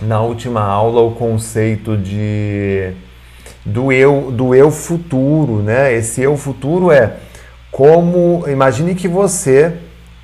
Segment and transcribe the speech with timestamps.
[0.00, 2.92] na última aula o conceito de
[3.64, 5.92] do eu do eu futuro, né?
[5.94, 7.14] Esse eu futuro é
[7.70, 9.74] como imagine que você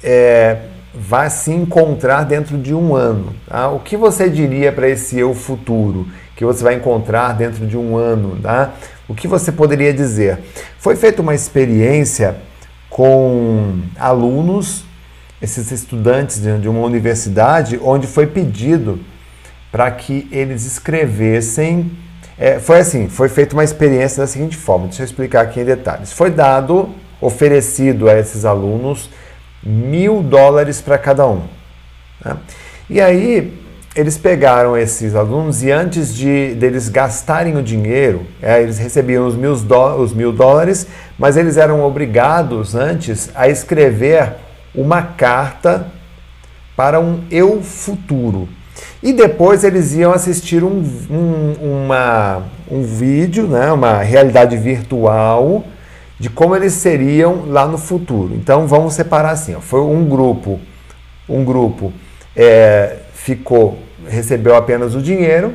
[0.03, 0.59] é,
[0.95, 3.35] vai se encontrar dentro de um ano.
[3.49, 3.69] Tá?
[3.71, 6.07] O que você diria para esse eu futuro
[6.37, 8.39] que você vai encontrar dentro de um ano?
[8.41, 8.75] Tá?
[9.09, 10.39] O que você poderia dizer?
[10.79, 12.37] Foi feita uma experiência
[12.89, 14.85] com alunos,
[15.43, 19.01] esses estudantes de uma universidade, onde foi pedido
[19.75, 21.91] para que eles escrevessem.
[22.39, 25.65] É, foi assim, foi feita uma experiência da seguinte forma, deixa eu explicar aqui em
[25.65, 26.13] detalhes.
[26.13, 29.11] Foi dado, oferecido a esses alunos
[29.61, 31.43] mil dólares para cada um.
[32.25, 32.37] Né?
[32.89, 33.61] E aí
[33.97, 39.35] eles pegaram esses alunos e antes de deles gastarem o dinheiro, é, eles recebiam os
[39.35, 39.55] mil,
[39.99, 40.87] os mil dólares,
[41.19, 44.35] mas eles eram obrigados antes a escrever
[44.73, 45.89] uma carta
[46.77, 48.49] para um eu futuro.
[49.03, 55.65] E depois eles iam assistir um, um, uma, um vídeo, né, uma realidade virtual
[56.19, 58.35] de como eles seriam lá no futuro.
[58.35, 59.61] Então vamos separar assim: ó.
[59.61, 60.61] foi um grupo,
[61.29, 61.93] um grupo
[62.35, 65.55] é, ficou, recebeu apenas o dinheiro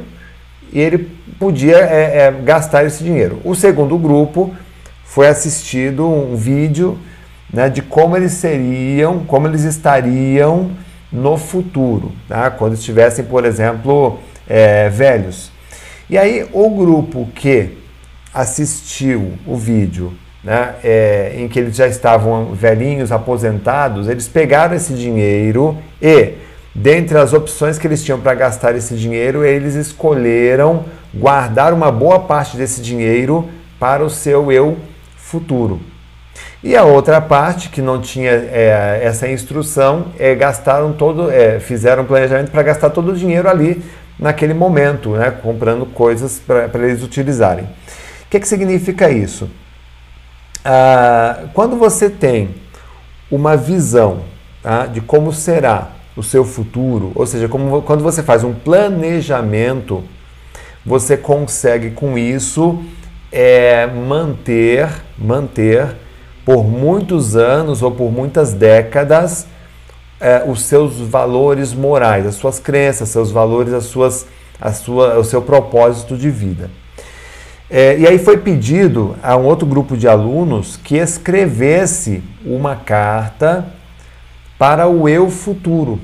[0.71, 3.39] e ele podia é, é, gastar esse dinheiro.
[3.43, 4.53] O segundo grupo
[5.03, 6.99] foi assistido um vídeo
[7.51, 10.71] né, de como eles seriam, como eles estariam
[11.11, 12.51] no futuro, tá?
[12.51, 15.51] quando estivessem, por exemplo, é, velhos.
[16.09, 17.77] E aí o grupo que
[18.33, 24.93] assistiu o vídeo né, é, em que eles já estavam velhinhos, aposentados, eles pegaram esse
[24.93, 26.33] dinheiro e,
[26.73, 32.19] dentre as opções que eles tinham para gastar esse dinheiro, eles escolheram guardar uma boa
[32.19, 34.77] parte desse dinheiro para o seu eu
[35.17, 35.79] futuro.
[36.61, 42.03] E a outra parte que não tinha é, essa instrução é gastaram todo, é, fizeram
[42.03, 43.81] um planejamento para gastar todo o dinheiro ali
[44.19, 47.63] naquele momento, né, comprando coisas para eles utilizarem.
[47.63, 49.49] O que, que significa isso?
[50.65, 52.53] Ah, quando você tem
[53.31, 54.23] uma visão
[54.61, 60.03] tá, de como será o seu futuro, ou seja, como, quando você faz um planejamento,
[60.85, 62.83] você consegue com isso
[63.31, 65.95] é, manter, manter
[66.49, 69.45] por muitos anos ou por muitas décadas
[70.19, 74.25] é, os seus valores morais, as suas crenças, seus valores, as suas,
[74.59, 76.71] a sua, o seu propósito de vida.
[77.69, 83.67] É, e aí foi pedido a um outro grupo de alunos que escrevesse uma carta
[84.57, 85.99] para o eu futuro.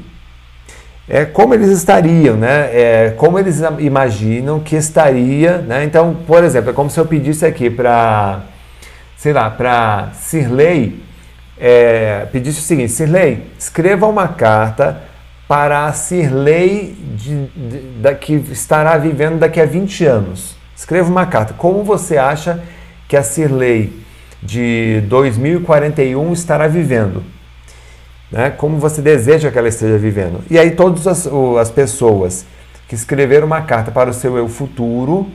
[1.10, 2.70] É como eles estariam, né?
[2.72, 5.84] É, como eles imaginam que estaria, né?
[5.84, 8.44] Então, por exemplo, é como se eu pedisse aqui para,
[9.18, 11.04] sei lá, para Sirley,
[11.58, 15.02] é, pedisse o seguinte: Sirley, escreva uma carta
[15.48, 20.56] para a Sirley de, de, que estará vivendo daqui a 20 anos.
[20.76, 21.54] Escreva uma carta.
[21.54, 22.62] Como você acha
[23.08, 23.94] que a Cirlei
[24.42, 27.24] de 2041 estará vivendo?
[28.32, 28.50] Né?
[28.50, 30.44] Como você deseja que ela esteja vivendo?
[30.50, 31.28] E aí todas as,
[31.60, 32.46] as pessoas
[32.88, 35.32] que escreveram uma carta para o seu eu futuro,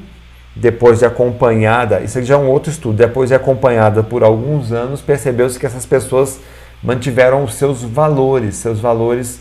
[0.55, 5.01] depois de acompanhada, isso já é um outro estudo, depois de acompanhada por alguns anos,
[5.01, 6.41] percebeu-se que essas pessoas
[6.83, 9.41] mantiveram os seus valores, seus valores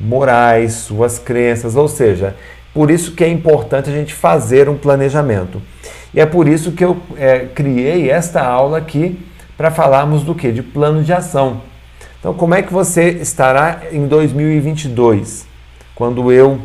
[0.00, 2.36] morais, suas crenças, ou seja,
[2.72, 5.60] por isso que é importante a gente fazer um planejamento.
[6.12, 9.18] E é por isso que eu é, criei esta aula aqui
[9.56, 10.52] para falarmos do que?
[10.52, 11.60] De plano de ação.
[12.18, 15.46] Então, como é que você estará em 2022?
[15.94, 16.60] Quando eu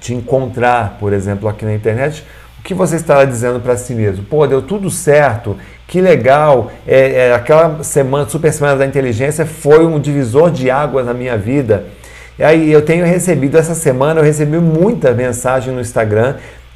[0.00, 2.24] te encontrar, por exemplo, aqui na internet,
[2.64, 4.24] que você estará dizendo para si mesmo?
[4.24, 9.84] Pô, deu tudo certo, que legal, é, é, aquela semana, super semana da inteligência foi
[9.84, 11.84] um divisor de águas na minha vida
[12.36, 16.34] e aí eu tenho recebido essa semana, eu recebi muita mensagem no Instagram.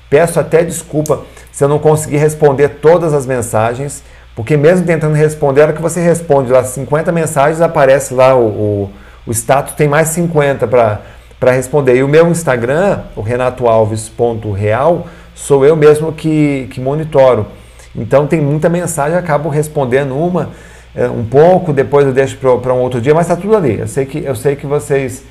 [0.09, 4.05] Peço até desculpa se eu não conseguir responder todas as mensagens,
[4.37, 8.47] porque mesmo tentando responder, a hora que você responde lá 50 mensagens, aparece lá o,
[8.47, 8.91] o,
[9.27, 11.97] o status, tem mais 50 para responder.
[11.97, 17.47] E o meu Instagram, o renatoalves.real, sou eu mesmo que, que monitoro.
[17.95, 20.51] Então tem muita mensagem, acabo respondendo uma,
[20.95, 23.79] é, um pouco, depois eu deixo para um outro dia, mas está tudo ali.
[23.79, 25.25] Eu sei que, eu sei que vocês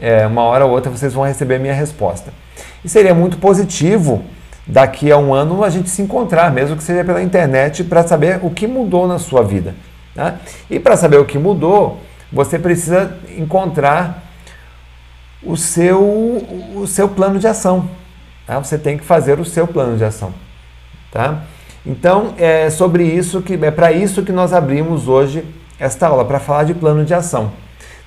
[0.00, 2.32] é, uma hora ou outra vocês vão receber a minha resposta.
[2.84, 4.24] E seria muito positivo
[4.66, 8.40] daqui a um ano a gente se encontrar, mesmo que seja pela internet, para saber
[8.42, 9.74] o que mudou na sua vida.
[10.14, 10.34] Né?
[10.68, 12.00] E para saber o que mudou,
[12.32, 14.24] você precisa encontrar
[15.42, 16.02] o seu,
[16.74, 17.88] o seu plano de ação.
[18.46, 18.58] Tá?
[18.58, 20.32] Você tem que fazer o seu plano de ação.
[21.10, 21.42] Tá?
[21.86, 25.44] Então, é sobre isso que é para isso que nós abrimos hoje
[25.78, 27.52] esta aula, para falar de plano de ação.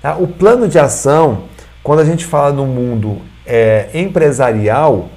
[0.02, 0.16] Tá?
[0.16, 1.44] O plano de ação
[1.88, 5.08] quando a gente fala no mundo é, empresarial,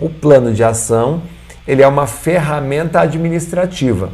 [0.00, 1.22] o plano de ação
[1.68, 4.10] ele é uma ferramenta administrativa,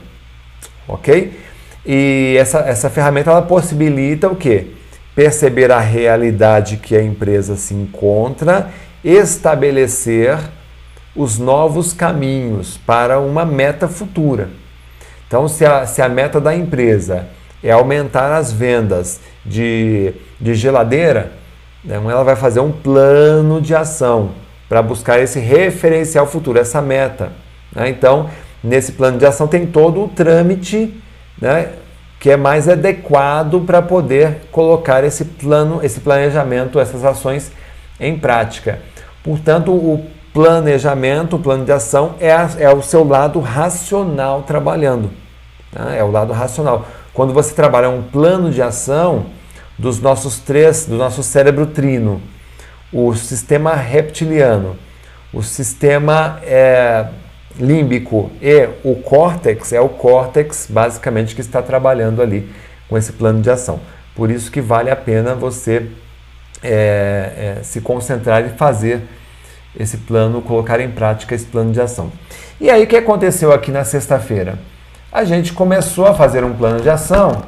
[0.86, 1.40] ok?
[1.86, 4.72] E essa, essa ferramenta ela possibilita o quê?
[5.14, 8.68] Perceber a realidade que a empresa se encontra,
[9.04, 10.38] estabelecer
[11.14, 14.48] os novos caminhos para uma meta futura.
[15.26, 17.26] Então, se a, se a meta da empresa
[17.62, 21.32] é aumentar as vendas de, de geladeira,
[21.84, 24.30] né, ela vai fazer um plano de ação
[24.68, 27.32] para buscar esse referencial futuro, essa meta.
[27.74, 27.88] Né?
[27.88, 28.30] Então,
[28.62, 30.94] nesse plano de ação tem todo o trâmite
[31.40, 31.70] né,
[32.20, 37.52] que é mais adequado para poder colocar esse plano, esse planejamento, essas ações
[38.00, 38.80] em prática.
[39.22, 45.10] Portanto, o planejamento, o plano de ação é, a, é o seu lado racional trabalhando.
[45.72, 45.98] Né?
[45.98, 46.86] É o lado racional.
[47.12, 49.26] Quando você trabalha um plano de ação
[49.76, 52.20] dos nossos três, do nosso cérebro trino,
[52.92, 54.76] o sistema reptiliano,
[55.32, 57.06] o sistema é,
[57.58, 62.50] límbico e o córtex, é o córtex basicamente que está trabalhando ali
[62.88, 63.80] com esse plano de ação.
[64.14, 65.88] Por isso que vale a pena você
[66.62, 69.02] é, é, se concentrar e fazer
[69.78, 72.10] esse plano, colocar em prática esse plano de ação.
[72.60, 74.58] E aí o que aconteceu aqui na sexta-feira?
[75.12, 77.42] A gente começou a fazer um plano de ação.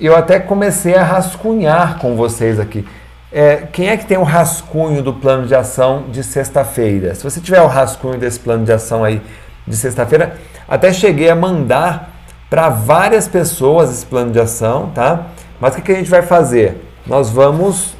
[0.00, 2.84] Eu até comecei a rascunhar com vocês aqui.
[3.30, 7.14] É, quem é que tem o rascunho do plano de ação de sexta-feira?
[7.14, 9.22] Se você tiver o rascunho desse plano de ação aí
[9.66, 10.36] de sexta-feira,
[10.68, 12.10] até cheguei a mandar
[12.50, 15.28] para várias pessoas esse plano de ação, tá?
[15.58, 16.91] Mas o que, que a gente vai fazer?
[17.04, 17.94] Nós vamos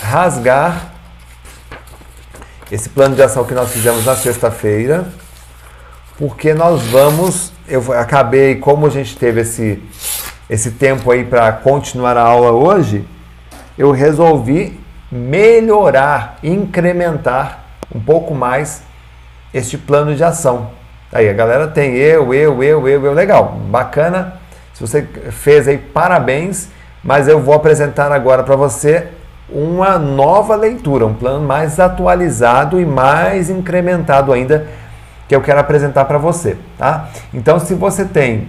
[0.00, 0.92] rasgar
[2.70, 5.08] esse plano de ação que nós fizemos na sexta-feira,
[6.16, 9.82] porque nós vamos, eu acabei, como a gente teve esse,
[10.48, 13.04] esse tempo aí para continuar a aula hoje,
[13.76, 14.78] eu resolvi
[15.10, 18.82] melhorar, incrementar um pouco mais
[19.52, 20.70] este plano de ação.
[21.12, 24.34] Aí a galera tem eu, eu, eu, eu, eu, legal, bacana.
[24.74, 25.02] Se você
[25.32, 26.68] fez aí, parabéns.
[27.08, 29.06] Mas eu vou apresentar agora para você
[29.48, 34.66] uma nova leitura, um plano mais atualizado e mais incrementado ainda
[35.26, 37.08] que eu quero apresentar para você, tá?
[37.32, 38.48] Então, se você tem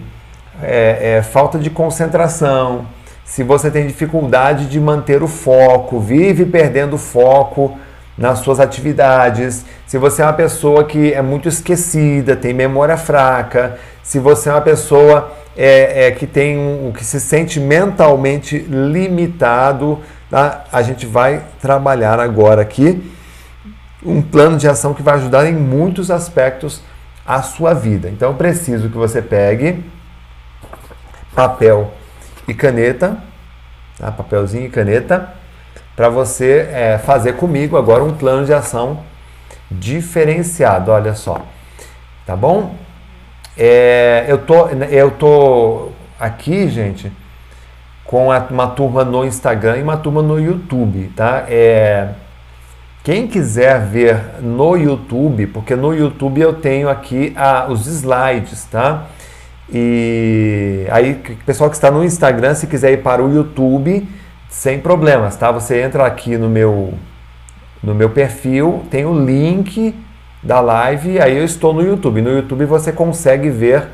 [0.61, 2.85] é, é, falta de concentração,
[3.23, 7.79] se você tem dificuldade de manter o foco, vive perdendo foco
[8.17, 13.79] nas suas atividades, se você é uma pessoa que é muito esquecida, tem memória fraca,
[14.03, 19.99] se você é uma pessoa é, é que tem um, que se sente mentalmente limitado,
[20.29, 20.63] tá?
[20.71, 23.13] a gente vai trabalhar agora aqui
[24.01, 26.81] um plano de ação que vai ajudar em muitos aspectos
[27.25, 28.09] a sua vida.
[28.09, 29.83] Então eu preciso que você pegue
[31.35, 31.93] papel
[32.47, 33.17] e caneta,
[33.97, 34.09] tá?
[34.13, 35.33] papelzinho e caneta,
[35.93, 39.03] para você é, fazer comigo agora um plano de ação
[39.69, 40.89] diferenciado.
[40.89, 41.45] Olha só,
[42.25, 42.75] tá bom?
[43.61, 47.11] É, eu, tô, eu tô aqui, gente,
[48.05, 51.43] com uma turma no Instagram e uma turma no YouTube, tá?
[51.49, 52.07] É,
[53.03, 59.07] quem quiser ver no YouTube, porque no YouTube eu tenho aqui ah, os slides, tá?
[59.69, 64.07] E aí, o pessoal que está no Instagram, se quiser ir para o YouTube,
[64.47, 65.51] sem problemas, tá?
[65.51, 66.93] Você entra aqui no meu,
[67.83, 69.93] no meu perfil, tem o link
[70.41, 72.21] da live, aí eu estou no YouTube.
[72.21, 73.87] No YouTube você consegue ver,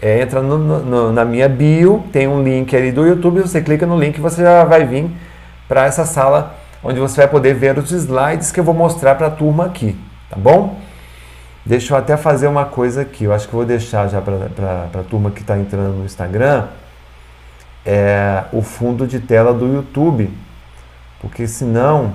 [0.00, 3.86] é, entra no, no, na minha bio, tem um link ali do YouTube, você clica
[3.86, 5.10] no link e você já vai vir
[5.68, 9.28] para essa sala onde você vai poder ver os slides que eu vou mostrar para
[9.28, 9.96] a turma aqui,
[10.28, 10.78] tá bom?
[11.64, 13.24] Deixa eu até fazer uma coisa aqui.
[13.24, 16.66] Eu acho que vou deixar já para a turma que está entrando no Instagram
[17.86, 20.30] é, o fundo de tela do YouTube.
[21.20, 22.14] Porque senão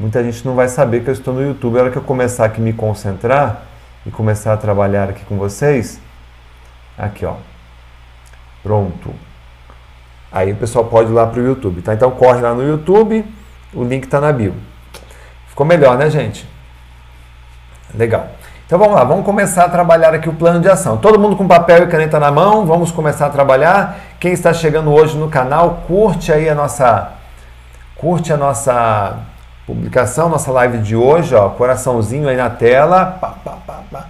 [0.00, 1.78] muita gente não vai saber que eu estou no YouTube.
[1.78, 3.62] A hora que eu começar aqui me concentrar
[4.06, 6.00] e começar a trabalhar aqui com vocês,
[6.96, 7.34] aqui ó,
[8.62, 9.14] pronto.
[10.32, 11.92] Aí o pessoal pode ir lá para o YouTube, tá?
[11.92, 13.24] Então corre lá no YouTube,
[13.74, 14.54] o link está na bio.
[15.48, 16.48] Ficou melhor, né, gente?
[17.94, 18.28] Legal.
[18.64, 20.96] Então vamos lá, vamos começar a trabalhar aqui o plano de ação.
[20.96, 23.98] Todo mundo com papel e caneta na mão, vamos começar a trabalhar.
[24.20, 27.12] Quem está chegando hoje no canal, curte aí a nossa
[27.96, 29.18] curte a nossa
[29.70, 33.18] publicação, nossa live de hoje, ó, coraçãozinho aí na tela.
[33.20, 34.06] Pá, pá, pá,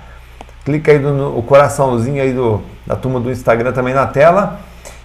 [0.64, 4.60] Clica aí no, no coraçãozinho aí do, da turma do Instagram também na tela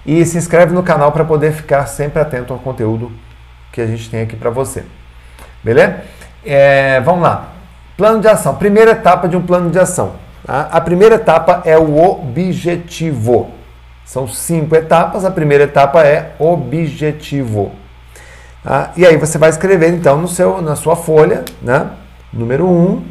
[0.05, 3.11] e se inscreve no canal para poder ficar sempre atento ao conteúdo
[3.71, 4.85] que a gente tem aqui para você.
[5.63, 6.01] Beleza?
[6.45, 7.49] É, vamos lá.
[7.97, 8.55] Plano de ação.
[8.55, 10.13] Primeira etapa de um plano de ação.
[10.45, 10.69] Tá?
[10.71, 13.51] A primeira etapa é o objetivo.
[14.05, 15.25] São cinco etapas.
[15.25, 17.71] A primeira etapa é objetivo.
[18.65, 21.91] Ah, e aí você vai escrever então no seu, na sua folha, né?
[22.33, 23.05] número 1, um,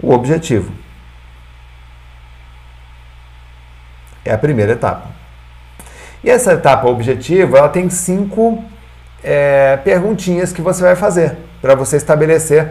[0.00, 0.72] o objetivo.
[4.24, 5.08] É a primeira etapa.
[6.24, 8.64] E essa etapa objetivo, ela tem cinco
[9.22, 12.70] é, perguntinhas que você vai fazer para você estabelecer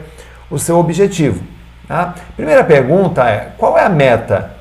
[0.50, 1.44] o seu objetivo.
[1.88, 2.16] Tá?
[2.36, 4.56] Primeira pergunta é: qual é a meta?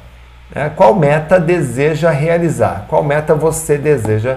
[0.54, 2.84] É, qual meta deseja realizar?
[2.88, 4.36] Qual meta você deseja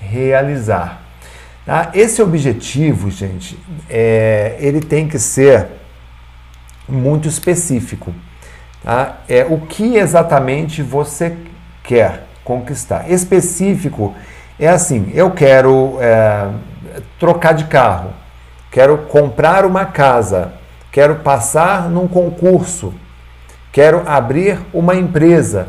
[0.00, 1.03] realizar?
[1.64, 1.90] Tá?
[1.94, 5.68] Esse objetivo, gente, é, ele tem que ser
[6.88, 8.14] muito específico.
[8.82, 9.20] Tá?
[9.28, 11.36] É o que exatamente você
[11.82, 13.10] quer conquistar.
[13.10, 14.14] Específico
[14.58, 16.50] é assim: eu quero é,
[17.18, 18.10] trocar de carro,
[18.70, 20.52] quero comprar uma casa,
[20.92, 22.92] quero passar num concurso,
[23.72, 25.68] quero abrir uma empresa,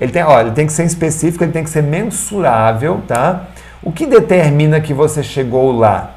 [0.00, 3.46] ele tem, olha, ele tem que ser específico, ele tem que ser mensurável, tá?
[3.82, 6.15] O que determina que você chegou lá?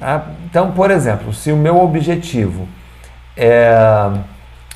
[0.00, 0.24] Tá?
[0.46, 2.66] Então, por exemplo, se o meu objetivo
[3.36, 4.10] é,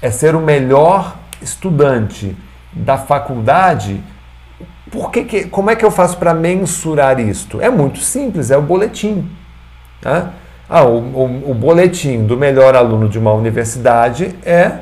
[0.03, 2.37] é ser o melhor estudante
[2.73, 4.01] da faculdade,
[4.91, 7.61] por que, que como é que eu faço para mensurar isto?
[7.61, 9.29] É muito simples, é o boletim.
[10.01, 10.31] Tá?
[10.69, 14.73] Ah, o, o, o, boletim do melhor aluno de uma universidade é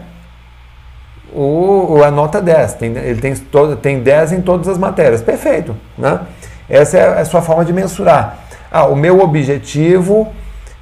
[1.32, 2.74] o, a nota 10.
[2.74, 5.22] Tem, ele tem, todo, tem 10 em todas as matérias.
[5.22, 5.76] Perfeito.
[5.96, 6.20] Né?
[6.68, 8.38] Essa é a sua forma de mensurar.
[8.74, 10.32] Ah, o meu objetivo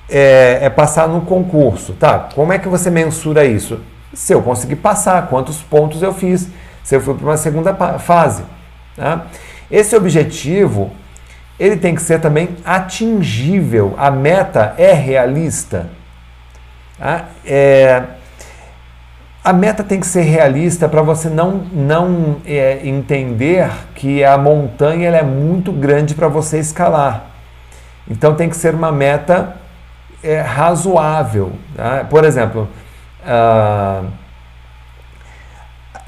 [0.08, 1.92] é, é, passar no concurso.
[1.94, 3.80] Tá, como é que você mensura isso?
[4.14, 6.48] Se eu conseguir passar, quantos pontos eu fiz,
[6.84, 8.44] se eu fui para uma segunda fase.
[8.96, 9.26] Tá?
[9.68, 10.92] Esse objetivo,
[11.58, 13.94] ele tem que ser também atingível.
[13.98, 15.90] A meta é realista.
[16.96, 17.24] Tá?
[17.44, 18.04] É,
[19.42, 25.10] a meta tem que ser realista para você não, não é, entender que a montanha
[25.10, 27.29] é muito grande para você escalar.
[28.10, 29.56] Então tem que ser uma meta
[30.22, 31.52] é, razoável.
[31.76, 32.04] Tá?
[32.10, 32.68] Por exemplo,
[33.24, 34.02] a,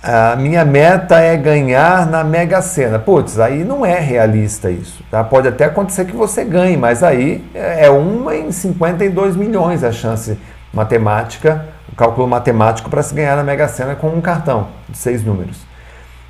[0.03, 2.99] a minha meta é ganhar na Mega Sena.
[2.99, 5.05] Putz, aí não é realista isso.
[5.09, 5.23] Tá?
[5.23, 10.37] Pode até acontecer que você ganhe, mas aí é uma em 52 milhões a chance
[10.75, 15.23] matemática, o cálculo matemático para se ganhar na Mega Sena com um cartão de seis
[15.25, 15.59] números.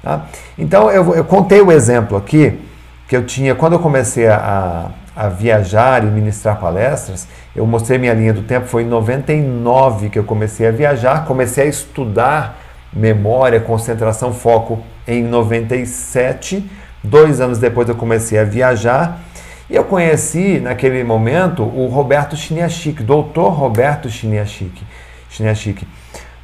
[0.03, 0.27] Tá?
[0.59, 2.61] Então eu, eu contei o exemplo aqui
[3.09, 4.91] que eu tinha quando eu comecei a
[5.29, 10.25] viajar e ministrar palestras, eu mostrei minha linha do tempo, foi em 99 que eu
[10.25, 12.59] comecei a viajar, comecei a estudar
[12.93, 16.69] memória, concentração, foco em 97.
[17.05, 19.21] Dois anos depois eu comecei a viajar
[19.69, 24.09] e eu conheci naquele momento o Roberto Chiniachik, doutor Roberto.
[24.11, 24.85] Chiniachik.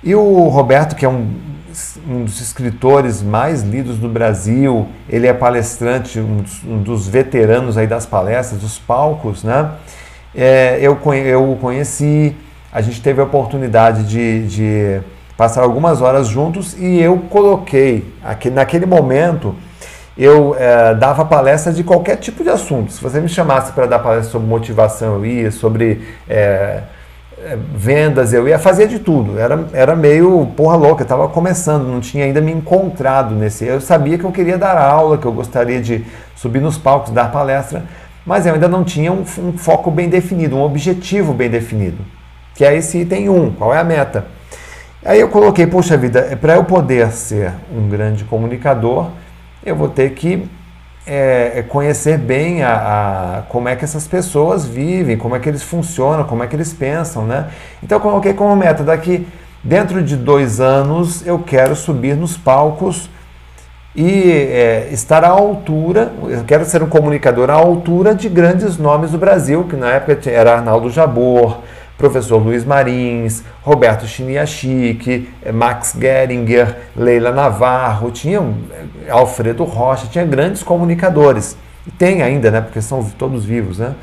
[0.03, 1.29] E o Roberto, que é um,
[2.09, 7.77] um, dos escritores mais lidos do Brasil, ele é palestrante, um dos, um dos veteranos
[7.77, 9.73] aí das palestras, dos palcos, né?
[10.35, 12.37] É, eu, eu o conheci,
[12.73, 15.01] a gente teve a oportunidade de, de
[15.37, 19.55] passar algumas horas juntos e eu coloquei, aqui, naquele momento,
[20.17, 22.93] eu é, dava palestra de qualquer tipo de assunto.
[22.93, 26.83] Se você me chamasse para dar palestra sobre motivação, eu ia, sobre é,
[27.75, 29.39] vendas, eu ia fazer de tudo.
[29.39, 33.65] Era, era meio porra louca, estava começando, não tinha ainda me encontrado nesse.
[33.65, 36.05] Eu sabia que eu queria dar aula, que eu gostaria de
[36.35, 37.85] subir nos palcos, dar palestra,
[38.27, 41.99] mas eu ainda não tinha um, um foco bem definido, um objetivo bem definido.
[42.55, 44.27] que é esse item 1, qual é a meta.
[45.05, 49.11] Aí eu coloquei, poxa vida, para eu poder ser um grande comunicador,
[49.65, 50.49] eu vou ter que
[51.09, 55.49] é, é, conhecer bem a, a, como é que essas pessoas vivem, como é que
[55.49, 57.49] eles funcionam, como é que eles pensam, né?
[57.83, 59.27] Então eu coloquei como meta, daqui
[59.65, 63.09] dentro de dois anos eu quero subir nos palcos
[63.97, 69.11] e é, estar à altura, eu quero ser um comunicador à altura de grandes nomes
[69.11, 71.63] do Brasil, que na época era Arnaldo Jabor,
[71.99, 80.25] professor Luiz Marins, Roberto Chiniachique, eh, Max Geringer, Leila Navarro, tinha eh, Alfredo Rocha, tinha
[80.25, 81.57] grandes comunicadores.
[81.85, 82.61] E tem ainda, né?
[82.61, 83.95] Porque são todos vivos, né?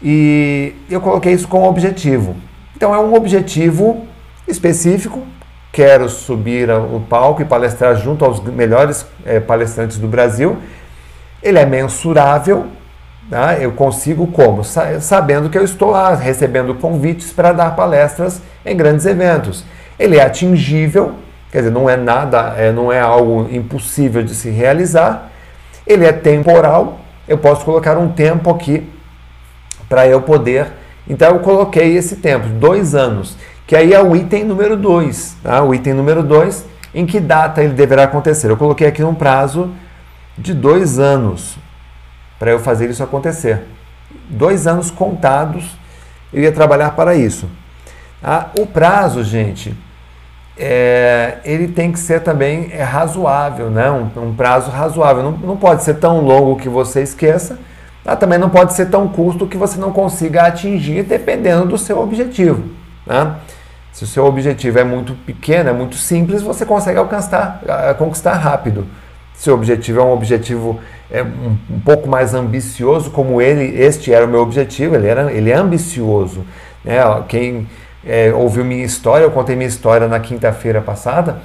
[0.00, 2.36] E eu coloquei isso como objetivo.
[2.76, 4.06] Então é um objetivo
[4.46, 5.26] específico.
[5.72, 10.56] Quero subir ao palco e palestrar junto aos melhores é, palestrantes do Brasil.
[11.42, 12.66] Ele é mensurável,
[13.30, 13.56] Tá?
[13.56, 14.64] Eu consigo como?
[14.64, 19.64] Sabendo que eu estou lá recebendo convites para dar palestras em grandes eventos.
[19.96, 21.14] Ele é atingível,
[21.52, 25.30] quer dizer, não é nada, é, não é algo impossível de se realizar.
[25.86, 28.90] Ele é temporal, eu posso colocar um tempo aqui
[29.88, 30.66] para eu poder.
[31.08, 35.36] Então eu coloquei esse tempo, dois anos, que aí é o item número dois.
[35.40, 35.62] Tá?
[35.62, 38.50] O item número dois, em que data ele deverá acontecer?
[38.50, 39.70] Eu coloquei aqui um prazo
[40.36, 41.59] de dois anos
[42.40, 43.66] para eu fazer isso acontecer.
[44.30, 45.78] Dois anos contados
[46.32, 47.46] eu ia trabalhar para isso.
[48.22, 49.76] Ah, o prazo, gente,
[50.56, 53.90] é, ele tem que ser também é, razoável, né?
[53.90, 55.22] um, um prazo razoável.
[55.22, 57.58] Não, não pode ser tão longo que você esqueça,
[58.06, 62.00] ah, também não pode ser tão curto que você não consiga atingir, dependendo do seu
[62.00, 62.62] objetivo.
[63.06, 63.34] Né?
[63.92, 67.60] Se o seu objetivo é muito pequeno, é muito simples, você consegue alcançar,
[67.98, 68.86] conquistar rápido.
[69.40, 70.78] Se o objetivo é um objetivo
[71.10, 75.32] é um, um, pouco mais ambicioso, como ele, este era o meu objetivo, ele, era,
[75.32, 76.44] ele é ambicioso.
[76.84, 76.98] Né?
[77.26, 77.66] Quem
[78.04, 81.40] é, ouviu minha história, eu contei minha história na quinta-feira passada,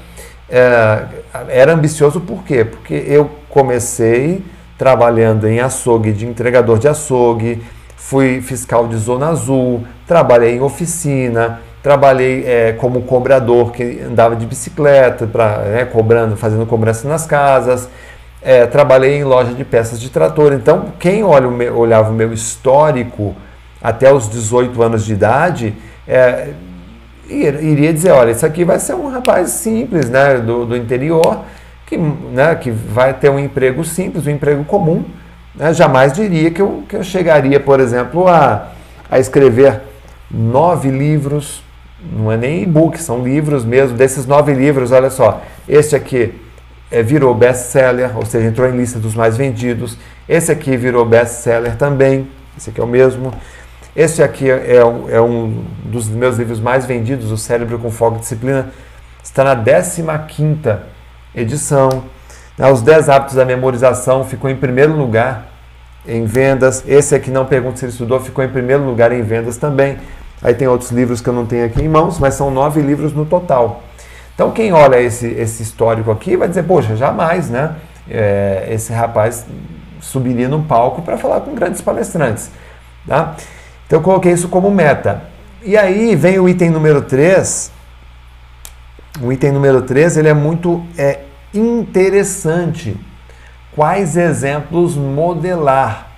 [0.50, 1.06] é,
[1.48, 2.66] era ambicioso por quê?
[2.66, 4.44] Porque eu comecei
[4.78, 7.64] trabalhando em açougue, de entregador de açougue,
[7.96, 14.44] fui fiscal de Zona Azul, trabalhei em oficina, trabalhei é, como cobrador que andava de
[14.44, 17.88] bicicleta, pra, né, cobrando, fazendo cobrança nas casas,
[18.42, 20.52] é, trabalhei em loja de peças de trator.
[20.54, 23.36] Então, quem olha o meu, olhava o meu histórico
[23.80, 25.76] até os 18 anos de idade,
[26.08, 26.54] é,
[27.30, 31.42] iria dizer, olha, isso aqui vai ser um rapaz simples, né, do, do interior,
[31.86, 35.06] que, né, que vai ter um emprego simples, um emprego comum.
[35.54, 38.70] Né, jamais diria que eu, que eu chegaria, por exemplo, a,
[39.08, 39.82] a escrever
[40.32, 41.64] nove livros,
[42.02, 43.98] não é nem e-book, são livros mesmo.
[43.98, 46.34] Desses nove livros, olha só, este aqui
[46.92, 49.98] é, virou best-seller, ou seja, entrou em lista dos mais vendidos.
[50.28, 52.28] Esse aqui virou best-seller também,
[52.58, 53.34] esse aqui é o mesmo.
[53.96, 54.78] Esse aqui é,
[55.10, 58.70] é, um dos meus livros mais vendidos, O Cérebro com Foco e Disciplina,
[59.24, 60.80] está na 15ª
[61.34, 62.04] edição.
[62.58, 65.50] Né, os 10 hábitos da memorização ficou em primeiro lugar
[66.06, 66.84] em vendas.
[66.86, 69.98] Esse aqui, não pergunto se ele estudou, ficou em primeiro lugar em vendas também.
[70.42, 73.14] Aí tem outros livros que eu não tenho aqui em mãos, mas são nove livros
[73.14, 73.84] no total.
[74.34, 77.76] Então, quem olha esse, esse histórico aqui vai dizer, poxa, jamais, né?
[78.10, 79.46] É, esse rapaz
[80.02, 82.52] subiria no palco para falar com grandes palestrantes.
[83.08, 83.36] Tá?
[83.88, 85.24] Então, eu coloquei isso como meta.
[85.64, 87.72] E aí vem o item número 3.
[89.22, 91.22] O item número 3 ele é muito é,
[91.54, 92.98] interessante.
[93.74, 96.12] Quais exemplos modelar?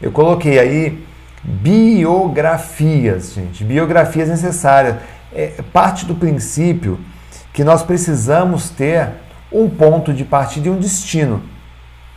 [0.00, 1.07] Eu coloquei aí
[1.48, 3.64] biografias, gente.
[3.64, 4.96] Biografias necessárias.
[5.32, 6.98] É, parte do princípio
[7.52, 9.08] que nós precisamos ter
[9.50, 11.42] um ponto de partida e um destino.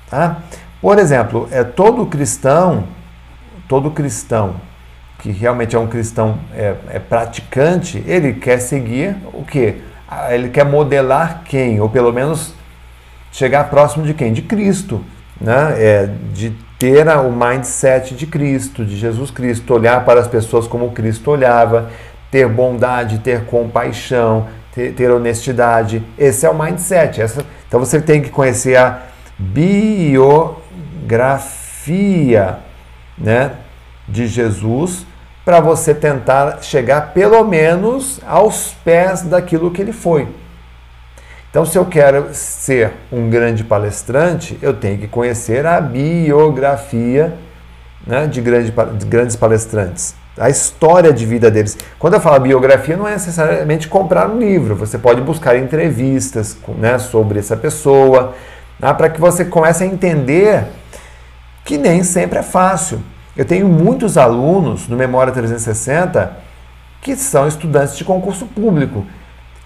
[0.10, 0.40] Tá?
[0.82, 2.86] Por exemplo, é todo cristão,
[3.68, 4.56] todo cristão
[5.20, 9.46] que realmente é um cristão é, é praticante, ele quer seguir o?
[10.10, 11.80] Ah, ele quer modelar quem?
[11.80, 12.54] Ou pelo menos
[13.32, 14.34] chegar próximo de quem?
[14.34, 15.06] De Cristo.
[15.40, 15.76] Né?
[15.78, 20.90] É, de ter o mindset de Cristo, de Jesus Cristo, olhar para as pessoas como
[20.94, 21.92] Cristo olhava,
[22.32, 26.02] ter bondade, ter compaixão, ter, ter honestidade.
[26.18, 27.22] Esse é o mindset.
[27.22, 29.00] Essa, então você tem que conhecer a
[29.38, 30.58] biografia
[33.16, 33.52] né,
[34.08, 35.06] de Jesus
[35.46, 40.28] para você tentar chegar pelo menos aos pés daquilo que ele foi.
[41.52, 47.34] Então, se eu quero ser um grande palestrante, eu tenho que conhecer a biografia
[48.08, 51.78] né, de, grande, de grandes palestrantes a história de vida deles.
[52.00, 56.98] Quando eu falo biografia, não é necessariamente comprar um livro, você pode buscar entrevistas né,
[56.98, 58.34] sobre essa pessoa,
[58.80, 60.64] né, para que você comece a entender
[61.66, 63.02] que nem sempre é fácil.
[63.36, 66.38] Eu tenho muitos alunos no Memória 360
[67.02, 69.06] que são estudantes de concurso público.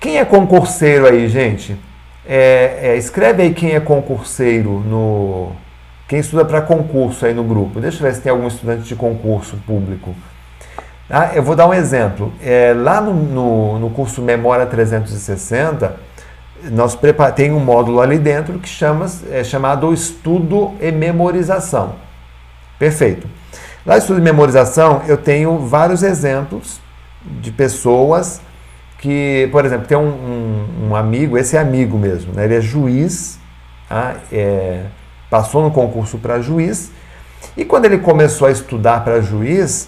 [0.05, 1.75] Quem é concurseiro aí, gente?
[2.27, 5.51] É, é, escreve aí quem é concurseiro no.
[6.07, 7.79] Quem estuda para concurso aí no grupo.
[7.79, 10.13] Deixa eu ver se tem algum estudante de concurso público.
[11.09, 12.31] Ah, eu vou dar um exemplo.
[12.39, 15.95] É, lá no, no, no, curso Memória 360,
[16.65, 16.95] nós
[17.35, 21.95] tem um módulo ali dentro que chama, é chamado Estudo e Memorização.
[22.77, 23.27] Perfeito.
[23.83, 26.79] Lá no Estudo e Memorização, eu tenho vários exemplos
[27.41, 28.44] de pessoas
[29.05, 32.45] que, por exemplo, tem um, um, um amigo, esse é amigo mesmo, né?
[32.45, 33.37] ele é juiz,
[33.87, 34.15] tá?
[34.31, 34.85] é,
[35.29, 36.91] passou no concurso para juiz,
[37.55, 39.87] e quando ele começou a estudar para juiz,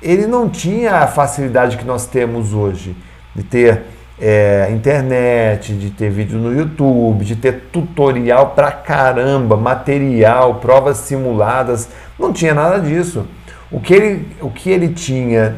[0.00, 2.96] ele não tinha a facilidade que nós temos hoje
[3.34, 3.82] de ter
[4.20, 11.88] é, internet, de ter vídeo no YouTube, de ter tutorial pra caramba, material, provas simuladas.
[12.16, 13.26] Não tinha nada disso.
[13.72, 15.56] O que ele, o que ele tinha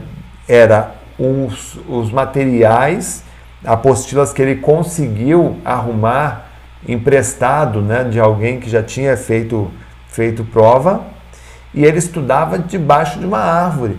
[0.49, 3.23] era os, os materiais,
[3.65, 6.51] apostilas que ele conseguiu arrumar
[6.87, 9.71] emprestado né, de alguém que já tinha feito,
[10.09, 11.05] feito prova,
[11.73, 13.99] e ele estudava debaixo de uma árvore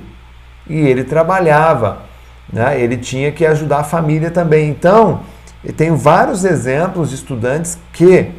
[0.67, 2.03] e ele trabalhava,
[2.51, 2.79] né?
[2.79, 4.69] ele tinha que ajudar a família também.
[4.69, 5.21] Então,
[5.63, 8.31] eu tenho vários exemplos de estudantes que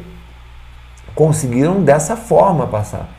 [1.13, 3.16] conseguiram dessa forma passar.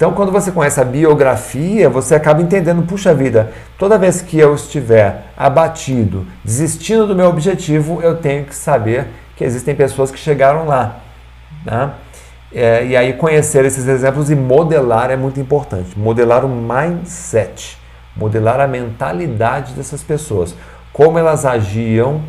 [0.00, 4.54] Então, quando você conhece a biografia, você acaba entendendo, puxa vida, toda vez que eu
[4.54, 10.66] estiver abatido, desistindo do meu objetivo, eu tenho que saber que existem pessoas que chegaram
[10.66, 11.00] lá.
[11.66, 11.90] Né?
[12.50, 15.98] É, e aí conhecer esses exemplos e modelar é muito importante.
[15.98, 17.78] Modelar o mindset
[18.16, 20.54] modelar a mentalidade dessas pessoas,
[20.94, 22.22] como elas agiam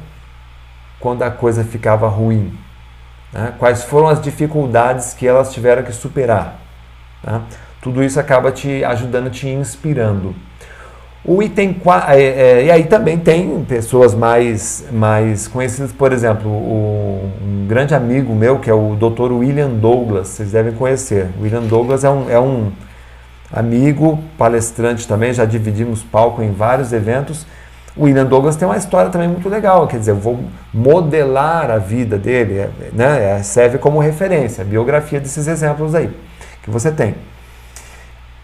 [1.00, 2.54] quando a coisa ficava ruim,
[3.32, 3.54] né?
[3.58, 6.61] quais foram as dificuldades que elas tiveram que superar.
[7.24, 7.42] Né?
[7.82, 10.36] Tudo isso acaba te ajudando, te inspirando.
[11.24, 16.50] O item 4, é, é, e aí também tem pessoas mais, mais conhecidas, por exemplo,
[16.50, 19.32] o, um grande amigo meu, que é o Dr.
[19.32, 21.28] William Douglas, vocês devem conhecer.
[21.40, 22.72] William Douglas é um, é um
[23.54, 27.46] amigo, palestrante também, já dividimos palco em vários eventos.
[27.96, 30.40] O William Douglas tem uma história também muito legal, quer dizer, eu vou
[30.74, 33.38] modelar a vida dele, é, né?
[33.38, 36.10] É, serve como referência, a biografia desses exemplos aí
[36.64, 37.16] que você tem.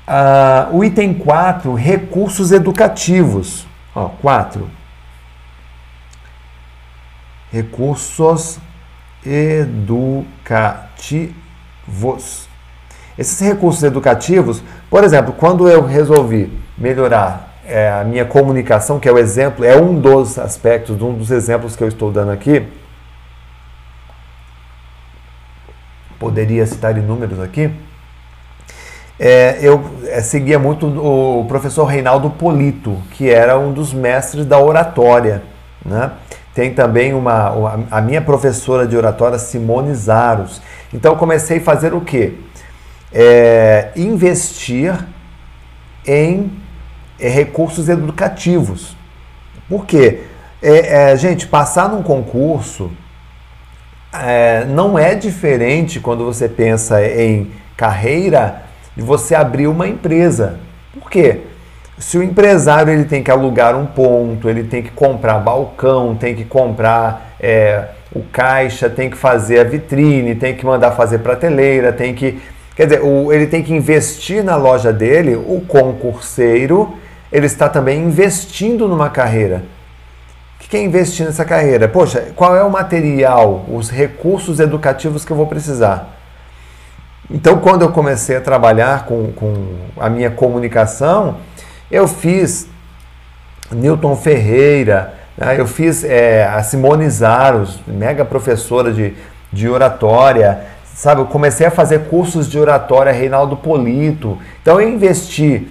[0.05, 3.67] Ah, o item 4, recursos educativos.
[3.93, 4.69] Ó, 4.
[7.51, 8.59] Recursos
[9.25, 10.07] educativos.
[13.17, 19.11] Esses recursos educativos, por exemplo, quando eu resolvi melhorar é, a minha comunicação, que é
[19.11, 22.65] o exemplo, é um dos aspectos, um dos exemplos que eu estou dando aqui,
[26.19, 27.71] poderia citar inúmeros aqui,
[29.19, 34.59] é, eu é, seguia muito o professor Reinaldo Polito, que era um dos mestres da
[34.59, 35.41] oratória.
[35.85, 36.11] Né?
[36.53, 40.61] Tem também uma, uma, a minha professora de oratória, Simone Zaros.
[40.93, 42.33] Então comecei a fazer o quê?
[43.11, 44.93] é, investir
[46.05, 46.51] em
[47.19, 48.95] é, recursos educativos.
[49.67, 50.23] Por quê?
[50.61, 52.91] É, é, gente, passar num concurso
[54.13, 58.63] é, não é diferente quando você pensa em carreira
[58.97, 60.59] de você abrir uma empresa.
[60.99, 61.41] Por quê?
[61.99, 66.35] Se o empresário ele tem que alugar um ponto, ele tem que comprar balcão, tem
[66.35, 71.93] que comprar é, o caixa, tem que fazer a vitrine, tem que mandar fazer prateleira,
[71.93, 72.41] tem que
[72.75, 76.93] Quer dizer, o, ele tem que investir na loja dele, o concurseiro,
[77.31, 79.63] ele está também investindo numa carreira.
[80.55, 81.87] O que é investir nessa carreira?
[81.87, 86.16] Poxa, qual é o material, os recursos educativos que eu vou precisar?
[87.29, 91.37] Então, quando eu comecei a trabalhar com, com a minha comunicação,
[91.91, 92.67] eu fiz
[93.71, 95.59] Newton Ferreira, né?
[95.59, 99.13] eu fiz é, a Simone Zaros, mega professora de,
[99.51, 100.65] de oratória,
[100.97, 104.35] Sabe, eu comecei a fazer cursos de oratória Reinaldo Polito.
[104.63, 105.67] Então eu investi,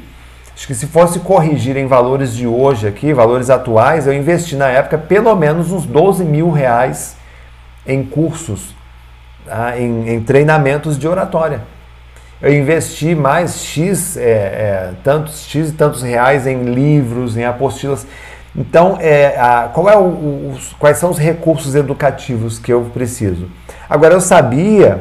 [0.55, 4.69] acho que se fosse corrigir em valores de hoje aqui, valores atuais, eu investi na
[4.69, 7.17] época pelo menos uns 12 mil reais
[7.85, 8.73] em cursos,
[9.47, 9.79] tá?
[9.79, 11.63] em, em, treinamentos de oratória.
[12.43, 18.07] Eu investi mais X, é, é, tantos X e tantos reais em livros, em apostilas.
[18.55, 23.49] Então, é, a, qual é o, os, quais são os recursos educativos que eu preciso?
[23.89, 25.01] Agora, eu sabia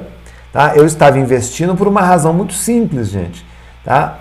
[0.56, 0.72] Tá?
[0.74, 3.46] Eu estava investindo por uma razão muito simples, gente.
[3.84, 4.20] Tá?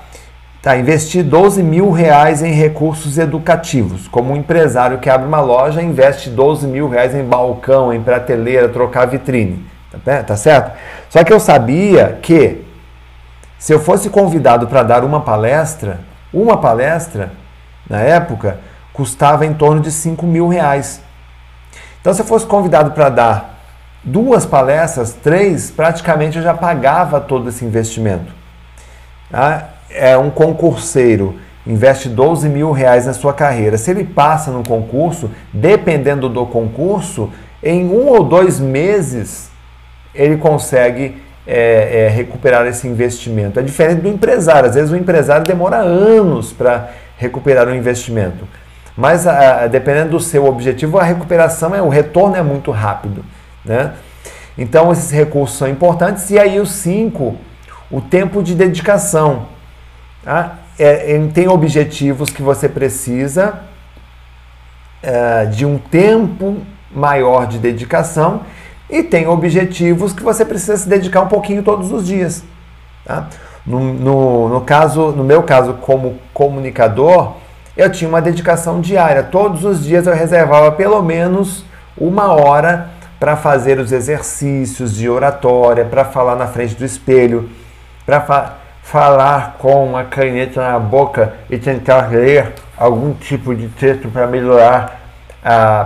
[0.61, 4.09] Tá, investir 12 mil reais em recursos educativos.
[4.09, 8.69] Como um empresário que abre uma loja, investe 12 mil reais em balcão, em prateleira,
[8.69, 9.65] trocar vitrine.
[10.05, 10.73] Tá, tá certo?
[11.11, 12.65] Só que eu sabia que
[13.59, 16.01] se eu fosse convidado para dar uma palestra,
[16.33, 17.33] uma palestra,
[17.89, 18.59] na época,
[18.93, 21.01] custava em torno de 5 mil reais.
[22.01, 23.61] Então, se eu fosse convidado para dar
[24.03, 28.33] duas palestras, três, praticamente eu já pagava todo esse investimento.
[29.31, 29.71] Tá?
[29.89, 33.79] É um concurseiro, investe 12 mil reais na sua carreira.
[33.79, 37.31] Se ele passa no concurso, dependendo do concurso,
[37.63, 39.54] em um ou dois meses
[40.15, 43.61] ele consegue é, é, recuperar esse investimento.
[43.61, 44.69] É diferente do empresário.
[44.69, 48.47] Às vezes o empresário demora anos para recuperar o investimento.
[48.97, 53.25] Mas a, a, dependendo do seu objetivo, a recuperação, é, o retorno é muito rápido.
[53.65, 53.93] Né?
[54.57, 56.31] Então esses recursos são importantes.
[56.31, 57.37] E aí os cinco,
[57.91, 59.47] o tempo de dedicação.
[60.23, 60.59] Tá?
[60.79, 63.61] É tem objetivos que você precisa
[65.01, 66.57] é, de um tempo
[66.91, 68.43] maior de dedicação
[68.89, 72.45] e tem objetivos que você precisa se dedicar um pouquinho todos os dias.
[73.05, 73.29] Tá?
[73.67, 77.35] No, no, no, caso, no meu caso, como comunicador,
[77.77, 79.23] eu tinha uma dedicação diária.
[79.23, 81.65] Todos os dias eu reservava pelo menos
[81.97, 87.49] uma hora para fazer os exercícios de oratória, para falar na frente do espelho,
[88.05, 94.11] para fa falar com uma caneta na boca e tentar ler algum tipo de texto
[94.11, 95.01] para melhorar,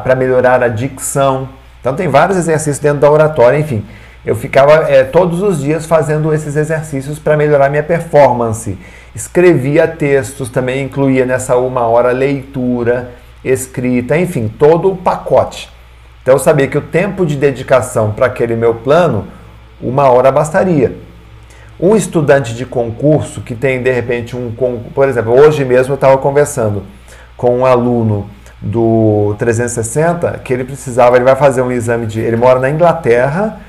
[0.03, 1.49] para melhorar a dicção.
[1.81, 3.85] Então tem vários exercícios dentro da oratória, enfim.
[4.25, 8.77] Eu ficava é, todos os dias fazendo esses exercícios para melhorar minha performance.
[9.15, 13.11] Escrevia textos, também incluía nessa uma hora leitura,
[13.45, 15.71] escrita, enfim, todo o pacote.
[16.23, 19.27] Então eu sabia que o tempo de dedicação para aquele meu plano,
[19.81, 20.95] uma hora bastaria.
[21.81, 24.53] Um estudante de concurso que tem de repente um,
[24.95, 26.83] por exemplo, hoje mesmo eu estava conversando
[27.37, 28.29] com um aluno
[28.61, 33.61] do 360 que ele precisava, ele vai fazer um exame de, ele mora na Inglaterra,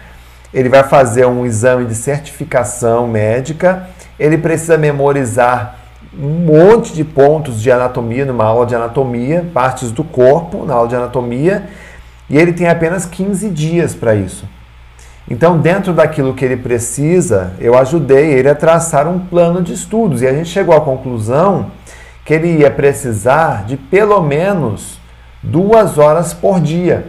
[0.54, 3.88] ele vai fazer um exame de certificação médica,
[4.19, 5.75] ele precisa memorizar
[6.17, 10.88] um monte de pontos de anatomia numa aula de anatomia, partes do corpo na aula
[10.88, 11.69] de anatomia,
[12.28, 14.45] e ele tem apenas 15 dias para isso.
[15.30, 20.23] Então, dentro daquilo que ele precisa, eu ajudei ele a traçar um plano de estudos
[20.23, 21.67] e a gente chegou à conclusão
[22.29, 24.99] que ele ia precisar de pelo menos
[25.41, 27.07] duas horas por dia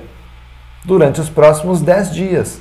[0.83, 2.59] durante os próximos dez dias.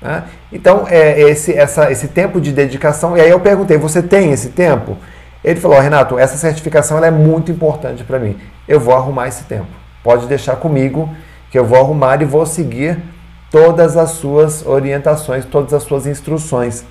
[0.00, 0.22] Né?
[0.52, 3.16] Então, é esse, essa, esse tempo de dedicação.
[3.16, 4.96] E aí eu perguntei: você tem esse tempo?
[5.42, 8.38] Ele falou: Renato, essa certificação é muito importante para mim.
[8.68, 9.66] Eu vou arrumar esse tempo.
[10.00, 11.12] Pode deixar comigo
[11.50, 13.02] que eu vou arrumar e vou seguir
[13.50, 16.84] todas as suas orientações, todas as suas instruções.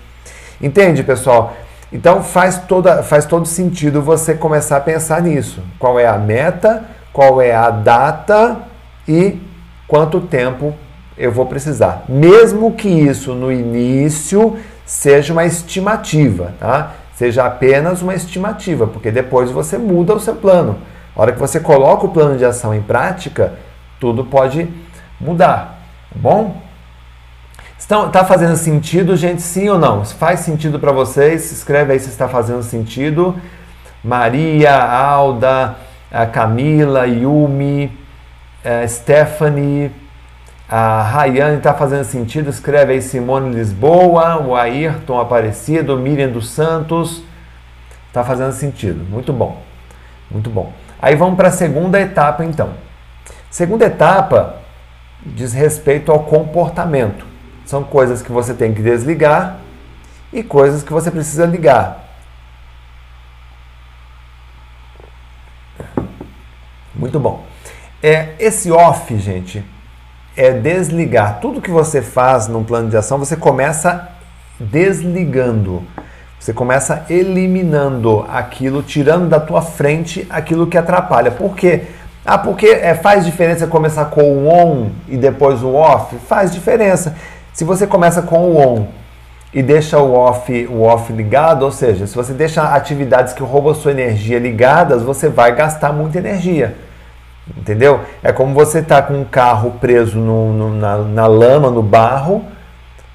[0.62, 1.56] Entende, pessoal?
[1.94, 5.62] Então faz, toda, faz todo sentido você começar a pensar nisso.
[5.78, 8.58] Qual é a meta, qual é a data
[9.08, 9.40] e
[9.88, 10.74] quanto tempo
[11.16, 12.06] eu vou precisar.
[12.10, 16.94] Mesmo que isso no início seja uma estimativa, tá?
[17.14, 20.80] Seja apenas uma estimativa, porque depois você muda o seu plano.
[21.16, 23.54] A hora que você coloca o plano de ação em prática,
[24.00, 24.68] tudo pode
[25.22, 25.78] mudar,
[26.12, 26.63] tá bom?
[27.84, 29.42] Estão, tá fazendo sentido, gente?
[29.42, 30.06] Sim ou não?
[30.06, 33.36] Faz sentido para vocês, escreve aí se está fazendo sentido.
[34.02, 35.76] Maria, Alda,
[36.10, 37.92] a Camila, Yumi,
[38.64, 39.92] a Stephanie,
[40.70, 42.50] a Rayane está fazendo sentido.
[42.50, 47.22] Escreve aí Simone Lisboa, o Ayrton Aparecido, Miriam dos Santos.
[48.08, 49.04] Está fazendo sentido.
[49.10, 49.62] Muito bom.
[50.32, 50.72] Muito bom.
[51.02, 52.70] Aí vamos para a segunda etapa então.
[53.50, 54.62] Segunda etapa
[55.26, 57.33] diz respeito ao comportamento.
[57.66, 59.60] São coisas que você tem que desligar
[60.32, 62.04] e coisas que você precisa ligar.
[66.96, 67.44] Muito bom.
[68.02, 69.64] É, esse off, gente,
[70.36, 71.40] é desligar.
[71.40, 74.10] Tudo que você faz num plano de ação, você começa
[74.60, 75.84] desligando.
[76.40, 81.32] Você começa eliminando aquilo, tirando da tua frente aquilo que atrapalha.
[81.32, 81.84] Por quê?
[82.26, 86.16] Ah, porque é, faz diferença começar com o on e depois o off?
[86.28, 87.16] Faz diferença.
[87.54, 88.88] Se você começa com o on
[89.54, 93.76] e deixa o off, o off ligado, ou seja, se você deixa atividades que roubam
[93.76, 96.76] sua energia ligadas, você vai gastar muita energia.
[97.56, 98.00] Entendeu?
[98.24, 102.44] É como você tá com um carro preso no, no, na, na, lama, no barro,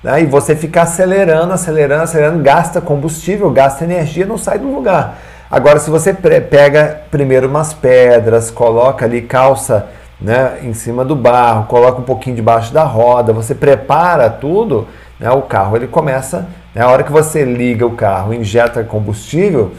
[0.04, 0.22] né?
[0.22, 5.18] e você fica acelerando, acelerando, acelerando, gasta combustível, gasta energia, não sai do lugar.
[5.50, 9.88] Agora, se você pega primeiro umas pedras, coloca ali calça
[10.20, 15.30] né, em cima do barro, coloca um pouquinho debaixo da roda, você prepara tudo, né,
[15.30, 19.72] o carro ele começa, né, a hora que você liga o carro, injeta combustível,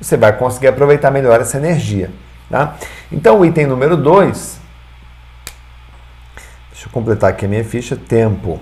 [0.00, 2.10] você vai conseguir aproveitar melhor essa energia.
[2.50, 2.74] Tá?
[3.10, 4.60] Então, o item número 2,
[6.70, 8.60] deixa eu completar aqui a minha ficha, tempo.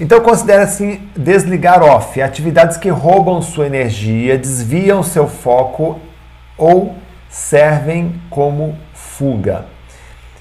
[0.00, 6.00] Então considere assim desligar off, atividades que roubam sua energia, desviam seu foco
[6.56, 6.96] ou
[7.28, 9.66] servem como fuga.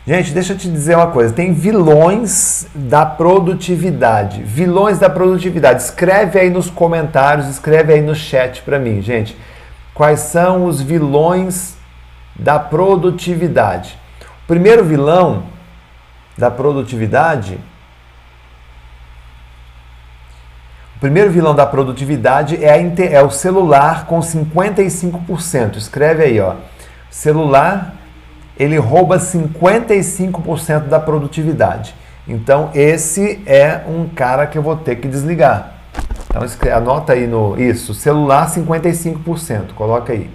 [0.08, 4.42] Gente, deixa eu te dizer uma coisa: tem vilões da produtividade.
[4.42, 5.84] Vilões da produtividade.
[5.84, 9.38] Escreve aí nos comentários, escreve aí no chat para mim, gente.
[9.94, 11.76] Quais são os vilões
[12.34, 14.00] da produtividade?
[14.46, 15.44] O primeiro vilão
[16.38, 17.60] da produtividade
[20.98, 22.80] O primeiro vilão da produtividade é,
[23.12, 25.76] é o celular com 55%.
[25.76, 26.56] Escreve aí, ó.
[27.12, 27.97] Celular,
[28.60, 31.96] ele rouba 55% da produtividade.
[32.28, 35.76] Então, esse é um cara que eu vou ter que desligar.
[36.30, 36.44] Então,
[36.76, 40.30] anota aí no isso, celular 55%, coloca aí.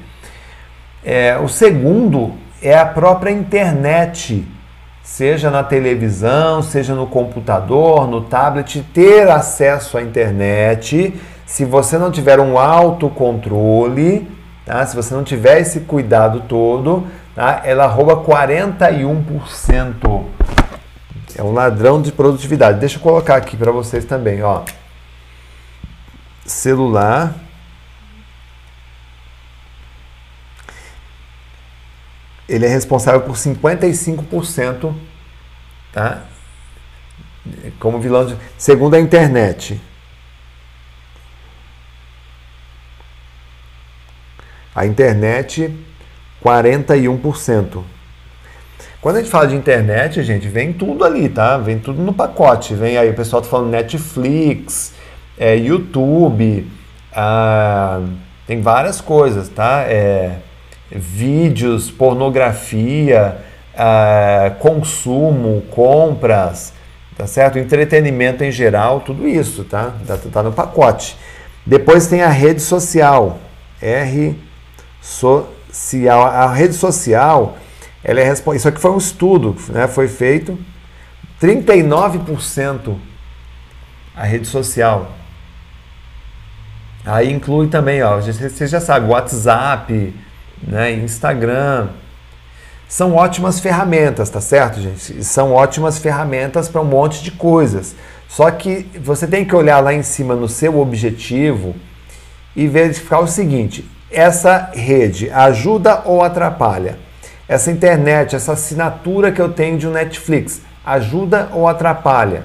[1.04, 2.32] É, o segundo
[2.62, 4.46] é a própria internet
[5.02, 11.14] seja na televisão, seja no computador, no tablet, ter acesso à internet.
[11.44, 14.26] Se você não tiver um autocontrole,
[14.64, 14.86] tá?
[14.86, 17.62] se você não tiver esse cuidado todo, tá?
[17.64, 20.24] ela rouba 41%.
[21.36, 22.78] É um ladrão de produtividade.
[22.78, 24.62] Deixa eu colocar aqui para vocês também, ó.
[26.44, 27.34] Celular
[32.54, 34.94] ele é responsável por 55%,
[35.90, 36.24] tá?
[37.80, 39.80] Como vilão de, segundo a internet.
[44.74, 45.74] A internet
[46.44, 47.82] 41%.
[49.00, 51.58] Quando a gente fala de internet, gente, vem tudo ali, tá?
[51.58, 52.74] Vem tudo no pacote.
[52.74, 54.94] Vem aí, o pessoal tá falando Netflix,
[55.36, 56.70] é, YouTube,
[57.12, 58.00] ah,
[58.46, 59.82] tem várias coisas, tá?
[59.88, 60.36] É,
[60.90, 63.38] vídeos, pornografia,
[63.74, 66.72] uh, consumo, compras,
[67.16, 67.58] tá certo?
[67.58, 69.94] Entretenimento em geral, tudo isso, tá?
[70.06, 71.16] Tá, tá no pacote.
[71.64, 73.38] Depois tem a rede social,
[73.80, 74.38] R
[75.00, 75.48] social.
[76.10, 77.56] A rede social,
[78.04, 78.56] ela é responsável.
[78.56, 79.86] Isso aqui foi um estudo, né?
[79.88, 80.58] Foi feito
[81.40, 82.96] 39%
[84.14, 85.12] a rede social.
[87.04, 90.14] Aí inclui também, ó, você já sabe, WhatsApp,
[90.62, 91.88] né, Instagram.
[92.88, 95.24] São ótimas ferramentas, tá certo, gente?
[95.24, 97.96] São ótimas ferramentas para um monte de coisas.
[98.28, 101.74] Só que você tem que olhar lá em cima no seu objetivo
[102.54, 106.98] e verificar o seguinte: essa rede ajuda ou atrapalha?
[107.48, 112.44] Essa internet, essa assinatura que eu tenho de um Netflix, ajuda ou atrapalha?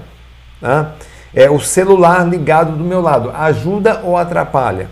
[0.61, 0.91] Né?
[1.33, 4.89] É o celular ligado do meu lado, ajuda ou atrapalha?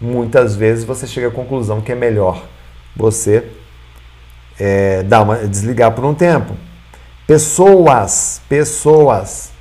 [0.00, 2.42] muitas vezes você chega à conclusão que é melhor
[2.96, 3.46] você
[4.58, 6.56] é, dar uma, desligar por um tempo.
[7.26, 9.52] Pessoas, pessoas,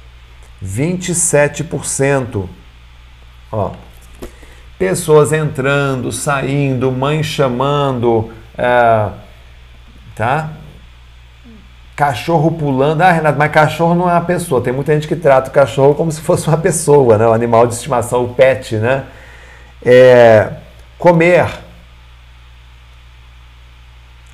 [0.63, 2.47] 27%.
[3.51, 3.71] Ó,
[4.79, 9.09] pessoas entrando, saindo, mãe chamando, é,
[10.15, 10.51] tá?
[11.97, 13.01] Cachorro pulando.
[13.01, 14.61] Ah, Renato, mas cachorro não é uma pessoa.
[14.61, 17.27] Tem muita gente que trata o cachorro como se fosse uma pessoa, né?
[17.27, 19.03] O animal de estimação, o pet, né?
[19.85, 20.53] É,
[20.97, 21.45] comer.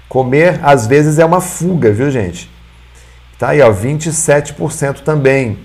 [0.08, 2.52] Comer às vezes é uma fuga, viu, gente?
[3.40, 5.58] Tá aí, ó, 27% também.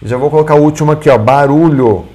[0.00, 2.06] Já vou colocar o último aqui, ó, barulho.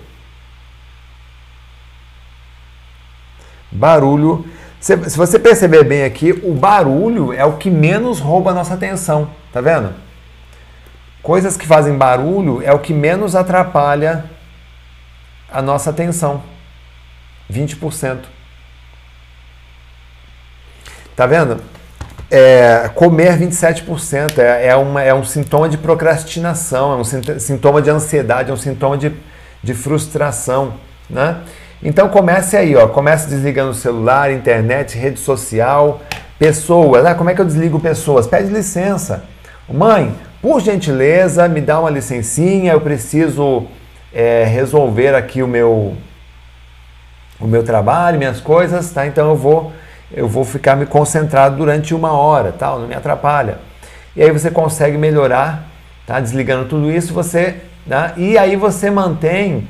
[3.78, 4.46] Barulho.
[4.80, 8.74] Se, se você perceber bem aqui, o barulho é o que menos rouba a nossa
[8.74, 9.94] atenção, tá vendo?
[11.22, 14.26] Coisas que fazem barulho é o que menos atrapalha
[15.52, 16.42] a nossa atenção.
[17.52, 18.20] 20%.
[21.16, 21.62] Tá vendo?
[22.30, 27.04] É, comer 27% é, é, uma, é um sintoma de procrastinação, é um
[27.40, 29.12] sintoma de ansiedade, é um sintoma de,
[29.64, 30.76] de frustração.
[31.10, 31.42] Né?
[31.82, 36.02] Então comece aí, ó, comece desligando o celular, internet, rede social,
[36.40, 37.06] pessoas.
[37.06, 38.26] Ah, como é que eu desligo pessoas?
[38.26, 39.24] Pede licença.
[39.70, 43.66] Mãe, por gentileza, me dá uma licencinha, eu preciso
[44.14, 45.96] é, resolver aqui o meu,
[47.40, 49.06] o meu trabalho, minhas coisas, tá?
[49.06, 49.72] Então eu vou
[50.12, 53.60] eu vou ficar me concentrado durante uma hora, tal, não me atrapalha.
[54.16, 55.68] E aí você consegue melhorar,
[56.06, 56.20] tá?
[56.20, 57.58] Desligando tudo isso, você,
[57.88, 58.14] tá?
[58.16, 59.68] E aí você mantém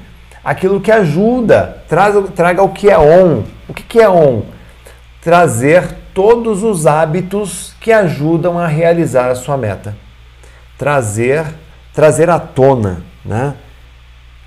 [0.48, 3.44] aquilo que ajuda, traz, traga o que é on.
[3.68, 4.44] O que, que é on?
[5.22, 9.94] Trazer todos os hábitos que ajudam a realizar a sua meta.
[10.78, 11.46] trazer,
[11.94, 13.56] trazer à tona, né?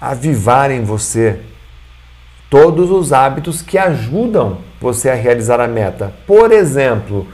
[0.01, 1.41] avivar em você
[2.49, 6.15] todos os hábitos que ajudam você a realizar a meta.
[6.27, 7.29] Por exemplo,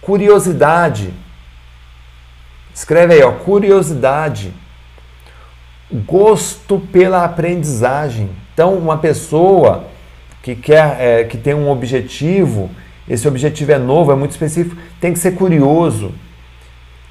[0.00, 1.14] curiosidade.
[2.74, 4.52] Escreve aí, ó, curiosidade.
[6.06, 8.28] Gosto pela aprendizagem.
[8.52, 9.84] Então, uma pessoa
[10.42, 12.70] que quer, é, que tem um objetivo,
[13.08, 16.12] esse objetivo é novo, é muito específico, tem que ser curioso,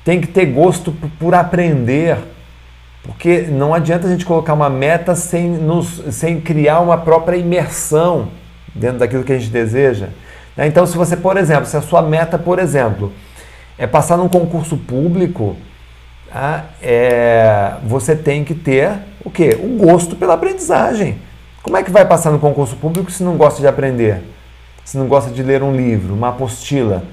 [0.03, 2.17] tem que ter gosto por aprender,
[3.03, 8.29] porque não adianta a gente colocar uma meta sem, nos, sem criar uma própria imersão
[8.75, 10.09] dentro daquilo que a gente deseja.
[10.55, 10.67] Né?
[10.67, 13.11] Então, se você, por exemplo, se a sua meta, por exemplo,
[13.77, 15.55] é passar num concurso público,
[16.31, 16.65] tá?
[16.81, 18.91] é, você tem que ter
[19.23, 19.57] o quê?
[19.61, 21.19] O gosto pela aprendizagem.
[21.61, 24.23] Como é que vai passar no concurso público se não gosta de aprender?
[24.85, 27.03] Se não gosta de ler um livro, uma apostila,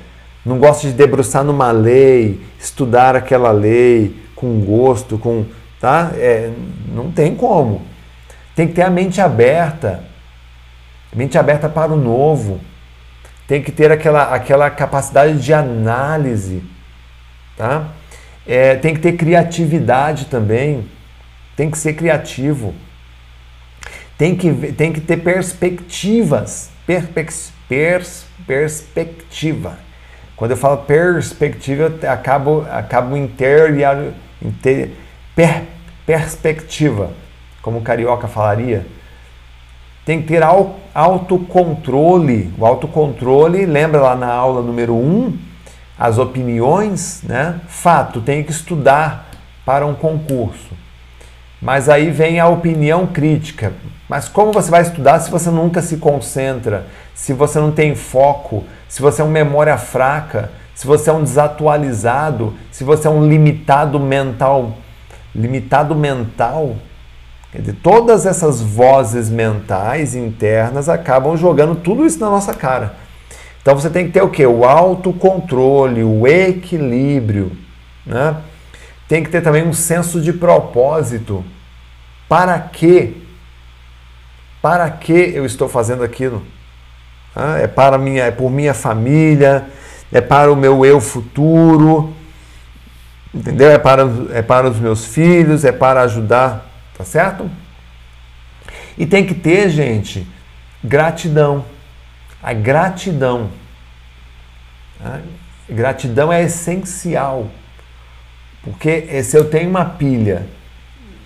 [0.45, 5.47] não gosta de debruçar numa lei, estudar aquela lei com gosto, com,
[5.81, 6.13] tá?
[6.15, 6.53] É,
[6.95, 7.83] não tem como.
[8.55, 10.05] Tem que ter a mente aberta,
[11.13, 12.61] mente aberta para o novo.
[13.49, 16.63] Tem que ter aquela, aquela capacidade de análise,
[17.57, 17.89] tá?
[18.47, 20.89] É, tem que ter criatividade também.
[21.57, 22.75] Tem que ser criativo
[24.17, 26.71] tem que, tem que ter perspectivas.
[26.87, 29.77] Perpex, pers, perspectiva.
[30.37, 33.75] Quando eu falo perspectiva, eu acabo, acabo inter,
[34.43, 34.91] inter,
[35.35, 35.63] per,
[36.05, 37.13] perspectiva,
[37.63, 38.87] como o carioca falaria.
[40.05, 42.53] Tem que ter autocontrole.
[42.59, 45.39] O autocontrole, lembra lá na aula número 1, um,
[45.99, 47.61] as opiniões, né?
[47.69, 49.31] Fato, tem que estudar
[49.65, 50.75] para um concurso.
[51.61, 53.73] Mas aí vem a opinião crítica.
[54.09, 58.65] Mas como você vai estudar se você nunca se concentra, se você não tem foco,
[58.89, 63.27] se você é uma memória fraca, se você é um desatualizado, se você é um
[63.27, 64.77] limitado mental?
[65.35, 66.77] Limitado mental?
[67.51, 72.97] Quer dizer, todas essas vozes mentais internas acabam jogando tudo isso na nossa cara.
[73.65, 74.45] Então você tem que ter o que?
[74.45, 77.57] O autocontrole, o equilíbrio,
[78.05, 78.37] né?
[79.09, 81.43] Tem que ter também um senso de propósito.
[82.29, 83.27] Para que?
[84.61, 86.43] Para que eu estou fazendo aquilo?
[87.35, 89.67] Ah, é para minha, é por minha família,
[90.13, 92.13] é para o meu eu futuro,
[93.35, 93.71] entendeu?
[93.71, 94.03] É para,
[94.35, 97.51] é para os meus filhos, é para ajudar, tá certo?
[98.99, 100.27] E tem que ter, gente,
[100.83, 101.65] gratidão.
[102.45, 103.49] A gratidão.
[105.03, 105.19] A
[105.67, 107.49] gratidão é essencial.
[108.63, 110.47] Porque se eu tenho uma pilha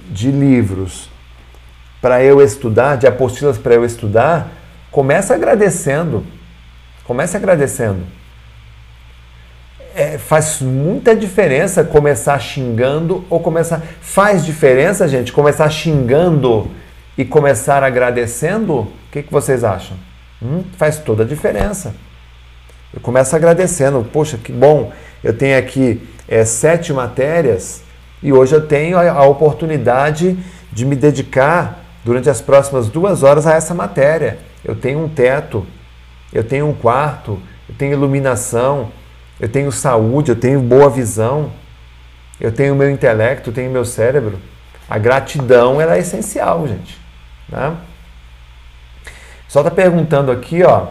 [0.09, 1.11] de livros
[2.01, 4.49] para eu estudar, de apostilas para eu estudar,
[4.93, 6.25] começa agradecendo.
[7.05, 8.07] Comece agradecendo.
[9.97, 13.83] É, faz muita diferença começar xingando ou começar.
[14.01, 16.71] Faz diferença, gente, começar xingando
[17.17, 18.75] e começar agradecendo?
[18.75, 19.97] O que, que vocês acham?
[20.43, 21.95] Hum, faz toda a diferença.
[22.93, 24.07] Eu começo agradecendo.
[24.13, 27.83] Poxa, que bom, eu tenho aqui é, sete matérias
[28.23, 30.39] e hoje eu tenho a, a oportunidade
[30.73, 34.39] de me dedicar durante as próximas duas horas a essa matéria.
[34.65, 35.67] Eu tenho um teto,
[36.33, 38.91] eu tenho um quarto, eu tenho iluminação,
[39.41, 41.53] eu tenho saúde, eu tenho boa visão,
[42.41, 44.39] eu tenho meu intelecto, eu tenho meu cérebro.
[44.89, 46.99] A gratidão ela é essencial, gente.
[47.49, 47.77] Né?
[49.49, 50.89] Só está perguntando aqui, ó,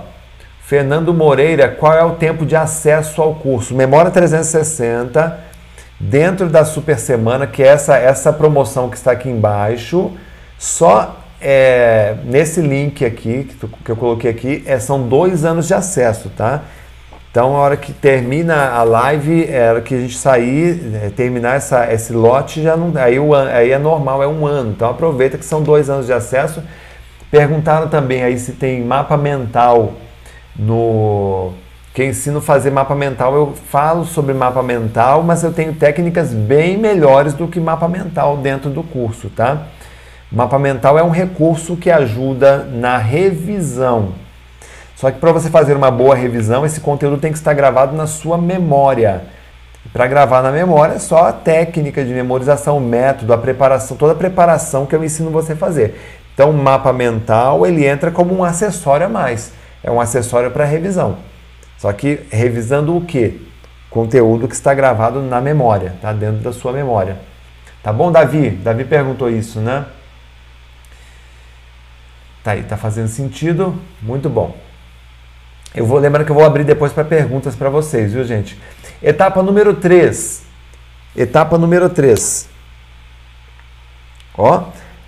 [0.61, 3.75] Fernando Moreira, qual é o tempo de acesso ao curso?
[3.75, 5.39] Memória 360,
[5.99, 10.11] dentro da Super Semana, que é essa, essa promoção que está aqui embaixo,
[10.57, 15.67] só é, nesse link aqui, que, tu, que eu coloquei aqui, é, são dois anos
[15.67, 16.63] de acesso, tá?
[17.29, 21.09] Então, a hora que termina a live, é a hora que a gente sair, é,
[21.09, 24.71] terminar essa, esse lote, já não, aí, o, aí é normal, é um ano.
[24.71, 26.63] Então, aproveita que são dois anos de acesso.
[27.29, 29.93] Perguntaram também aí se tem mapa mental
[30.55, 31.53] no
[31.93, 35.73] que eu ensino a fazer mapa mental, eu falo sobre mapa mental, mas eu tenho
[35.73, 39.63] técnicas bem melhores do que mapa mental dentro do curso, tá?
[40.31, 44.09] Mapa mental é um recurso que ajuda na revisão.
[44.95, 48.05] Só que para você fazer uma boa revisão, esse conteúdo tem que estar gravado na
[48.05, 49.23] sua memória.
[49.91, 54.11] Para gravar na memória é só a técnica de memorização, o método, a preparação, toda
[54.11, 56.16] a preparação que eu ensino você a fazer.
[56.37, 60.65] Então, o mapa mental ele entra como um acessório a mais é um acessório para
[60.65, 61.17] revisão.
[61.79, 63.47] Só que revisando o que?
[63.89, 67.17] Conteúdo que está gravado na memória, tá dentro da sua memória.
[67.81, 68.49] Tá bom, Davi?
[68.49, 69.85] Davi perguntou isso, né?
[72.43, 73.81] Tá aí, tá fazendo sentido?
[73.99, 74.55] Muito bom.
[75.73, 78.59] Eu vou lembrar que eu vou abrir depois para perguntas para vocês, viu, gente?
[79.01, 80.43] Etapa número 3.
[81.15, 82.47] Etapa número 3.
[84.37, 84.65] Ó,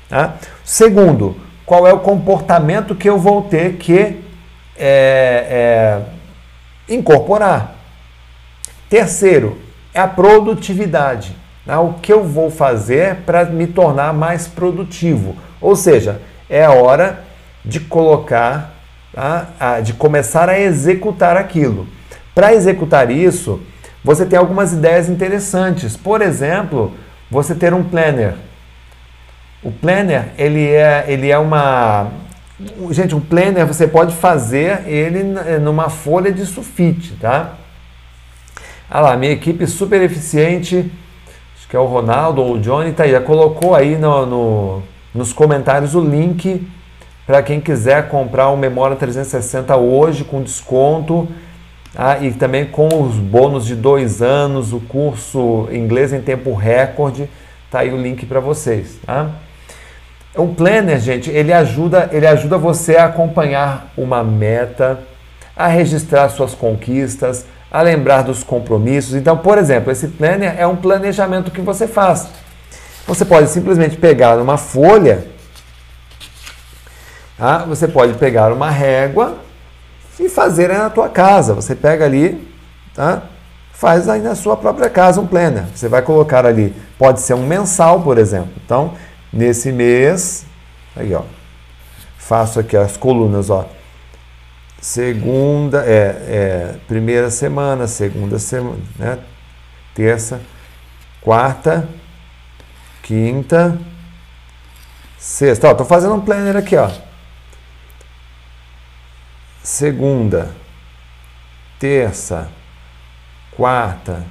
[0.09, 0.35] Tá?
[0.63, 4.25] Segundo, qual é o comportamento que eu vou ter que
[4.77, 7.75] é, é, incorporar.
[8.89, 9.57] Terceiro,
[9.97, 11.35] é a produtividade.
[11.65, 11.75] Né?
[11.77, 15.35] O que eu vou fazer para me tornar mais produtivo.
[15.59, 17.23] Ou seja, é hora
[17.65, 18.75] de colocar,
[19.11, 19.79] tá?
[19.83, 21.87] de começar a executar aquilo.
[22.35, 23.59] Para executar isso,
[24.03, 25.97] você tem algumas ideias interessantes.
[25.97, 26.93] Por exemplo,
[27.29, 28.35] você ter um planner.
[29.63, 32.11] O planner, ele é, ele é uma...
[32.91, 35.23] Gente, um planner você pode fazer ele
[35.59, 37.55] numa folha de sulfite, tá?
[38.89, 40.89] Ah lá, minha equipe super eficiente,
[41.57, 44.83] acho que é o Ronaldo ou o Johnny, tá aí, já colocou aí no, no
[45.13, 46.65] nos comentários o link
[47.25, 51.27] para quem quiser comprar um Memória 360 hoje com desconto
[51.95, 57.27] ah, e também com os bônus de dois anos, o curso inglês em tempo recorde,
[57.69, 58.99] tá aí o link para vocês.
[59.05, 59.31] Tá?
[60.35, 64.99] O planner, gente, ele ajuda, ele ajuda você a acompanhar uma meta,
[65.55, 69.15] a registrar suas conquistas, a lembrar dos compromissos.
[69.15, 72.27] Então, por exemplo, esse planner é um planejamento que você faz.
[73.05, 75.27] Você pode simplesmente pegar uma folha,
[77.37, 77.59] tá?
[77.59, 79.37] você pode pegar uma régua
[80.19, 81.53] e fazer na tua casa.
[81.53, 82.47] Você pega ali,
[82.93, 83.23] tá?
[83.71, 85.65] faz aí na sua própria casa um planner.
[85.73, 88.51] Você vai colocar ali, pode ser um mensal, por exemplo.
[88.65, 88.93] Então,
[89.31, 90.45] nesse mês,
[90.95, 91.21] aí ó,
[92.17, 93.76] faço aqui as colunas, ó
[94.87, 99.19] segunda, é, é, primeira semana, segunda semana, né?
[99.93, 100.39] terça,
[101.19, 101.89] quarta,
[103.03, 103.77] quinta,
[105.17, 105.67] sexta.
[105.67, 106.89] Ó, tô fazendo um planner aqui, ó.
[109.61, 110.55] Segunda,
[111.77, 112.49] terça,
[113.51, 114.25] quarta,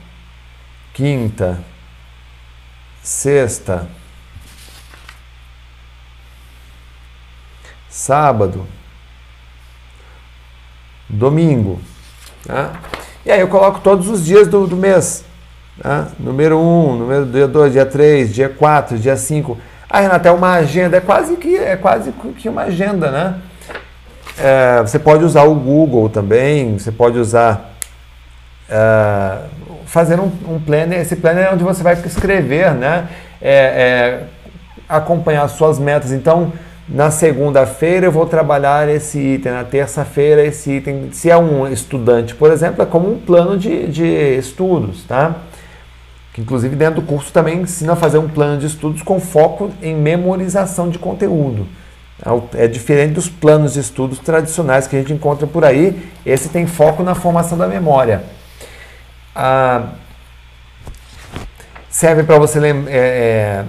[0.95, 1.63] quinta,
[3.03, 3.87] sexta,
[7.91, 8.67] sábado,
[11.09, 11.81] domingo.
[12.47, 12.73] Tá?
[13.25, 15.25] E aí eu coloco todos os dias do, do mês.
[15.81, 16.09] Tá?
[16.19, 19.59] Número 1, um, número dia 2, dia 3, dia 4, dia 5.
[19.89, 23.39] Ah, Renata, é uma agenda, é quase que, é quase que uma agenda, né?
[24.39, 27.73] É, você pode usar o Google também, você pode usar.
[28.69, 29.39] É,
[29.87, 33.09] fazer um, um planner, esse planner é onde você vai escrever, né?
[33.41, 34.25] É, é
[34.89, 36.13] acompanhar suas metas.
[36.13, 36.53] Então,
[36.89, 41.11] na segunda-feira eu vou trabalhar esse item, na terça-feira esse item.
[41.13, 44.07] Se é um estudante, por exemplo, é como um plano de, de
[44.39, 45.37] estudos, tá?
[46.33, 49.71] Que inclusive dentro do curso também ensina a fazer um plano de estudos com foco
[49.83, 51.67] em memorização de conteúdo.
[52.55, 56.11] É diferente dos planos de estudos tradicionais que a gente encontra por aí.
[56.25, 58.25] Esse tem foco na formação da memória.
[59.35, 59.89] Ah,
[61.91, 63.65] serve para você é, é,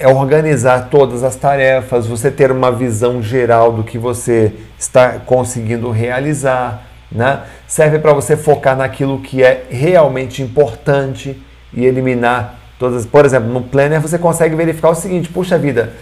[0.00, 5.90] é organizar todas as tarefas, você ter uma visão geral do que você está conseguindo
[5.90, 7.40] realizar, né?
[7.68, 11.40] Serve para você focar naquilo que é realmente importante
[11.74, 13.04] e eliminar todas.
[13.04, 15.92] Por exemplo, no Planner você consegue verificar o seguinte: puxa vida,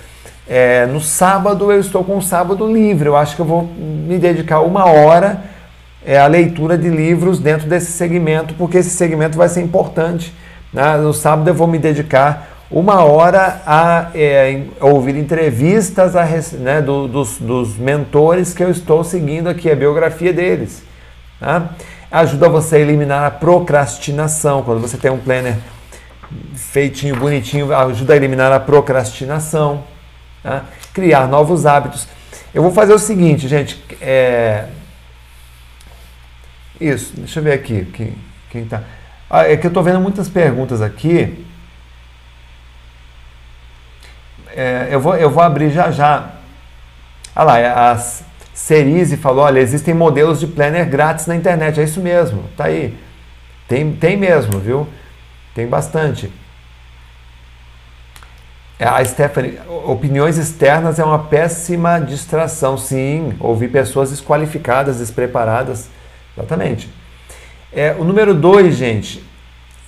[0.49, 4.16] é, no sábado eu estou com o sábado livre, eu acho que eu vou me
[4.16, 5.42] dedicar uma hora
[6.07, 10.32] é, à leitura de livros dentro desse segmento, porque esse segmento vai ser importante.
[10.72, 10.96] Né?
[10.99, 16.26] No sábado eu vou me dedicar uma hora a, é, ouvir entrevistas a,
[16.58, 20.82] né, do, dos, dos, mentores que eu estou seguindo aqui, a biografia deles.
[21.40, 21.70] Tá?
[22.10, 24.62] Ajuda você a eliminar a procrastinação.
[24.62, 25.56] Quando você tem um planner
[26.54, 29.84] feitinho, bonitinho, ajuda a eliminar a procrastinação.
[30.42, 30.64] Tá?
[30.92, 32.06] Criar novos hábitos.
[32.52, 33.82] Eu vou fazer o seguinte, gente.
[34.00, 34.66] É...
[36.78, 37.86] Isso, deixa eu ver aqui.
[37.94, 38.14] Quem,
[38.50, 38.82] quem tá.
[39.30, 41.46] Ah, é que eu estou vendo muitas perguntas aqui.
[44.59, 46.30] É, eu, vou, eu vou abrir já já.
[47.36, 47.96] Olha lá, a
[48.52, 51.78] Cerise falou, olha, existem modelos de planner grátis na internet.
[51.78, 52.98] É isso mesmo, tá aí.
[53.68, 54.88] Tem, tem mesmo, viu?
[55.54, 56.32] Tem bastante.
[58.80, 62.76] É, a Stephanie, opiniões externas é uma péssima distração.
[62.76, 65.88] Sim, ouvir pessoas desqualificadas, despreparadas.
[66.36, 66.90] Exatamente.
[67.72, 69.24] É, o número dois, gente,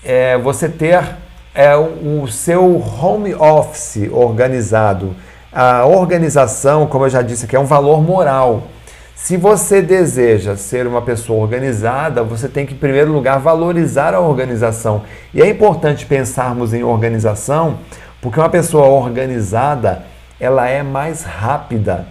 [0.05, 1.03] é você ter
[1.55, 5.15] é o, seu home office organizado.
[5.53, 8.65] A organização, como eu já disse aqui, é um valor moral.
[9.15, 14.21] Se você deseja ser uma pessoa organizada, você tem que, em primeiro lugar, valorizar a
[14.21, 15.03] organização.
[15.35, 17.79] E é importante pensarmos em organização,
[18.23, 20.05] porque uma pessoa organizada,
[20.39, 22.07] ela é mais rápida.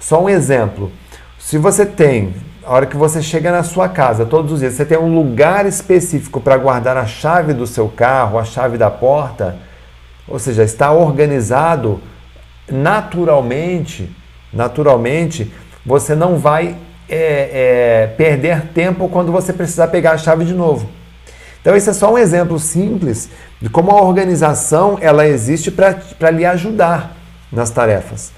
[0.00, 0.90] Só um exemplo.
[1.38, 2.34] Se você tem,
[2.64, 5.66] a hora que você chega na sua casa, todos os dias, você tem um lugar
[5.66, 9.56] específico para guardar a chave do seu carro, a chave da porta,
[10.28, 12.00] ou seja, está organizado
[12.70, 14.10] naturalmente,
[14.52, 15.52] naturalmente,
[15.84, 16.76] você não vai
[17.08, 20.88] é, é, perder tempo quando você precisar pegar a chave de novo.
[21.60, 23.28] Então esse é só um exemplo simples
[23.60, 27.16] de como a organização ela existe para lhe ajudar
[27.52, 28.32] nas tarefas.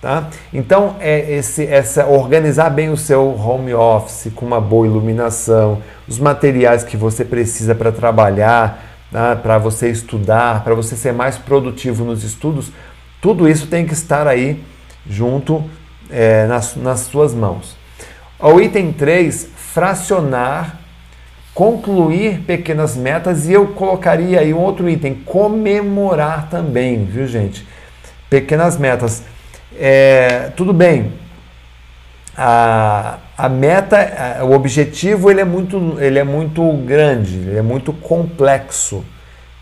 [0.00, 0.30] Tá?
[0.52, 6.18] Então é esse, essa organizar bem o seu home office com uma boa iluminação, os
[6.18, 8.82] materiais que você precisa para trabalhar,
[9.12, 9.36] tá?
[9.36, 12.72] para você estudar, para você ser mais produtivo nos estudos,
[13.20, 14.64] tudo isso tem que estar aí
[15.06, 15.62] junto
[16.08, 17.76] é, nas, nas suas mãos.
[18.38, 20.78] O item 3, fracionar,
[21.52, 27.68] concluir pequenas metas e eu colocaria aí um outro item, comemorar também, viu gente?
[28.30, 29.22] Pequenas metas.
[29.78, 31.12] É, tudo bem,
[32.36, 37.92] a, a meta, o objetivo ele é muito, ele é muito grande, ele é muito
[37.92, 39.04] complexo.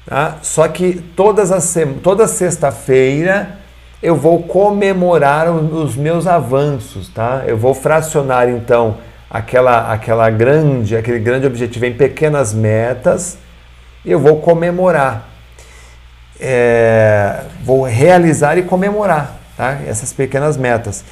[0.06, 0.36] Tá?
[0.42, 3.58] Só que todas as, toda sexta-feira
[4.02, 7.42] eu vou comemorar os meus avanços, tá?
[7.46, 8.98] Eu vou fracionar então
[9.28, 13.38] aquela, aquela grande, aquele grande objetivo em pequenas metas.
[14.06, 15.28] Eu vou comemorar,
[16.40, 19.78] é, vou realizar e comemorar, tá?
[19.86, 21.04] Essas pequenas metas.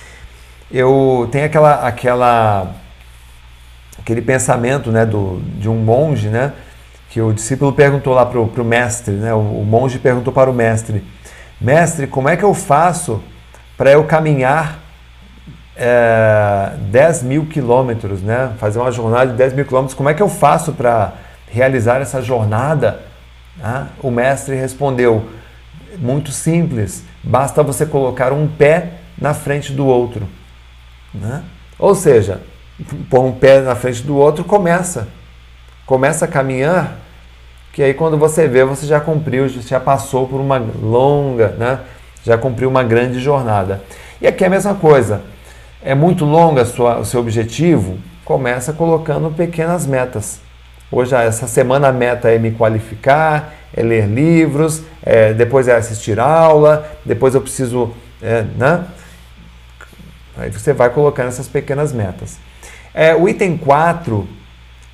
[0.72, 2.74] Eu tenho aquela, aquela,
[3.98, 6.54] aquele pensamento, né, do, de um monge, né,
[7.10, 10.54] que o discípulo perguntou lá para o mestre, né, o, o monge perguntou para o
[10.54, 11.04] mestre
[11.60, 13.22] Mestre, como é que eu faço
[13.78, 14.78] para eu caminhar
[15.74, 18.52] é, 10 mil quilômetros, né?
[18.58, 21.14] Fazer uma jornada de 10 mil quilômetros, como é que eu faço para
[21.50, 23.00] realizar essa jornada?
[23.62, 25.26] Ah, o mestre respondeu:
[25.98, 30.28] muito simples, basta você colocar um pé na frente do outro.
[31.12, 31.42] Né?
[31.78, 32.40] Ou seja,
[33.10, 35.08] pôr um pé na frente do outro, começa.
[35.84, 36.98] Começa a caminhar
[37.76, 41.80] que aí quando você vê, você já cumpriu, já passou por uma longa, né?
[42.24, 43.82] Já cumpriu uma grande jornada.
[44.18, 45.20] E aqui é a mesma coisa.
[45.82, 47.98] É muito longa sua, o seu objetivo?
[48.24, 50.40] Começa colocando pequenas metas.
[50.90, 56.18] Hoje, essa semana a meta é me qualificar, é ler livros, é, depois é assistir
[56.18, 57.92] aula, depois eu preciso,
[58.22, 58.86] é, né?
[60.36, 62.38] Aí você vai colocando essas pequenas metas.
[62.92, 64.28] É, o item 4,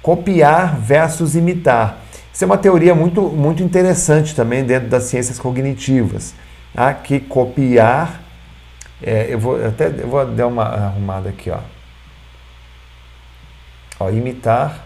[0.02, 1.98] copiar versus imitar.
[2.32, 6.34] Isso é uma teoria muito, muito interessante também dentro das ciências cognitivas,
[6.74, 6.92] tá?
[6.94, 8.22] que copiar,
[9.02, 11.58] é, eu vou até eu vou dar uma arrumada aqui, ó.
[14.00, 14.84] ó imitar,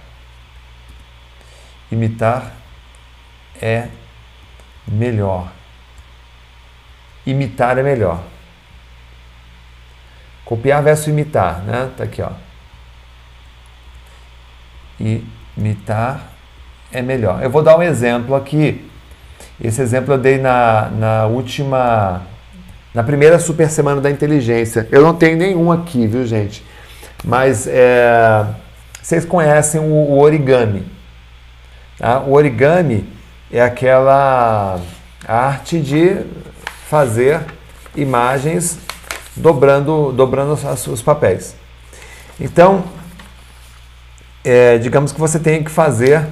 [1.90, 2.52] imitar
[3.60, 3.88] é
[4.86, 5.50] melhor.
[7.26, 8.22] Imitar é melhor.
[10.44, 11.90] Copiar versus imitar, né?
[11.96, 12.30] Tá aqui, ó.
[15.56, 16.30] Imitar
[16.92, 17.42] é melhor.
[17.42, 18.88] Eu vou dar um exemplo aqui.
[19.60, 22.22] Esse exemplo eu dei na, na última.
[22.94, 24.88] Na primeira super semana da inteligência.
[24.90, 26.64] Eu não tenho nenhum aqui, viu, gente?
[27.24, 28.46] Mas é,
[29.02, 30.86] vocês conhecem o, o origami.
[31.98, 32.20] Tá?
[32.20, 33.15] O origami
[33.50, 34.80] é aquela
[35.26, 36.24] arte de
[36.88, 37.44] fazer
[37.94, 38.78] imagens
[39.34, 41.54] dobrando, dobrando os, papéis.
[42.40, 42.84] Então,
[44.44, 46.26] é, digamos que você tem que fazer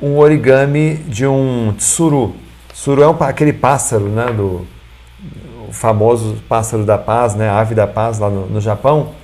[0.00, 2.34] um origami de um tsuru.
[2.72, 4.66] Tsuru é um, aquele pássaro, né, do
[5.68, 9.14] o famoso pássaro da paz, né, ave da paz lá no, no Japão.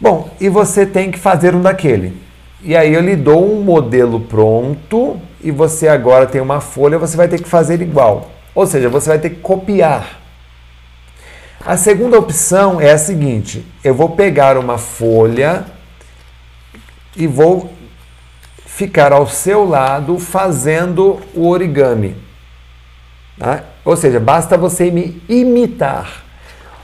[0.00, 2.16] Bom, e você tem que fazer um daquele.
[2.62, 7.16] E aí eu lhe dou um modelo pronto e você agora tem uma folha, você
[7.18, 8.30] vai ter que fazer igual.
[8.54, 10.18] Ou seja, você vai ter que copiar.
[11.64, 15.66] A segunda opção é a seguinte: eu vou pegar uma folha
[17.14, 17.70] e vou
[18.64, 22.16] ficar ao seu lado fazendo o origami.
[23.38, 23.64] Tá?
[23.84, 26.24] Ou seja, basta você me imitar.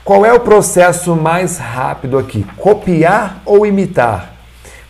[0.03, 2.45] Qual é o processo mais rápido aqui?
[2.57, 4.33] Copiar ou imitar?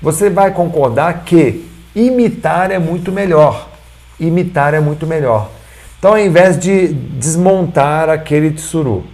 [0.01, 3.70] Você vai concordar que imitar é muito melhor.
[4.20, 5.50] Imitar é muito melhor.
[5.98, 9.06] Então, ao invés de desmontar aquele tsuru,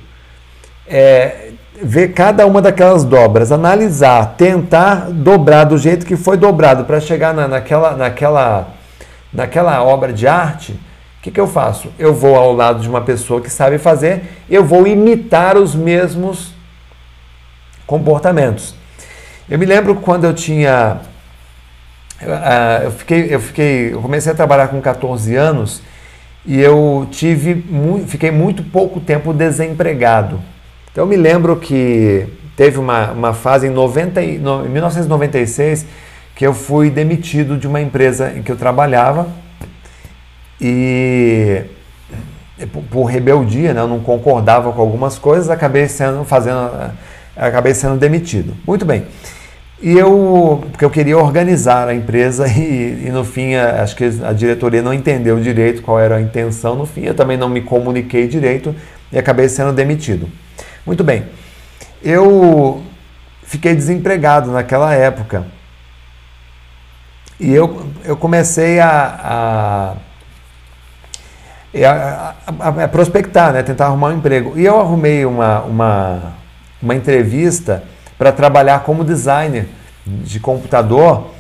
[0.88, 1.52] é,
[1.82, 7.34] ver cada uma daquelas dobras, analisar, tentar dobrar do jeito que foi dobrado para chegar
[7.34, 8.68] na, naquela, naquela,
[9.34, 10.72] naquela obra de arte,
[11.20, 11.92] o que, que eu faço?
[12.00, 16.54] Eu vou ao lado de uma pessoa que sabe fazer, eu vou imitar os mesmos
[17.86, 18.76] comportamentos.
[19.50, 21.00] Eu me lembro quando eu tinha.
[22.22, 25.84] Uh, eu, fiquei, eu, fiquei, eu comecei a trabalhar com 14 anos
[26.46, 27.64] e eu tive,
[28.08, 30.40] fiquei muito pouco tempo desempregado.
[30.92, 35.86] Então eu me lembro que teve uma, uma fase em, 90, em 1996
[36.36, 39.28] que eu fui demitido de uma empresa em que eu trabalhava
[40.60, 41.66] e
[42.90, 46.72] por rebeldia, né, eu não concordava com algumas coisas, acabei sendo fazendo,
[47.36, 48.56] acabei sendo demitido.
[48.66, 49.06] Muito bem.
[49.80, 54.34] E eu, porque eu queria organizar a empresa e, e, no fim acho que a
[54.34, 56.76] diretoria não entendeu direito qual era a intenção.
[56.76, 58.76] No fim eu também não me comuniquei direito
[59.12, 60.28] e acabei sendo demitido.
[60.86, 61.26] Muito bem.
[62.04, 62.82] Eu
[63.44, 65.46] fiquei desempregado naquela época
[67.40, 69.96] e eu, eu comecei a,
[71.74, 73.62] a, a, a prospectar, né?
[73.62, 74.54] tentar arrumar um emprego.
[74.58, 76.34] E eu arrumei uma, uma,
[76.82, 77.84] uma entrevista
[78.18, 79.68] para trabalhar como designer
[80.06, 81.32] de computador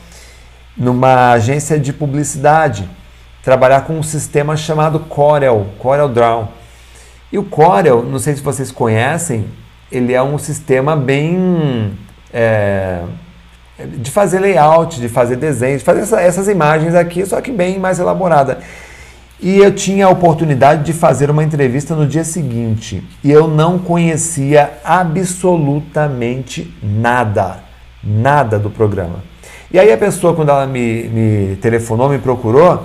[0.75, 2.87] numa agência de publicidade,
[3.43, 6.51] trabalhar com um sistema chamado Corel, Corel Draw.
[7.31, 9.45] E o Corel, não sei se vocês conhecem,
[9.91, 11.97] ele é um sistema bem
[12.31, 13.01] é,
[13.97, 17.79] de fazer layout, de fazer desenho, de fazer essa, essas imagens aqui, só que bem
[17.79, 18.59] mais elaborada.
[19.39, 23.77] E eu tinha a oportunidade de fazer uma entrevista no dia seguinte e eu não
[23.77, 27.59] conhecia absolutamente nada,
[28.03, 29.23] nada do programa.
[29.71, 32.83] E aí a pessoa, quando ela me, me telefonou, me procurou,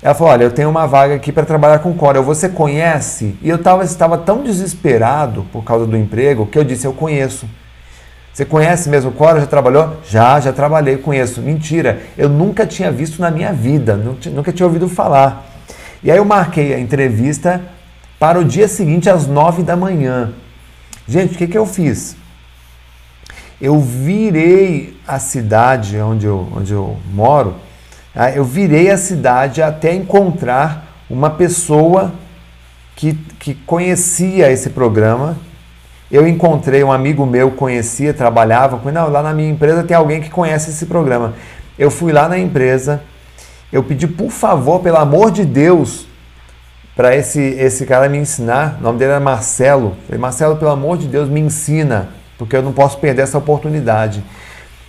[0.00, 3.36] ela falou: Olha, eu tenho uma vaga aqui para trabalhar com Corel, você conhece?
[3.42, 7.48] E eu tava, estava tão desesperado por causa do emprego que eu disse: Eu conheço.
[8.32, 9.40] Você conhece mesmo Corel?
[9.40, 9.96] Já trabalhou?
[10.08, 11.42] Já, já trabalhei, conheço.
[11.42, 15.47] Mentira, eu nunca tinha visto na minha vida, nunca tinha ouvido falar.
[16.02, 17.60] E aí eu marquei a entrevista
[18.18, 20.32] para o dia seguinte, às nove da manhã.
[21.06, 22.16] Gente, o que, que eu fiz?
[23.60, 27.56] Eu virei a cidade onde eu, onde eu moro,
[28.14, 28.30] tá?
[28.30, 32.12] eu virei a cidade até encontrar uma pessoa
[32.94, 35.36] que, que conhecia esse programa.
[36.10, 38.90] Eu encontrei um amigo meu, conhecia, trabalhava com.
[38.90, 41.34] Não, lá na minha empresa tem alguém que conhece esse programa.
[41.78, 43.02] Eu fui lá na empresa,
[43.72, 46.06] eu pedi, por favor, pelo amor de Deus,
[46.96, 48.78] para esse, esse cara me ensinar.
[48.80, 49.96] O nome dele era Marcelo.
[50.06, 52.08] Falei, Marcelo, pelo amor de Deus, me ensina,
[52.38, 54.22] porque eu não posso perder essa oportunidade.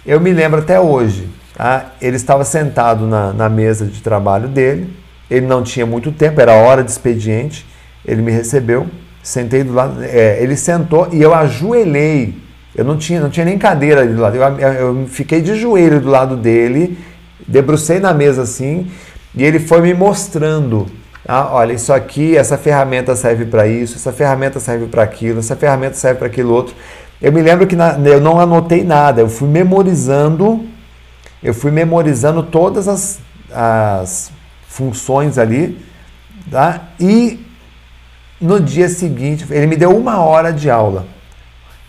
[0.06, 1.92] Eu me lembro até hoje, tá?
[2.02, 4.92] ele estava sentado na, na mesa de trabalho dele,
[5.30, 7.66] ele não tinha muito tempo, era hora de expediente,
[8.06, 8.88] ele me recebeu,
[9.22, 12.34] sentei do lado, é, ele sentou e eu ajoelhei.
[12.74, 14.38] Eu não tinha, não tinha nem cadeira ali do lado.
[14.38, 16.98] Eu, eu fiquei de joelho do lado dele
[17.50, 18.90] debrucei na mesa assim
[19.36, 20.88] e ele foi me mostrando.
[21.28, 25.56] Ah, olha, isso aqui, essa ferramenta serve para isso, essa ferramenta serve para aquilo, essa
[25.56, 26.74] ferramenta serve para aquilo outro.
[27.22, 30.66] Eu me lembro que na, eu não anotei nada, eu fui memorizando,
[31.44, 33.20] eu fui memorizando todas as,
[33.52, 34.32] as
[34.68, 35.78] funções ali,
[36.50, 36.90] tá?
[37.00, 37.46] E
[38.40, 41.06] no dia seguinte, ele me deu uma hora de aula.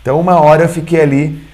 [0.01, 1.50] Então, uma hora eu fiquei ali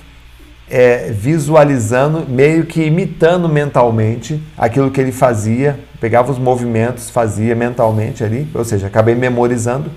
[0.69, 8.23] é, visualizando, meio que imitando mentalmente aquilo que ele fazia, pegava os movimentos, fazia mentalmente
[8.23, 9.89] ali, ou seja, acabei memorizando.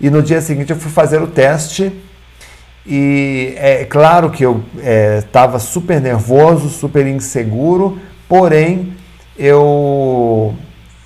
[0.00, 1.92] E no dia seguinte eu fui fazer o teste
[2.86, 4.62] e é claro que eu
[5.18, 8.92] estava é, super nervoso, super inseguro, porém
[9.38, 10.54] eu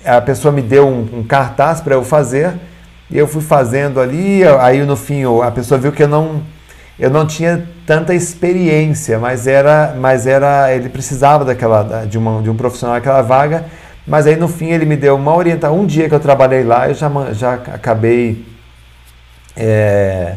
[0.03, 2.53] a pessoa me deu um, um cartaz para eu fazer
[3.11, 6.41] e eu fui fazendo ali, aí no fim a pessoa viu que eu não
[6.99, 12.49] eu não tinha tanta experiência, mas era, mas era, ele precisava daquela de, uma, de
[12.49, 13.65] um profissional naquela vaga,
[14.05, 15.79] mas aí no fim ele me deu uma orientação.
[15.79, 18.45] Um dia que eu trabalhei lá, eu já, já acabei
[19.55, 20.35] é,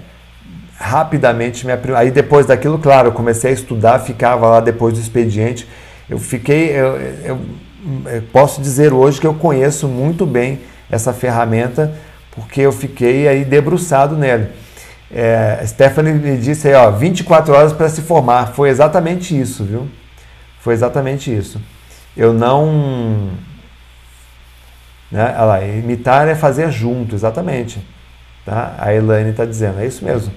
[0.79, 5.69] rapidamente me Aí depois daquilo, claro, eu comecei a estudar, ficava lá depois do expediente.
[6.09, 7.41] Eu fiquei, eu, eu,
[8.07, 11.93] eu posso dizer hoje que eu conheço muito bem essa ferramenta,
[12.31, 14.62] porque eu fiquei aí debruçado nele.
[15.15, 18.53] É, Stephanie me disse aí, ó, 24 horas para se formar.
[18.55, 19.89] Foi exatamente isso, viu?
[20.61, 21.61] Foi exatamente isso.
[22.17, 23.31] Eu não.
[25.11, 25.25] Né?
[25.37, 27.87] Olha lá, imitar é fazer junto, exatamente.
[28.47, 28.75] Tá?
[28.79, 30.33] A Elaine está dizendo, é isso mesmo.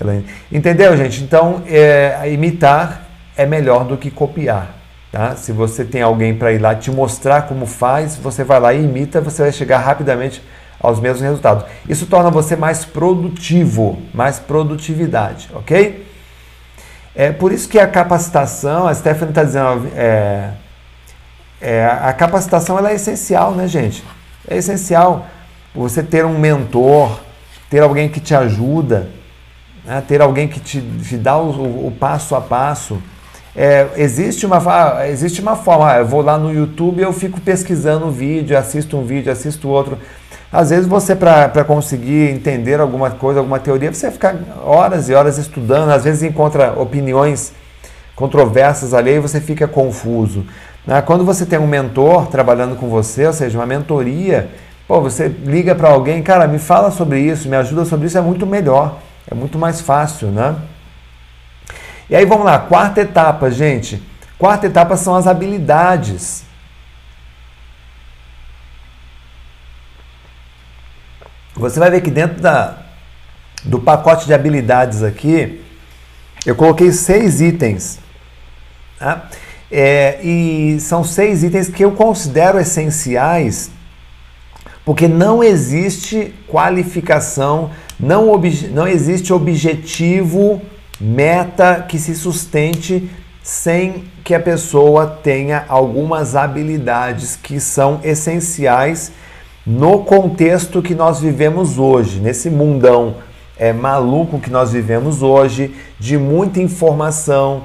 [0.00, 0.26] Elaine.
[0.50, 1.22] Entendeu, gente?
[1.22, 3.06] Então, é, imitar
[3.36, 4.74] é melhor do que copiar.
[5.12, 5.36] Tá?
[5.36, 8.82] Se você tem alguém para ir lá te mostrar como faz, você vai lá e
[8.82, 10.42] imita, você vai chegar rapidamente
[10.80, 11.64] aos mesmos resultados.
[11.88, 16.06] Isso torna você mais produtivo, mais produtividade, ok?
[17.14, 20.50] É por isso que a capacitação, a Stephanie está dizendo, é,
[21.60, 24.04] é, a capacitação ela é essencial, né, gente?
[24.48, 25.26] É essencial
[25.74, 27.18] você ter um mentor,
[27.68, 29.08] ter alguém que te ajuda.
[29.84, 30.02] né?
[30.06, 33.02] ter alguém que te, te dá o, o, o passo a passo.
[33.56, 38.10] É, existe, uma, existe uma forma, eu vou lá no YouTube eu fico pesquisando um
[38.12, 39.98] vídeo, assisto um vídeo, assisto outro.
[40.50, 45.36] Às vezes você, para conseguir entender alguma coisa, alguma teoria, você fica horas e horas
[45.36, 47.52] estudando, às vezes encontra opiniões
[48.16, 50.44] controversas ali e você fica confuso.
[50.86, 51.02] Né?
[51.02, 54.48] Quando você tem um mentor trabalhando com você, ou seja, uma mentoria,
[54.88, 58.22] pô, você liga para alguém, cara, me fala sobre isso, me ajuda sobre isso, é
[58.22, 58.98] muito melhor,
[59.30, 60.56] é muito mais fácil, né?
[62.08, 64.02] E aí vamos lá, quarta etapa, gente.
[64.38, 66.47] Quarta etapa são as habilidades.
[71.58, 72.78] Você vai ver que dentro da,
[73.64, 75.60] do pacote de habilidades aqui,
[76.46, 77.98] eu coloquei seis itens.
[78.96, 79.28] Tá?
[79.70, 83.70] É, e são seis itens que eu considero essenciais,
[84.84, 88.40] porque não existe qualificação, não,
[88.70, 90.62] não existe objetivo,
[91.00, 93.10] meta que se sustente
[93.42, 99.12] sem que a pessoa tenha algumas habilidades que são essenciais
[99.68, 103.16] no contexto que nós vivemos hoje, nesse mundão
[103.58, 107.64] é, maluco que nós vivemos hoje, de muita informação,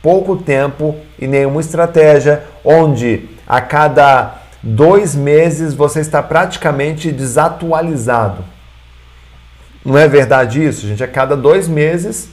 [0.00, 8.42] pouco tempo e nenhuma estratégia, onde a cada dois meses você está praticamente desatualizado.
[9.84, 11.04] Não é verdade isso, gente?
[11.04, 12.30] A cada dois meses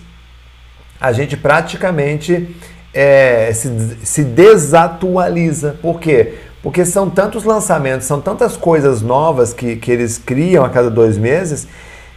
[1.01, 2.55] a gente praticamente
[2.93, 5.76] é, se, se desatualiza.
[5.82, 6.36] Por quê?
[6.62, 11.18] Porque são tantos lançamentos, são tantas coisas novas que, que eles criam a cada dois
[11.18, 11.68] meses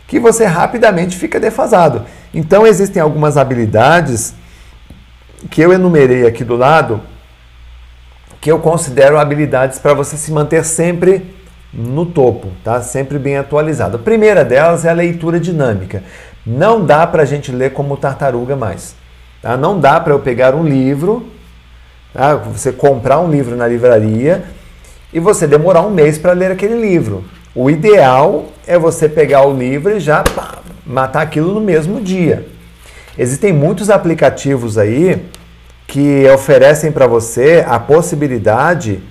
[0.09, 2.05] que você rapidamente fica defasado.
[2.35, 4.35] Então existem algumas habilidades
[5.51, 7.01] que eu enumerei aqui do lado
[8.41, 11.33] que eu considero habilidades para você se manter sempre
[11.73, 12.83] no topo, tá?
[12.83, 13.97] Sempre bem atualizado.
[13.97, 16.03] A primeira delas é a leitura dinâmica.
[16.45, 18.97] Não dá para a gente ler como tartaruga mais.
[19.41, 19.57] Tá?
[19.57, 21.27] Não dá para eu pegar um livro
[22.13, 22.35] Tá?
[22.37, 24.45] Você comprar um livro na livraria
[25.13, 27.25] e você demorar um mês para ler aquele livro.
[27.55, 32.47] O ideal é você pegar o livro e já pá, matar aquilo no mesmo dia.
[33.19, 35.23] Existem muitos aplicativos aí
[35.87, 39.03] que oferecem para você a possibilidade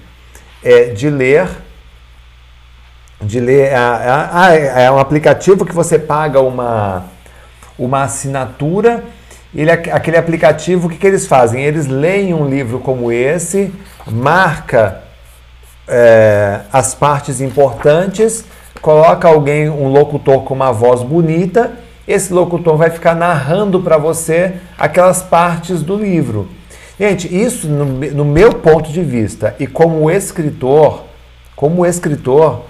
[0.64, 1.48] é, de ler
[3.24, 7.06] de ler ah, é um aplicativo que você paga uma
[7.78, 9.04] uma assinatura
[9.54, 11.64] ele, aquele aplicativo, o que, que eles fazem?
[11.64, 13.72] Eles leem um livro como esse,
[14.08, 15.02] marca
[15.88, 18.46] é, as partes importantes,
[18.82, 21.74] coloca alguém, um locutor com uma voz bonita,
[22.08, 26.50] esse locutor vai ficar narrando para você aquelas partes do livro.
[27.00, 31.04] Gente, isso no, no, meu ponto de vista e como escritor,
[31.56, 32.62] como escritor,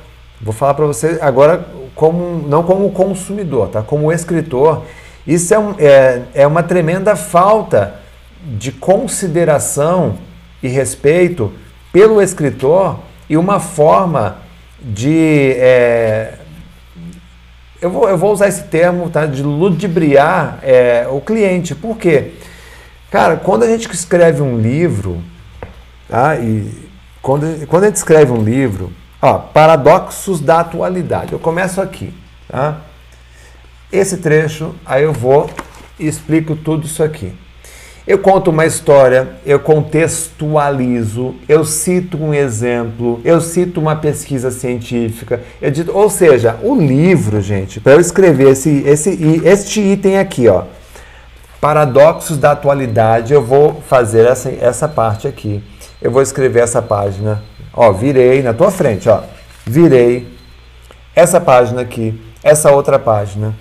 [0.42, 3.82] vou falar para você agora como não como consumidor, tá?
[3.82, 4.84] Como escritor,
[5.26, 7.96] isso é, um, é, é uma tremenda falta
[8.44, 10.18] de consideração
[10.64, 11.54] e respeito
[11.92, 13.00] pelo escritor
[13.30, 14.38] e uma forma
[14.82, 15.54] de.
[15.58, 16.34] É,
[17.82, 21.76] eu, vou, eu vou usar esse termo tá, de ludibriar é, o cliente.
[21.76, 22.34] Por quê?
[23.10, 25.22] Cara, quando a gente escreve um livro,
[26.08, 26.72] tá, e
[27.22, 28.92] quando, quando a gente escreve um livro,
[29.22, 31.34] ó, paradoxos da atualidade.
[31.34, 32.14] Eu começo aqui.
[32.48, 32.82] Tá?
[33.92, 35.50] Esse trecho, aí eu vou
[36.00, 37.34] e explico tudo isso aqui.
[38.08, 45.40] Eu conto uma história, eu contextualizo, eu cito um exemplo, eu cito uma pesquisa científica,
[45.72, 50.64] dito, ou seja, o livro, gente, para eu escrever esse, esse, este item aqui, ó,
[51.62, 55.64] paradoxos da atualidade, eu vou fazer essa, essa parte aqui.
[56.02, 59.22] Eu vou escrever essa página, ó, virei na tua frente, ó,
[59.64, 60.28] virei
[61.16, 63.54] essa página aqui, essa outra página,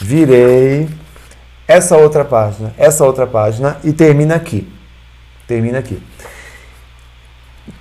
[0.00, 0.88] virei
[1.66, 4.68] essa outra página, essa outra página e termina aqui.
[5.46, 6.00] Termina aqui.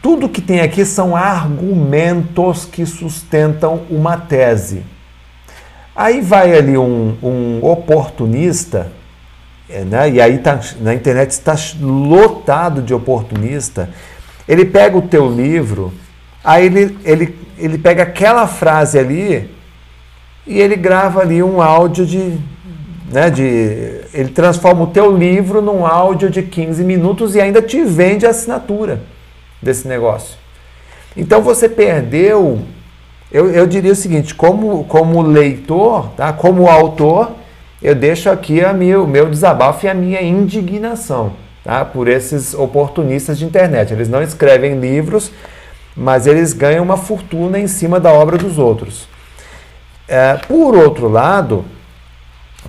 [0.02, 4.84] Tudo que tem aqui são argumentos que sustentam uma tese.
[5.96, 8.92] Aí vai ali um, um oportunista,
[9.70, 10.10] é, né?
[10.10, 13.90] e aí tá, na internet está lotado de oportunista.
[14.48, 15.94] Ele pega o teu livro,
[16.44, 19.55] aí ele, ele, ele pega aquela frase ali
[20.48, 22.38] e ele grava ali um áudio de,
[23.12, 23.44] né, de
[24.14, 28.30] ele transforma o teu livro num áudio de 15 minutos e ainda te vende a
[28.30, 29.02] assinatura
[29.62, 30.38] desse negócio.
[31.18, 32.62] Então você perdeu,
[33.32, 37.32] eu, eu diria o seguinte, como, como leitor, tá, como autor,
[37.82, 41.34] eu deixo aqui o meu desabafo e a minha indignação
[41.64, 43.92] tá, por esses oportunistas de internet.
[43.92, 45.32] Eles não escrevem livros,
[45.96, 49.08] mas eles ganham uma fortuna em cima da obra dos outros.
[50.08, 51.66] É, por outro lado,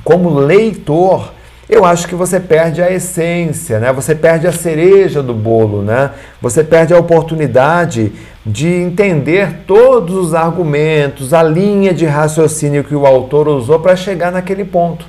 [0.03, 1.33] como leitor,
[1.69, 3.93] eu acho que você perde a essência, né?
[3.93, 6.13] Você perde a cereja do bolo, né?
[6.41, 8.13] Você perde a oportunidade
[8.45, 14.31] de entender todos os argumentos, a linha de raciocínio que o autor usou para chegar
[14.31, 15.05] naquele ponto.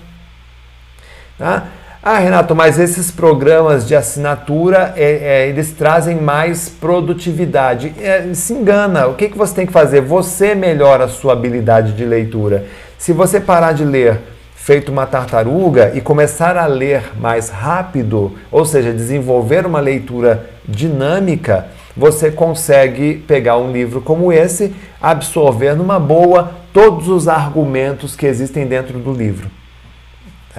[1.38, 1.68] Tá?
[2.02, 7.94] Ah, Renato, mas esses programas de assinatura, é, é, eles trazem mais produtividade.
[8.00, 10.02] É, se engana, o que, que você tem que fazer?
[10.02, 12.66] Você melhora a sua habilidade de leitura.
[13.00, 14.20] Se você parar de ler
[14.56, 21.66] feito uma tartaruga e começar a ler mais rápido, ou seja, desenvolver uma leitura dinâmica,
[21.96, 28.68] você consegue pegar um livro como esse, absorver numa boa todos os argumentos que existem
[28.68, 29.50] dentro do livro.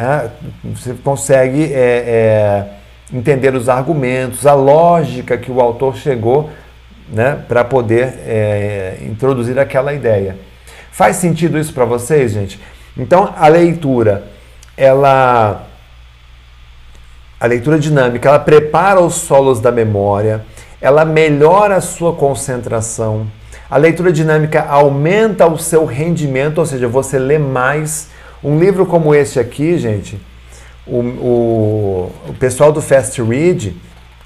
[0.00, 0.30] É,
[0.62, 2.66] você consegue é, é,
[3.12, 6.50] entender os argumentos, a lógica que o autor chegou
[7.08, 10.38] né, para poder é, introduzir aquela ideia.
[10.92, 12.60] Faz sentido isso para vocês, gente?
[12.96, 14.22] Então, a leitura,
[14.76, 15.66] ela
[17.40, 20.44] a leitura dinâmica, ela prepara os solos da memória,
[20.80, 23.26] ela melhora a sua concentração.
[23.68, 28.10] A leitura dinâmica aumenta o seu rendimento, ou seja, você lê mais
[28.42, 30.20] um livro como este aqui, gente,
[30.86, 33.76] o, o, o pessoal do Fast Read,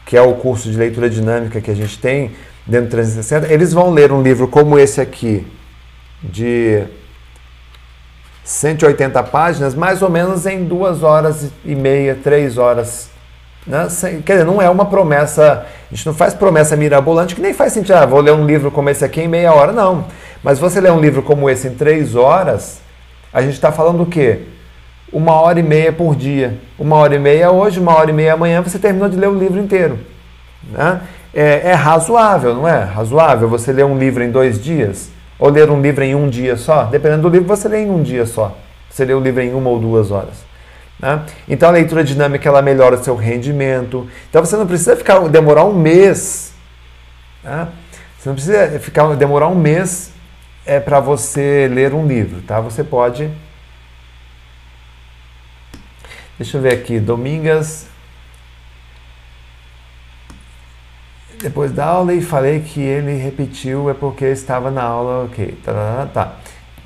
[0.05, 2.33] que é o curso de leitura dinâmica que a gente tem
[2.67, 5.47] dentro do 360, eles vão ler um livro como esse aqui,
[6.23, 6.85] de
[8.45, 13.11] 180 páginas, mais ou menos em duas horas e meia, três horas.
[13.67, 13.89] Né?
[14.25, 17.73] Quer dizer, não é uma promessa, a gente não faz promessa mirabolante que nem faz
[17.73, 20.07] sentido, ah, vou ler um livro como esse aqui em meia hora, não.
[20.43, 22.82] Mas você lê um livro como esse em três horas,
[23.33, 24.41] a gente está falando o quê?
[25.13, 26.59] Uma hora e meia por dia.
[26.79, 29.39] Uma hora e meia hoje, uma hora e meia amanhã, você terminou de ler o
[29.39, 29.99] livro inteiro.
[30.71, 31.01] Né?
[31.35, 32.83] É, é razoável, não é?
[32.85, 35.11] Razoável você ler um livro em dois dias?
[35.39, 36.85] Ou ler um livro em um dia só?
[36.85, 38.57] Dependendo do livro, você lê em um dia só.
[38.89, 40.45] Você lê o livro em uma ou duas horas.
[41.01, 41.21] Né?
[41.49, 44.07] Então a leitura dinâmica ela melhora seu rendimento.
[44.29, 46.53] Então você não precisa ficar demorar um mês.
[47.43, 47.69] Né?
[48.19, 50.12] Você não precisa ficar demorar um mês
[50.65, 52.61] é para você ler um livro, tá?
[52.61, 53.31] Você pode.
[56.39, 57.87] Deixa eu ver aqui, Domingas.
[61.41, 65.59] Depois da aula e falei que ele repetiu é porque estava na aula, ok.
[65.65, 66.37] Tá, tá, tá.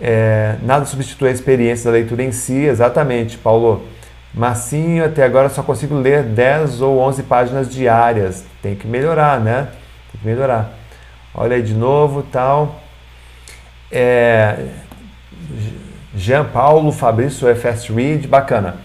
[0.01, 3.87] É, nada substitui a experiência da leitura em si, exatamente, Paulo.
[4.33, 8.45] Massinho, até agora só consigo ler 10 ou 11 páginas diárias.
[8.63, 9.69] Tem que melhorar, né?
[10.13, 10.75] Tem que melhorar.
[11.35, 12.81] Olha aí de novo, tal.
[13.91, 14.57] É,
[16.17, 18.77] Jean Paulo, Fabrício Fast Read, bacana.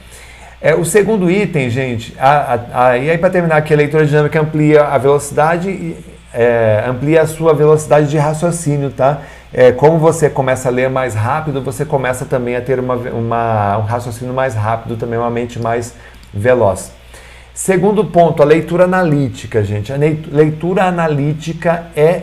[0.59, 4.05] É, o segundo item, gente, a, a, a, e aí para terminar aqui, a leitura
[4.05, 5.95] dinâmica amplia a velocidade,
[6.31, 9.21] é, amplia a sua velocidade de raciocínio, tá?
[9.53, 13.77] É, como você começa a ler mais rápido, você começa também a ter uma, uma,
[13.79, 15.95] um raciocínio mais rápido, também uma mente mais
[16.33, 16.91] veloz.
[17.53, 19.91] Segundo ponto, a leitura analítica, gente.
[19.91, 22.21] A leitura analítica é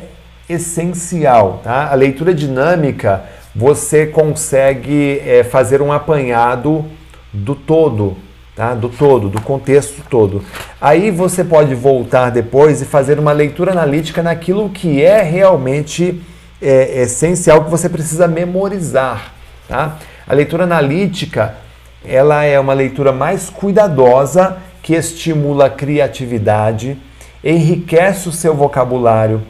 [0.48, 1.60] essencial.
[1.62, 1.90] Tá?
[1.90, 3.24] A leitura dinâmica,
[3.54, 6.84] você consegue é, fazer um apanhado
[7.32, 8.16] do todo,
[8.54, 8.74] tá?
[8.74, 10.44] do todo, do contexto todo.
[10.80, 16.22] Aí você pode voltar depois e fazer uma leitura analítica naquilo que é realmente
[16.60, 19.32] é, essencial, que você precisa memorizar.
[19.68, 19.98] Tá?
[20.26, 21.56] A leitura analítica
[22.04, 26.96] ela é uma leitura mais cuidadosa que estimula a criatividade,
[27.42, 29.42] enriquece o seu vocabulário,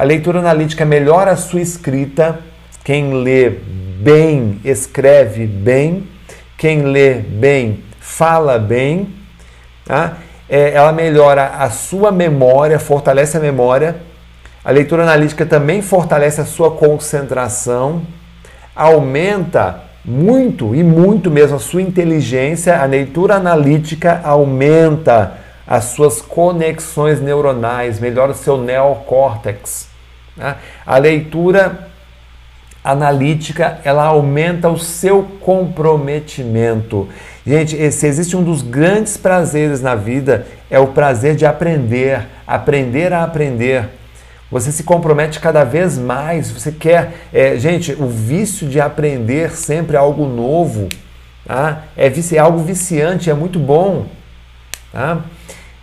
[0.00, 2.38] a leitura analítica melhora a sua escrita.
[2.82, 6.08] Quem lê bem, escreve bem.
[6.56, 9.12] Quem lê bem, fala bem.
[9.84, 10.16] Tá?
[10.48, 13.96] É, ela melhora a sua memória, fortalece a memória.
[14.64, 18.00] A leitura analítica também fortalece a sua concentração,
[18.74, 22.80] aumenta muito e muito mesmo a sua inteligência.
[22.80, 25.34] A leitura analítica aumenta
[25.66, 29.89] as suas conexões neuronais, melhora o seu neocórtex.
[30.40, 30.56] Né?
[30.86, 31.90] A leitura
[32.82, 37.08] analítica ela aumenta o seu comprometimento.
[37.46, 43.12] Gente, se existe um dos grandes prazeres na vida é o prazer de aprender, aprender
[43.12, 43.88] a aprender.
[44.50, 46.50] Você se compromete cada vez mais.
[46.50, 50.88] Você quer, é, gente, o vício de aprender sempre algo novo,
[51.46, 51.84] tá?
[51.96, 54.06] é, é algo viciante, é muito bom.
[54.92, 55.20] Tá?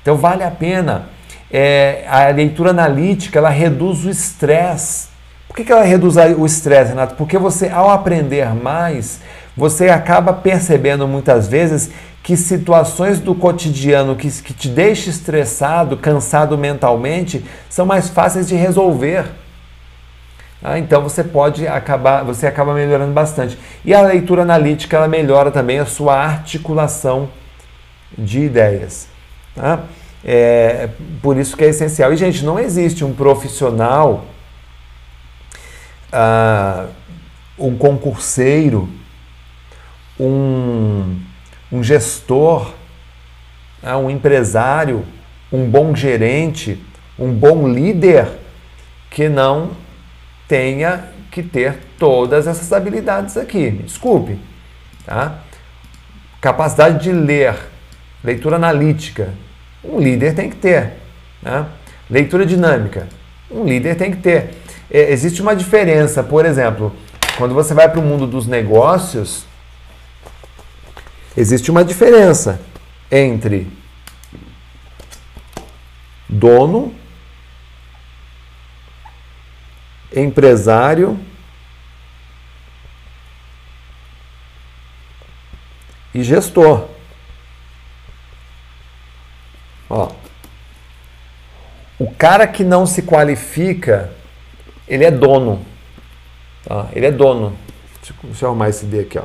[0.01, 1.09] Então vale a pena
[1.51, 5.07] é, a leitura analítica ela reduz o estresse.
[5.47, 7.15] Por que, que ela reduz o estresse, Renato?
[7.15, 9.21] Porque você, ao aprender mais,
[9.55, 11.89] você acaba percebendo muitas vezes
[12.21, 18.55] que situações do cotidiano que, que te deixam estressado, cansado mentalmente, são mais fáceis de
[18.55, 19.25] resolver.
[20.61, 23.57] Ah, então você pode acabar, você acaba melhorando bastante.
[23.85, 27.29] E a leitura analítica ela melhora também a sua articulação
[28.17, 29.07] de ideias.
[29.55, 29.79] Tá?
[30.23, 30.89] É,
[31.21, 32.11] por isso que é essencial.
[32.13, 34.25] E, gente, não existe um profissional,
[36.11, 36.87] ah,
[37.57, 38.89] um concurseiro,
[40.19, 41.19] um,
[41.71, 42.73] um gestor,
[43.83, 45.05] ah, um empresário,
[45.51, 46.83] um bom gerente,
[47.17, 48.27] um bom líder
[49.09, 49.71] que não
[50.47, 53.71] tenha que ter todas essas habilidades aqui.
[53.71, 54.39] Desculpe.
[55.05, 55.39] Tá?
[56.41, 57.55] Capacidade de ler,
[58.23, 59.33] leitura analítica,
[59.83, 60.93] um líder tem que ter.
[61.41, 61.65] Né?
[62.09, 63.07] Leitura dinâmica,
[63.49, 64.55] um líder tem que ter.
[64.89, 66.95] É, existe uma diferença, por exemplo,
[67.37, 69.45] quando você vai para o mundo dos negócios,
[71.35, 72.59] existe uma diferença
[73.11, 73.67] entre
[76.27, 76.93] dono
[80.15, 81.19] empresário
[86.13, 86.87] e gestor.
[89.89, 90.09] Ó,
[91.99, 94.11] o cara que não se qualifica,
[94.87, 95.65] ele é dono.
[96.63, 96.87] Tá?
[96.93, 97.57] Ele é dono.
[98.23, 99.17] Deixa eu arrumar esse D aqui.
[99.17, 99.23] Ó.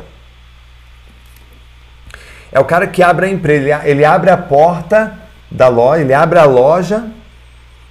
[2.51, 3.83] É o cara que abre a empresa.
[3.85, 5.19] Ele abre a porta
[5.51, 7.05] da loja, ele abre a loja,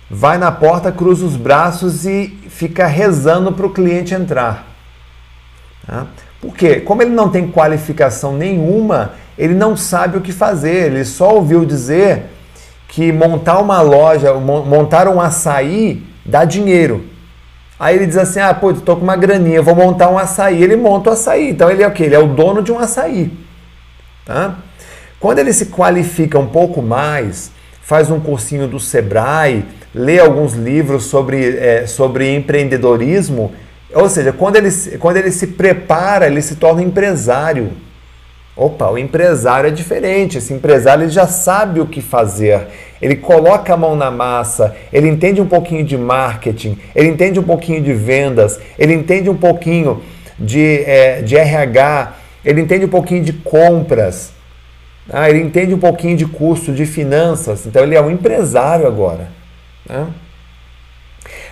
[0.10, 4.68] vai na porta, cruza os braços e fica rezando para o cliente entrar.
[5.86, 6.08] Tá?
[6.40, 6.80] Por quê?
[6.80, 10.88] Como ele não tem qualificação nenhuma, ele não sabe o que fazer.
[10.88, 12.31] Ele só ouviu dizer
[12.92, 17.06] que montar uma loja, montar um açaí dá dinheiro.
[17.80, 20.62] Aí ele diz assim: ah, pô, estou com uma graninha, vou montar um açaí.
[20.62, 21.50] Ele monta o açaí.
[21.50, 22.04] Então ele é o quê?
[22.04, 23.32] Ele é o dono de um açaí.
[24.26, 24.58] Tá?
[25.22, 29.66] Quando ele se qualifica um pouco mais, faz um cursinho do Sebrae,
[29.96, 33.54] lê alguns livros sobre, é, sobre empreendedorismo,
[33.94, 34.70] ou seja, quando ele,
[35.00, 37.72] quando ele se prepara, ele se torna empresário.
[38.62, 40.38] Opa, o empresário é diferente.
[40.38, 42.68] Esse empresário ele já sabe o que fazer.
[43.02, 47.44] Ele coloca a mão na massa, ele entende um pouquinho de marketing, ele entende um
[47.44, 50.04] pouquinho de vendas, ele entende um pouquinho
[50.38, 52.14] de, é, de RH,
[52.46, 54.32] ele entende um pouquinho de compras,
[55.10, 57.66] ah, ele entende um pouquinho de custo, de finanças.
[57.66, 59.30] Então ele é um empresário agora.
[59.90, 60.06] Né?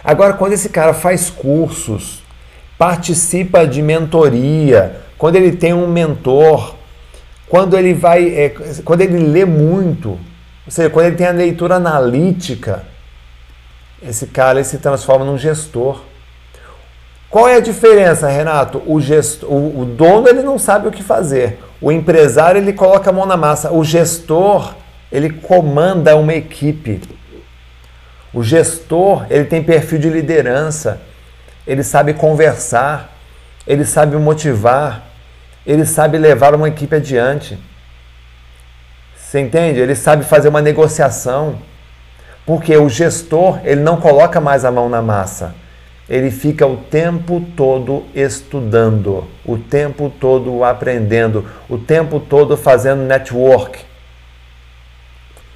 [0.04, 2.22] Agora, quando esse cara faz cursos,
[2.78, 6.78] participa de mentoria, quando ele tem um mentor,
[7.50, 8.50] quando ele vai, é,
[8.86, 10.20] quando ele lê muito, ou
[10.72, 12.84] seja, quando ele tem a leitura analítica,
[14.02, 16.04] esse cara se transforma num gestor.
[17.30, 18.82] Qual é a diferença, Renato?
[18.86, 21.60] O, gestor, o, o dono ele não sabe o que fazer.
[21.82, 23.72] O empresário ele coloca a mão na massa.
[23.72, 24.76] O gestor
[25.12, 27.02] ele comanda uma equipe.
[28.32, 31.02] O gestor, ele tem perfil de liderança,
[31.66, 33.18] ele sabe conversar,
[33.66, 35.09] ele sabe motivar,
[35.66, 37.58] ele sabe levar uma equipe adiante.
[39.16, 39.80] Você entende?
[39.80, 41.60] Ele sabe fazer uma negociação.
[42.46, 45.54] Porque o gestor, ele não coloca mais a mão na massa.
[46.10, 53.80] Ele fica o tempo todo estudando, o tempo todo aprendendo, o tempo todo fazendo network.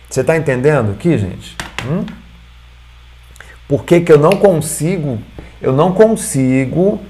[0.08, 1.58] Você está entendendo aqui, gente?
[1.88, 2.06] Hum?
[3.68, 5.18] Por que, que eu não consigo,
[5.60, 7.02] eu não consigo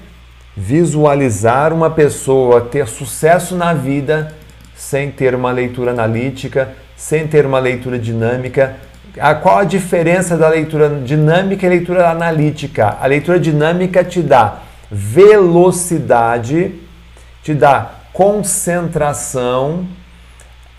[0.56, 4.32] visualizar uma pessoa ter sucesso na vida
[4.76, 8.76] sem ter uma leitura analítica, sem ter uma leitura dinâmica.
[9.18, 12.96] A, qual a diferença da leitura dinâmica e leitura analítica?
[13.00, 14.60] A leitura dinâmica te dá
[14.90, 16.74] velocidade,
[17.42, 19.86] te dá concentração,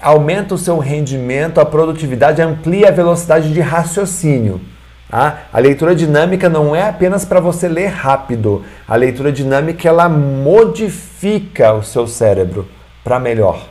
[0.02, 4.62] aumenta o seu rendimento, a produtividade, amplia a velocidade de raciocínio.
[5.10, 5.44] Tá?
[5.54, 8.64] A leitura dinâmica não é apenas para você ler rápido.
[8.88, 12.68] A leitura dinâmica ela modifica o seu cérebro
[13.04, 13.68] para melhor.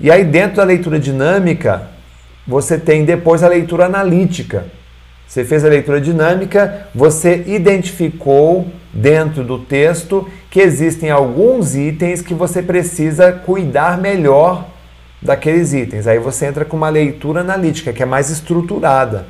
[0.00, 1.88] E aí dentro da leitura dinâmica,
[2.46, 4.66] você tem depois a leitura analítica.
[5.26, 12.34] Você fez a leitura dinâmica, você identificou dentro do texto que existem alguns itens que
[12.34, 14.66] você precisa cuidar melhor
[15.22, 16.06] daqueles itens.
[16.06, 19.24] Aí você entra com uma leitura analítica, que é mais estruturada.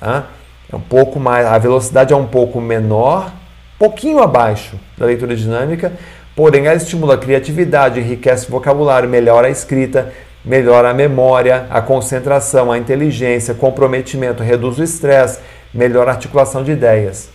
[0.00, 3.32] É um pouco mais, a velocidade é um pouco menor,
[3.78, 5.92] pouquinho abaixo da leitura dinâmica,
[6.36, 10.12] porém ela estimula a criatividade, enriquece o vocabulário, melhora a escrita,
[10.44, 15.40] melhora a memória, a concentração, a inteligência, comprometimento, reduz o estresse,
[15.72, 17.30] melhora a articulação de ideias.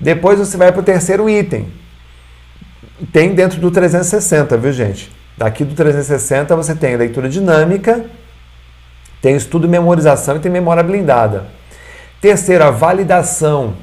[0.00, 1.72] Depois você vai para o terceiro item.
[3.12, 5.12] Tem dentro do 360, viu gente?
[5.36, 8.04] Daqui do 360 você tem leitura dinâmica,
[9.22, 11.57] tem estudo e memorização e tem memória blindada.
[12.20, 13.74] Terceira, validação.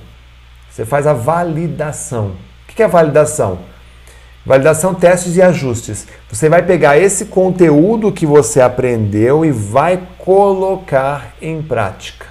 [0.69, 2.35] Você faz a validação.
[2.67, 3.59] O que é validação?
[4.45, 6.05] Validação, testes e ajustes.
[6.29, 12.27] Você vai pegar esse conteúdo que você aprendeu e vai colocar em prática.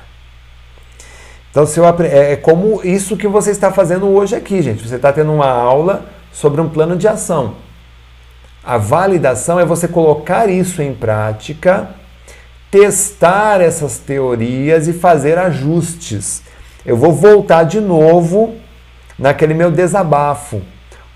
[1.50, 4.86] Então, se eu, é, é como isso que você está fazendo hoje aqui, gente.
[4.86, 7.54] Você está tendo uma aula sobre um plano de ação.
[8.62, 11.88] A validação é você colocar isso em prática,
[12.78, 16.42] testar essas teorias e fazer ajustes.
[16.84, 18.54] Eu vou voltar de novo
[19.18, 20.60] naquele meu desabafo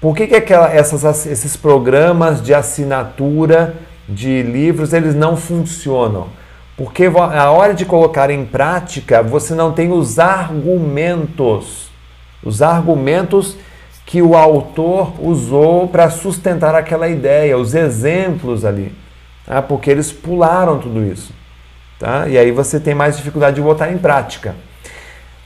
[0.01, 3.75] por que, que aquela, essas, esses programas de assinatura
[4.09, 6.29] de livros eles não funcionam?
[6.77, 11.91] Porque a hora de colocar em prática você não tem os argumentos,
[12.45, 13.57] os argumentos
[14.07, 18.95] que o autor usou para sustentar aquela ideia, os exemplos ali,
[19.45, 19.61] tá?
[19.61, 21.33] porque eles pularam tudo isso.
[21.99, 22.29] Tá?
[22.29, 24.55] E aí você tem mais dificuldade de botar em prática.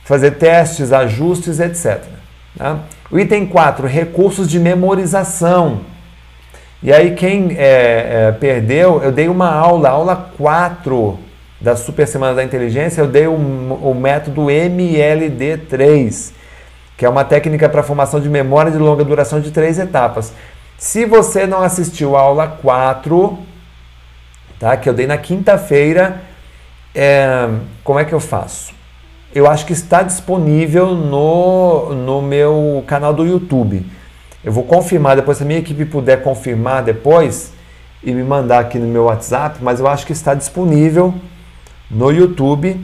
[0.03, 2.03] Fazer testes, ajustes, etc.
[2.57, 2.79] Tá?
[3.09, 5.81] O item 4, recursos de memorização.
[6.81, 11.17] E aí, quem é, é, perdeu, eu dei uma aula, aula 4
[11.61, 16.33] da Super Semana da Inteligência, eu dei o, o método MLD3,
[16.97, 20.33] que é uma técnica para formação de memória de longa duração de três etapas.
[20.77, 23.39] Se você não assistiu a aula 4,
[24.59, 26.21] tá, que eu dei na quinta-feira,
[26.93, 27.49] é,
[27.83, 28.73] como é que eu faço?
[29.33, 33.83] eu acho que está disponível no, no meu canal do YouTube.
[34.43, 37.51] Eu vou confirmar depois, se a minha equipe puder confirmar depois
[38.03, 41.15] e me mandar aqui no meu WhatsApp, mas eu acho que está disponível
[41.89, 42.79] no YouTube.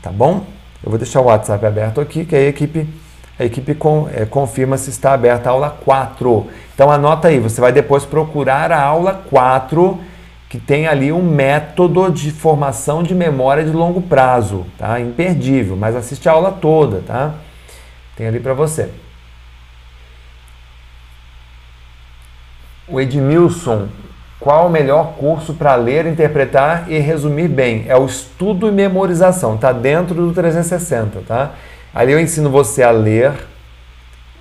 [0.00, 0.46] Tá bom?
[0.84, 2.86] Eu vou deixar o WhatsApp aberto aqui, que a equipe,
[3.38, 6.46] a equipe com, é, confirma se está aberta a aula 4.
[6.74, 9.98] Então anota aí, você vai depois procurar a aula 4
[10.54, 15.00] que tem ali um método de formação de memória de longo prazo, tá?
[15.00, 17.34] Imperdível, mas assiste a aula toda, tá?
[18.14, 18.88] Tem ali para você.
[22.86, 23.88] O Edmilson,
[24.38, 27.86] qual o melhor curso para ler, interpretar e resumir bem?
[27.88, 31.54] É o estudo e memorização, tá dentro do 360, tá?
[31.92, 33.32] Ali eu ensino você a ler,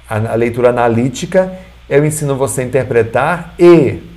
[0.07, 1.51] a, a leitura analítica,
[1.89, 4.12] eu ensino você a interpretar e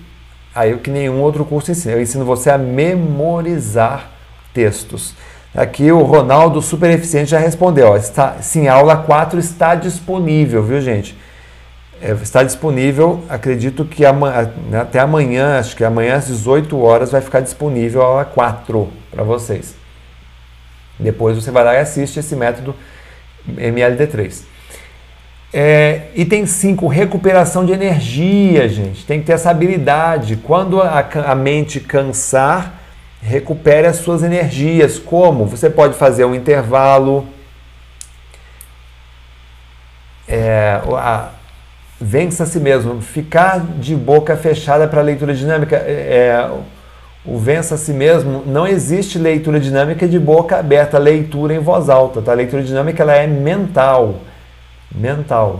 [0.56, 1.94] aí o que nenhum outro curso ensina.
[1.94, 4.10] Eu ensino você a memorizar
[4.54, 5.14] textos.
[5.54, 7.94] Aqui o Ronaldo, super eficiente, já respondeu.
[7.94, 11.16] Está, sim, a aula 4 está disponível, viu, gente?
[12.00, 17.22] É, está disponível, acredito que né, até amanhã, acho que amanhã às 18 horas vai
[17.22, 19.74] ficar disponível a aula 4 para vocês.
[20.98, 22.74] Depois você vai lá e assiste esse método
[23.48, 24.42] MLD3.
[25.52, 29.04] É, item 5, recuperação de energia, gente.
[29.06, 30.36] Tem que ter essa habilidade.
[30.36, 32.80] Quando a, a mente cansar,
[33.22, 34.98] recupere as suas energias.
[34.98, 35.46] Como?
[35.46, 37.26] Você pode fazer um intervalo.
[40.28, 41.30] É, a,
[42.00, 43.00] vença a si mesmo.
[43.00, 45.76] Ficar de boca fechada para leitura dinâmica.
[45.76, 46.50] É, é,
[47.24, 51.88] o vença a si mesmo, não existe leitura dinâmica de boca aberta, leitura em voz
[51.88, 52.22] alta.
[52.22, 52.30] Tá?
[52.32, 54.20] A leitura dinâmica ela é mental
[54.94, 55.58] mental.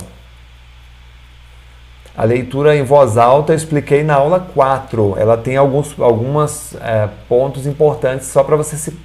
[2.17, 5.17] A leitura em voz alta eu expliquei na aula 4.
[5.19, 8.97] Ela tem alguns algumas, é, pontos importantes só para você, se,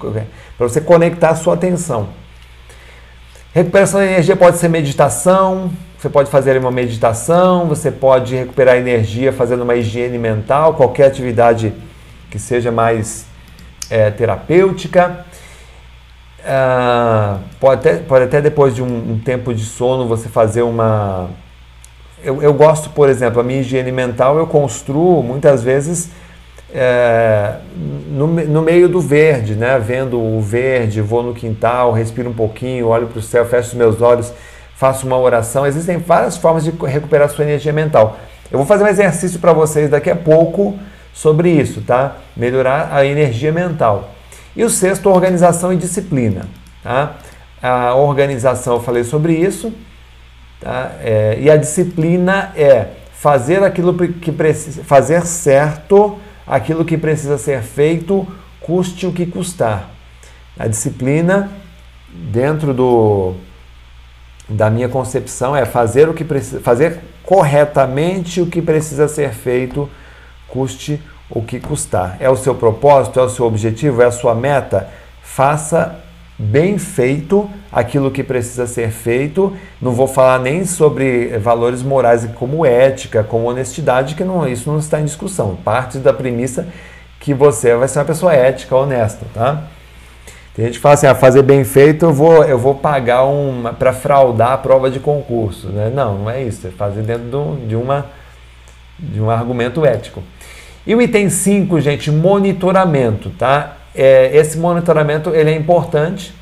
[0.58, 2.08] você conectar a sua atenção.
[3.54, 5.70] Recuperação da energia pode ser meditação,
[6.00, 11.74] você pode fazer uma meditação, você pode recuperar energia fazendo uma higiene mental, qualquer atividade
[12.30, 13.26] que seja mais
[13.90, 15.26] é, terapêutica.
[16.46, 21.30] Ah, pode, até, pode até depois de um, um, tempo de sono você fazer uma.
[22.24, 26.10] Eu, eu gosto, por exemplo, a minha higiene mental eu construo muitas vezes
[26.74, 27.56] é,
[28.10, 29.78] no, no meio do verde, né?
[29.80, 33.74] Vendo o verde, vou no quintal, respiro um pouquinho, olho para o céu, fecho os
[33.74, 34.34] meus olhos,
[34.76, 35.66] faço uma oração.
[35.66, 38.18] Existem várias formas de recuperar sua energia mental.
[38.52, 40.78] Eu vou fazer um exercício para vocês daqui a pouco
[41.14, 42.18] sobre isso, tá?
[42.36, 44.11] Melhorar a energia mental.
[44.56, 46.46] E o sexto, organização e disciplina.
[46.84, 47.16] Tá?
[47.62, 49.74] A organização, eu falei sobre isso.
[50.60, 50.92] Tá?
[51.00, 57.62] É, e a disciplina é fazer aquilo que precisa, fazer certo aquilo que precisa ser
[57.62, 58.28] feito,
[58.60, 59.90] custe o que custar.
[60.58, 61.50] A disciplina,
[62.10, 63.36] dentro do,
[64.50, 69.90] da minha concepção, é fazer o que precisa, fazer corretamente o que precisa ser feito,
[70.48, 72.18] custe o que custar.
[72.20, 74.88] É o seu propósito, é o seu objetivo, é a sua meta?
[75.24, 76.00] Faça
[76.38, 79.56] bem feito aquilo que precisa ser feito.
[79.82, 84.80] Não vou falar nem sobre valores morais como ética, como honestidade, que não, isso não
[84.80, 85.56] está em discussão.
[85.64, 86.68] Parte da premissa
[87.20, 89.64] que você vai ser uma pessoa ética, honesta, tá?
[90.54, 93.72] Tem gente que fala assim, ah, fazer bem feito eu vou, eu vou pagar uma
[93.72, 95.68] para fraudar a prova de concurso.
[95.68, 95.90] Né?
[95.94, 96.68] Não, não é isso.
[96.68, 98.08] É fazer dentro de, uma,
[99.00, 100.22] de um argumento ético.
[100.86, 103.30] E o item 5, gente, monitoramento.
[103.32, 103.78] Tá?
[103.94, 106.34] É, esse monitoramento ele é importante.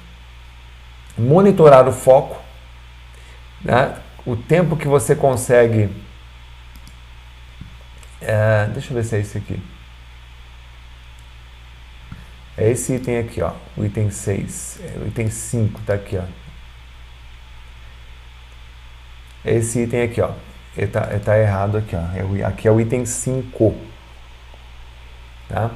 [1.17, 2.41] Monitorar o foco.
[3.61, 3.95] Né?
[4.25, 5.89] O tempo que você consegue.
[8.21, 9.59] É, deixa eu ver se é esse aqui.
[12.59, 16.23] É esse item aqui, ó, o item 6, é o item 5 tá aqui, ó.
[19.45, 20.31] É esse item aqui, ó.
[20.75, 22.01] Ele tá, ele tá errado aqui, ó.
[22.41, 23.88] É aqui é o item 5.
[25.49, 25.71] Tá?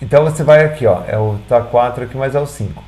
[0.00, 1.02] Então você vai aqui, ó.
[1.06, 2.82] É o tá 4 aqui, mas é o 5.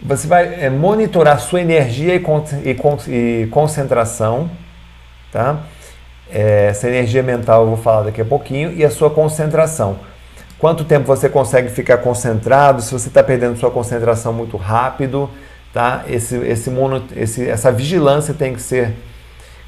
[0.00, 4.50] Você vai é, monitorar sua energia e, con e, e concentração,
[5.30, 5.58] tá?
[6.30, 9.98] É, essa energia mental eu vou falar daqui a pouquinho e a sua concentração
[10.62, 15.28] quanto tempo você consegue ficar concentrado, se você está perdendo sua concentração muito rápido,
[15.74, 16.04] tá?
[16.06, 18.94] Esse, esse, mono, esse, essa vigilância tem que ser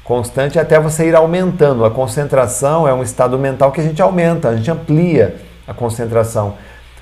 [0.05, 1.83] constante até você ir aumentando.
[1.83, 5.35] A concentração é um estado mental que a gente aumenta, a gente amplia
[5.67, 6.53] a concentração.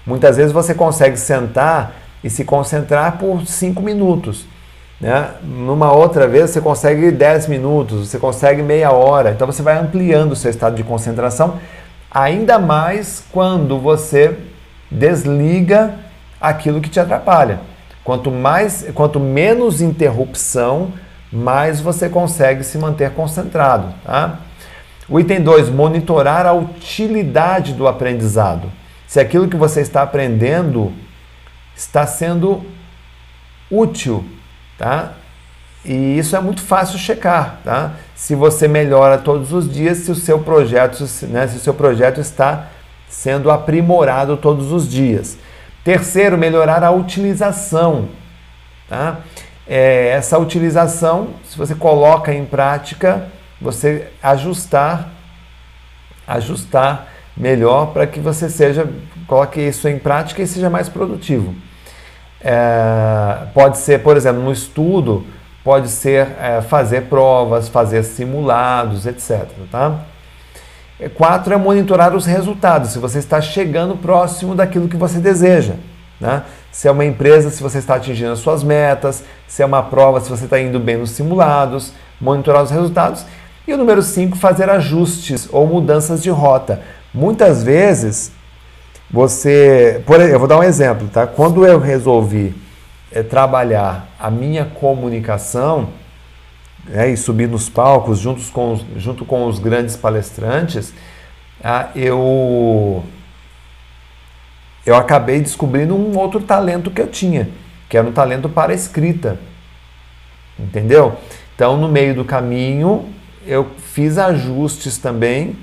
[0.03, 1.93] Muitas vezes você consegue sentar
[2.23, 4.47] e se concentrar por 5 minutos.
[4.99, 5.29] Né?
[5.43, 9.29] Numa outra vez você consegue 10 minutos, você consegue meia hora.
[9.29, 11.59] Então você vai ampliando o seu estado de concentração
[12.13, 14.37] Ainda mais quando você
[14.91, 15.95] desliga
[16.39, 17.61] aquilo que te atrapalha.
[18.03, 20.93] Quanto mais, quanto menos interrupção,
[21.33, 23.93] mais você consegue se manter concentrado.
[24.05, 24.39] Tá?
[25.09, 28.71] O item 2, monitorar a utilidade do aprendizado.
[29.07, 30.93] Se aquilo que você está aprendendo
[31.75, 32.63] está sendo
[33.69, 34.23] útil,
[34.77, 35.13] tá?
[35.83, 37.93] E isso é muito fácil checar, tá?
[38.15, 42.21] Se você melhora todos os dias, se o seu projeto, né, se o seu projeto
[42.21, 42.67] está
[43.09, 45.37] sendo aprimorado todos os dias.
[45.83, 48.07] Terceiro, melhorar a utilização,
[48.87, 49.17] tá?
[49.67, 53.27] É, essa utilização, se você coloca em prática,
[53.61, 55.09] você ajustar,
[56.27, 58.87] ajustar melhor para que você seja,
[59.25, 61.55] coloque isso em prática e seja mais produtivo.
[62.41, 65.25] É, pode ser, por exemplo, no estudo,
[65.63, 69.47] pode ser é, fazer provas, fazer simulados, etc.
[69.71, 70.01] Tá?
[70.99, 75.75] É, quatro é monitorar os resultados, se você está chegando próximo daquilo que você deseja.
[76.19, 76.43] Né?
[76.73, 80.19] Se é uma empresa, se você está atingindo as suas metas, se é uma prova,
[80.19, 83.27] se você está indo bem nos simulados, monitorar os resultados.
[83.67, 86.81] E o número 5, fazer ajustes ou mudanças de rota.
[87.13, 88.31] Muitas vezes,
[89.09, 90.01] você.
[90.07, 91.27] Por eu vou dar um exemplo, tá?
[91.27, 92.55] Quando eu resolvi
[93.11, 95.89] é, trabalhar a minha comunicação
[96.91, 100.91] é, e subir nos palcos juntos com os, junto com os grandes palestrantes,
[101.63, 103.03] ah, eu,
[104.85, 107.49] eu acabei descobrindo um outro talento que eu tinha,
[107.89, 109.39] que era um talento para escrita.
[110.59, 111.15] Entendeu?
[111.55, 113.09] Então, no meio do caminho,
[113.45, 115.55] eu fiz ajustes também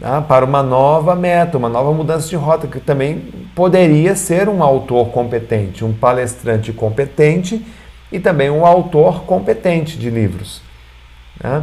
[0.00, 0.20] tá?
[0.20, 3.22] para uma nova meta, uma nova mudança de rota, que também
[3.54, 7.64] poderia ser um autor competente, um palestrante competente
[8.10, 10.62] e também um autor competente de livros.
[11.42, 11.62] Né?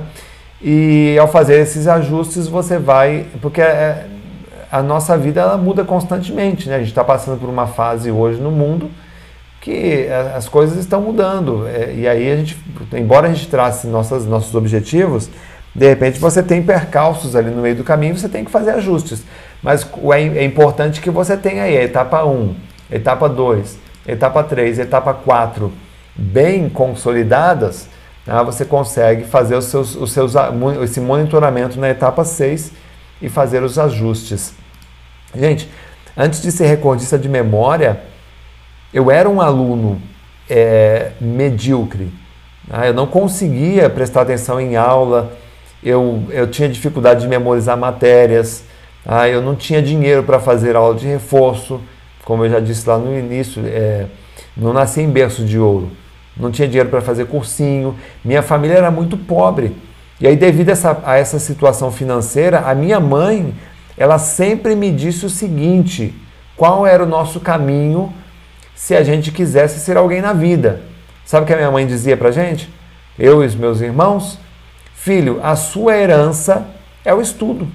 [0.62, 3.26] E ao fazer esses ajustes, você vai.
[3.42, 4.08] Porque é,
[4.76, 6.68] a nossa vida ela muda constantemente.
[6.68, 6.76] Né?
[6.76, 8.92] A gente está passando por uma fase hoje no mundo
[9.62, 11.66] que as coisas estão mudando.
[11.68, 12.58] É, e aí a gente,
[12.94, 15.30] embora a gente trace nossas, nossos objetivos,
[15.74, 19.24] de repente você tem percalços ali no meio do caminho, você tem que fazer ajustes.
[19.64, 22.56] Mas é, é importante que você tenha aí a etapa 1,
[22.92, 25.72] etapa 2, etapa 3, etapa 4
[26.14, 27.88] bem consolidadas,
[28.26, 28.44] tá?
[28.44, 30.34] você consegue fazer os seus, os seus,
[30.84, 32.72] esse monitoramento na etapa 6
[33.22, 34.54] e fazer os ajustes.
[35.38, 35.70] Gente,
[36.16, 38.00] antes de ser recordista de memória,
[38.94, 40.02] eu era um aluno
[40.50, 42.12] é, medíocre.
[42.70, 42.88] Tá?
[42.88, 45.34] Eu não conseguia prestar atenção em aula,
[45.84, 48.64] eu, eu tinha dificuldade de memorizar matérias,
[49.06, 51.80] ah, eu não tinha dinheiro para fazer aula de reforço,
[52.24, 54.08] como eu já disse lá no início, é,
[54.58, 55.92] não nasci em berço de ouro,
[56.36, 59.76] não tinha dinheiro para fazer cursinho, minha família era muito pobre.
[60.20, 63.54] E aí, devido a essa, a essa situação financeira, a minha mãe,
[63.98, 66.14] ela sempre me disse o seguinte:
[66.56, 68.14] qual era o nosso caminho
[68.74, 70.82] se a gente quisesse ser alguém na vida?
[71.26, 72.70] Sabe o que a minha mãe dizia para gente?
[73.18, 74.38] Eu e os meus irmãos?
[74.94, 76.68] Filho, a sua herança
[77.04, 77.68] é o estudo.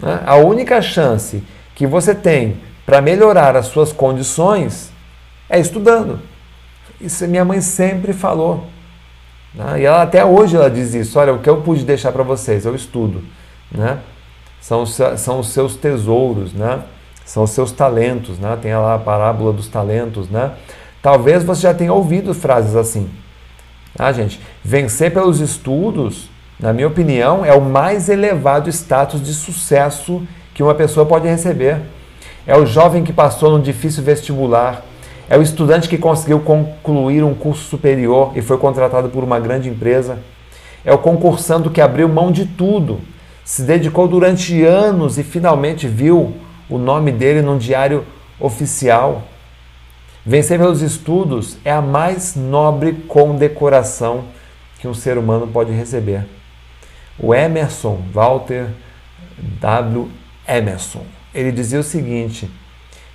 [0.00, 0.20] Né?
[0.26, 1.42] A única chance
[1.74, 4.90] que você tem para melhorar as suas condições
[5.48, 6.20] é estudando.
[7.00, 8.66] Isso minha mãe sempre falou.
[9.54, 9.80] Né?
[9.80, 11.18] E ela, até hoje ela diz isso.
[11.18, 13.22] Olha, o que eu pude deixar para vocês o estudo.
[13.70, 13.98] Né?
[14.60, 16.52] São, são os seus tesouros.
[16.52, 16.82] Né?
[17.28, 18.56] são os seus talentos, né?
[18.60, 20.52] Tem lá a parábola dos talentos, né?
[21.02, 23.10] Talvez você já tenha ouvido frases assim.
[23.98, 30.22] Ah, gente, vencer pelos estudos, na minha opinião, é o mais elevado status de sucesso
[30.54, 31.82] que uma pessoa pode receber.
[32.46, 34.82] É o jovem que passou num difícil vestibular,
[35.28, 39.68] é o estudante que conseguiu concluir um curso superior e foi contratado por uma grande
[39.68, 40.18] empresa.
[40.82, 43.00] É o concursando que abriu mão de tudo,
[43.48, 46.36] se dedicou durante anos e finalmente viu
[46.68, 48.04] o nome dele num diário
[48.38, 49.22] oficial.
[50.24, 54.24] Vencer pelos estudos é a mais nobre condecoração
[54.78, 56.26] que um ser humano pode receber.
[57.18, 58.66] O Emerson, Walter
[59.58, 60.10] W.
[60.46, 62.50] Emerson, ele dizia o seguinte,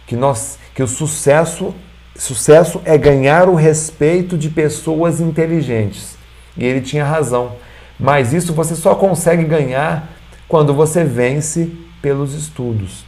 [0.07, 1.75] que, nós, que o sucesso
[2.15, 6.15] Sucesso é ganhar o respeito de pessoas inteligentes.
[6.55, 7.53] E ele tinha razão.
[7.99, 10.12] Mas isso você só consegue ganhar
[10.53, 13.03] quando você vence pelos estudos.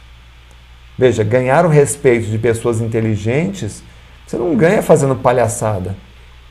[0.98, 3.84] Veja, ganhar o respeito de pessoas inteligentes,
[4.26, 5.94] você não ganha fazendo palhaçada.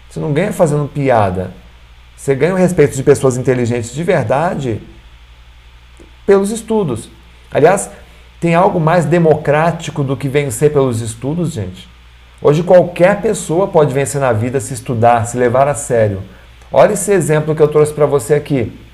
[0.09, 1.51] Você não ganha fazendo piada.
[2.15, 4.81] Você ganha o respeito de pessoas inteligentes de verdade
[6.25, 7.09] pelos estudos.
[7.51, 7.89] Aliás,
[8.39, 11.89] tem algo mais democrático do que vencer pelos estudos, gente?
[12.41, 16.23] Hoje qualquer pessoa pode vencer na vida se estudar, se levar a sério.
[16.71, 18.84] Olha esse exemplo que eu trouxe para você aqui.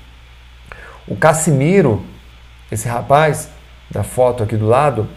[1.06, 2.02] O Casimiro,
[2.70, 3.48] esse rapaz
[3.90, 5.08] da foto aqui do lado,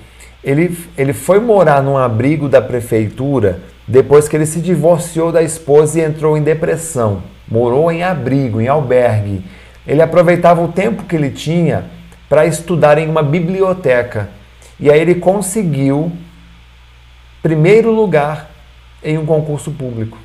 [0.43, 5.99] ele, ele foi morar num abrigo da prefeitura depois que ele se divorciou da esposa
[5.99, 7.23] e entrou em depressão.
[7.47, 9.43] Morou em abrigo, em albergue.
[9.87, 11.85] Ele aproveitava o tempo que ele tinha
[12.27, 14.29] para estudar em uma biblioteca.
[14.79, 16.11] E aí ele conseguiu
[17.41, 18.49] primeiro lugar
[19.03, 20.17] em um concurso público.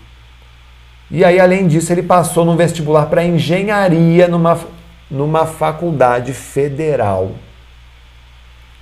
[1.11, 4.59] E aí, além disso, ele passou no vestibular para engenharia numa,
[5.11, 7.33] numa faculdade federal.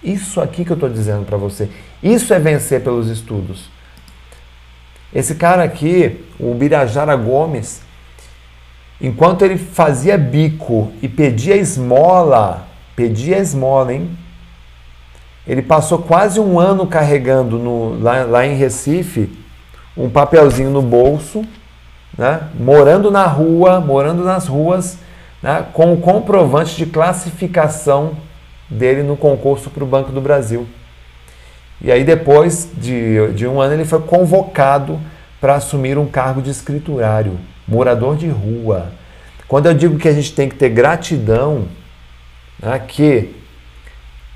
[0.03, 1.69] Isso aqui que eu estou dizendo para você.
[2.03, 3.71] Isso é vencer pelos estudos.
[5.15, 7.81] Esse cara aqui, o Birajara Gomes,
[9.01, 14.11] enquanto ele fazia bico e pedia esmola, pedia esmola, hein?
[15.47, 19.31] Ele passou quase um ano carregando no, lá, lá em Recife
[19.97, 21.43] um papelzinho no bolso,
[22.17, 22.49] né?
[22.55, 24.99] morando na rua, morando nas ruas,
[25.43, 25.67] né?
[25.73, 28.17] com o comprovante de classificação
[28.69, 30.67] dele no concurso para o Banco do Brasil.
[31.81, 34.99] E aí, depois de, de um ano, ele foi convocado
[35.41, 38.91] para assumir um cargo de escriturário, morador de rua.
[39.47, 41.67] Quando eu digo que a gente tem que ter gratidão,
[42.61, 43.35] né, que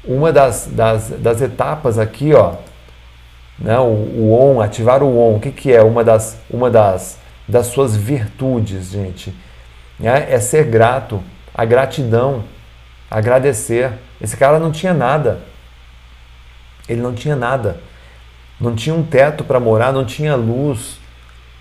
[0.05, 2.55] uma das, das, das etapas aqui, ó,
[3.59, 7.19] né, o, o on, ativar o on, o que, que é uma das, uma das,
[7.47, 9.35] das suas virtudes, gente?
[10.03, 11.23] Né, é ser grato,
[11.55, 12.43] a gratidão,
[13.09, 13.93] agradecer.
[14.21, 15.41] Esse cara não tinha nada.
[16.89, 17.81] Ele não tinha nada.
[18.61, 20.99] Não tinha um teto para morar, não tinha luz,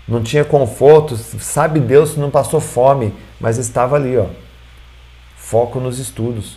[0.08, 1.16] não tinha conforto.
[1.16, 4.26] Sabe Deus se não passou fome, mas estava ali, ó.
[5.36, 6.56] Foco nos estudos.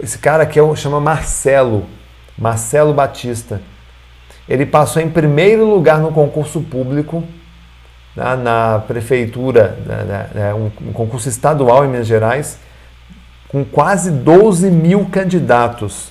[0.00, 1.86] Esse cara aqui é chama Marcelo,
[2.38, 3.60] Marcelo Batista.
[4.48, 7.22] Ele passou em primeiro lugar no concurso público
[8.16, 12.58] na, né, na prefeitura, né, né, um, um concurso estadual em Minas Gerais,
[13.48, 16.10] com quase 12 mil candidatos,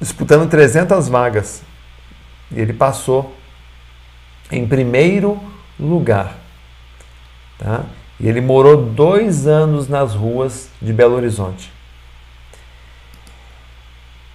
[0.00, 1.62] disputando 300 vagas.
[2.50, 3.34] E ele passou
[4.50, 5.38] em primeiro
[5.78, 6.36] lugar.
[7.58, 7.82] Tá?
[8.20, 11.72] E ele morou dois anos nas ruas de Belo Horizonte.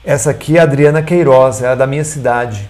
[0.04, 2.70] Essa aqui é a Adriana Queiroz, é da minha cidade.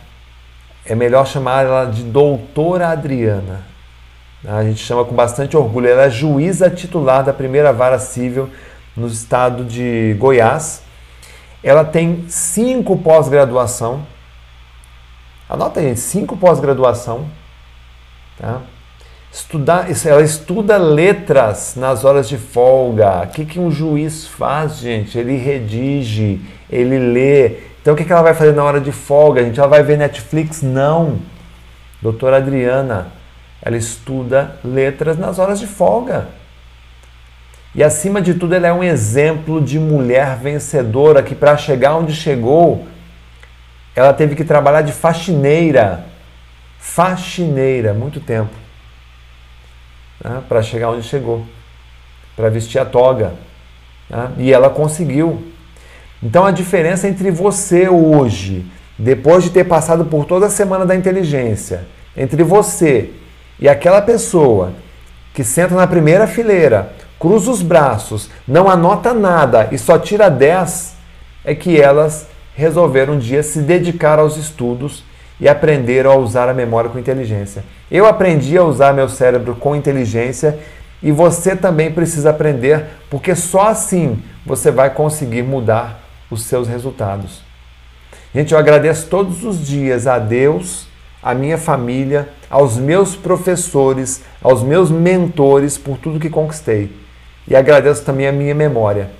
[0.85, 3.61] É melhor chamar ela de Doutora Adriana.
[4.45, 5.87] A gente chama com bastante orgulho.
[5.87, 8.49] Ela é juíza titular da primeira vara civil
[8.95, 10.83] no estado de Goiás.
[11.63, 14.05] Ela tem cinco pós-graduação.
[15.47, 17.25] Anota aí, cinco pós-graduação.
[18.37, 18.61] Tá?
[19.31, 23.23] Estudar, ela estuda letras nas horas de folga.
[23.23, 25.17] O que, que um juiz faz, gente?
[25.17, 27.72] Ele redige, ele lê.
[27.83, 29.59] Então o que, que ela vai fazer na hora de folga, gente?
[29.59, 30.63] Ela vai ver Netflix?
[30.63, 31.19] Não.
[32.01, 33.09] Doutora Adriana,
[33.61, 36.29] ela estuda letras nas horas de folga.
[37.75, 42.13] E acima de tudo, ela é um exemplo de mulher vencedora que, para chegar onde
[42.13, 42.87] chegou,
[43.95, 46.05] ela teve que trabalhar de faxineira.
[46.79, 48.63] Faxineira, muito tempo
[50.23, 51.45] né, para chegar onde chegou,
[52.35, 53.33] para vestir a toga.
[54.09, 55.51] Né, e ela conseguiu.
[56.23, 58.65] Então a diferença entre você hoje,
[58.97, 61.85] depois de ter passado por toda a semana da inteligência,
[62.15, 63.09] entre você
[63.59, 64.71] e aquela pessoa
[65.33, 70.95] que senta na primeira fileira, cruza os braços, não anota nada e só tira 10,
[71.43, 75.03] é que elas resolver um dia se dedicar aos estudos
[75.41, 77.65] e aprender a usar a memória com inteligência.
[77.91, 80.57] Eu aprendi a usar meu cérebro com inteligência
[81.01, 86.02] e você também precisa aprender, porque só assim você vai conseguir mudar
[86.33, 87.41] os seus resultados.
[88.33, 90.87] Gente, eu agradeço todos os dias a Deus,
[91.21, 96.91] à minha família, aos meus professores, aos meus mentores por tudo que conquistei.
[97.47, 99.11] E agradeço também a minha memória.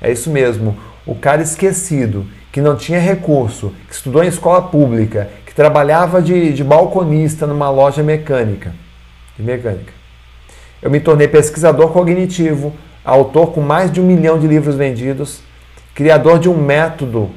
[0.00, 5.28] É isso mesmo, o cara esquecido, que não tinha recurso, que estudou em escola pública,
[5.44, 8.72] que trabalhava de, de balconista numa loja mecânica.
[9.36, 9.92] De mecânica.
[10.80, 12.72] Eu me tornei pesquisador cognitivo,
[13.04, 15.40] autor com mais de um milhão de livros vendidos,
[15.94, 17.30] criador de um método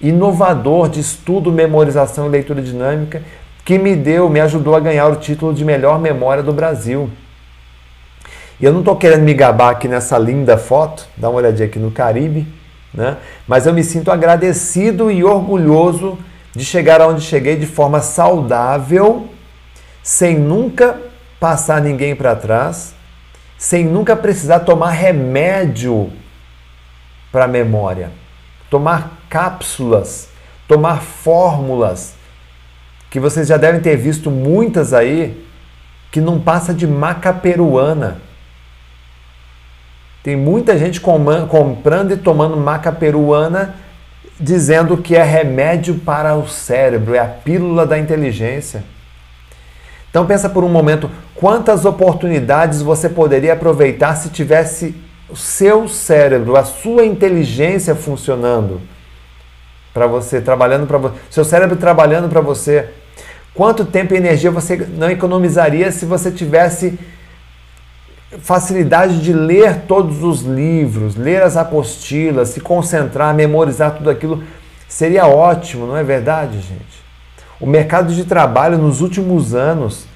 [0.00, 3.22] inovador de estudo, memorização e leitura dinâmica
[3.64, 7.10] que me deu, me ajudou a ganhar o título de melhor memória do Brasil.
[8.58, 11.78] E eu não estou querendo me gabar aqui nessa linda foto, dá uma olhadinha aqui
[11.78, 12.46] no Caribe,
[12.92, 13.16] né?
[13.46, 16.18] mas eu me sinto agradecido e orgulhoso
[16.54, 19.28] de chegar aonde cheguei de forma saudável,
[20.02, 20.98] sem nunca
[21.38, 22.94] passar ninguém para trás,
[23.56, 26.10] sem nunca precisar tomar remédio
[27.30, 28.10] para a memória,
[28.68, 30.28] tomar cápsulas,
[30.66, 32.14] tomar fórmulas,
[33.10, 35.44] que vocês já devem ter visto muitas aí,
[36.10, 38.20] que não passa de maca peruana.
[40.22, 43.74] Tem muita gente comprando e tomando maca peruana
[44.38, 48.82] dizendo que é remédio para o cérebro, é a pílula da inteligência.
[50.08, 54.94] Então pensa por um momento, quantas oportunidades você poderia aproveitar se tivesse
[55.30, 58.80] o seu cérebro, a sua inteligência funcionando
[59.92, 62.88] para você, trabalhando para você, seu cérebro trabalhando para você.
[63.54, 66.98] Quanto tempo e energia você não economizaria se você tivesse
[68.38, 74.42] facilidade de ler todos os livros, ler as apostilas, se concentrar, memorizar tudo aquilo?
[74.88, 77.00] Seria ótimo, não é verdade, gente?
[77.60, 80.06] O mercado de trabalho nos últimos anos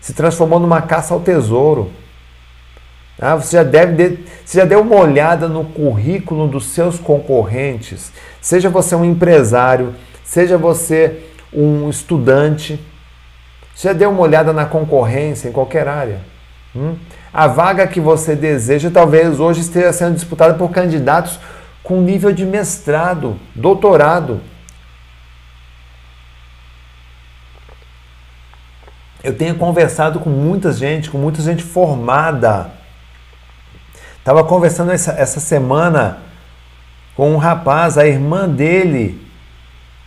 [0.00, 1.90] se transformou numa caça ao tesouro.
[3.18, 8.12] Ah, você, já deve, você já deu uma olhada no currículo dos seus concorrentes,
[8.42, 12.78] seja você um empresário, seja você um estudante,
[13.74, 16.20] você já deu uma olhada na concorrência em qualquer área.
[16.74, 16.96] Hum?
[17.32, 21.38] A vaga que você deseja talvez hoje esteja sendo disputada por candidatos
[21.82, 24.40] com nível de mestrado, doutorado,
[29.22, 32.75] eu tenho conversado com muita gente, com muita gente formada.
[34.26, 36.18] Estava conversando essa, essa semana
[37.14, 39.24] com um rapaz, a irmã dele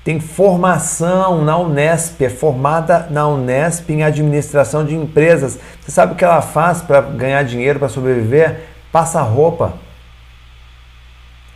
[0.03, 5.57] tem formação na Unesp, é formada na Unesp em administração de empresas.
[5.79, 8.59] Você sabe o que ela faz para ganhar dinheiro, para sobreviver?
[8.91, 9.75] Passa roupa.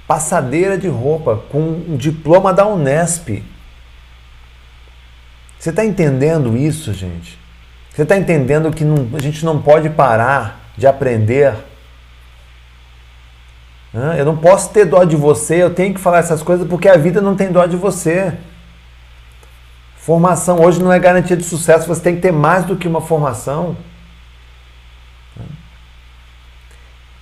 [0.07, 3.44] Passadeira de roupa com um diploma da Unesp.
[5.60, 7.38] Você está entendendo isso, gente?
[7.91, 11.72] Você está entendendo que não, a gente não pode parar de aprender?
[13.94, 16.98] Eu não posso ter dó de você, eu tenho que falar essas coisas porque a
[16.98, 18.34] vida não tem dó de você.
[19.95, 23.02] Formação hoje não é garantia de sucesso, você tem que ter mais do que uma
[23.02, 23.78] formação.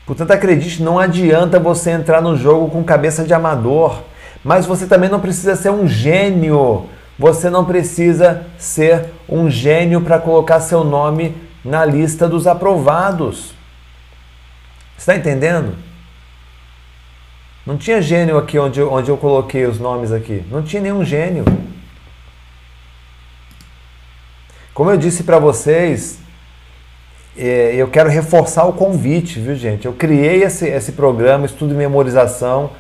[0.06, 4.02] Portanto, acredite, não adianta você entrar no jogo com cabeça de amador,
[4.44, 6.90] mas você também não precisa ser um gênio
[7.22, 13.54] você não precisa ser um gênio para colocar seu nome na lista dos aprovados.
[14.98, 15.76] Está entendendo?
[17.66, 20.44] Não tinha gênio aqui onde, onde eu coloquei os nomes aqui.
[20.50, 21.46] Não tinha nenhum gênio.
[24.74, 26.20] Como eu disse para vocês,
[27.38, 29.86] é, eu quero reforçar o convite, viu gente?
[29.86, 32.72] Eu criei esse, esse programa, estudo e memorização,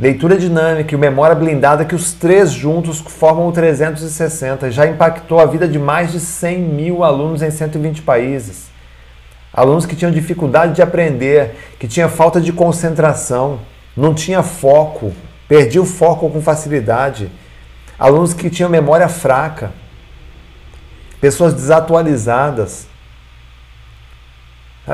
[0.00, 5.44] Leitura dinâmica e memória blindada, que os três juntos formam o 360, já impactou a
[5.44, 8.68] vida de mais de 100 mil alunos em 120 países.
[9.52, 13.58] Alunos que tinham dificuldade de aprender, que tinham falta de concentração,
[13.98, 15.12] não tinha foco,
[15.48, 17.30] perdia o foco com facilidade.
[17.98, 19.72] Alunos que tinham memória fraca,
[21.20, 22.86] pessoas desatualizadas,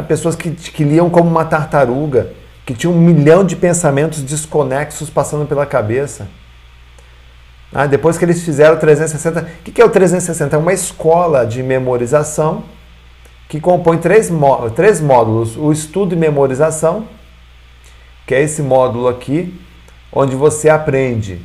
[0.08, 2.32] pessoas que, que liam como uma tartaruga
[2.66, 6.26] que tinha um milhão de pensamentos desconexos passando pela cabeça.
[7.72, 10.56] Ah, depois que eles fizeram o 360, o que é o 360?
[10.56, 12.64] É uma escola de memorização
[13.48, 14.30] que compõe três,
[14.74, 17.06] três módulos: o estudo e memorização,
[18.26, 19.58] que é esse módulo aqui,
[20.12, 21.40] onde você aprende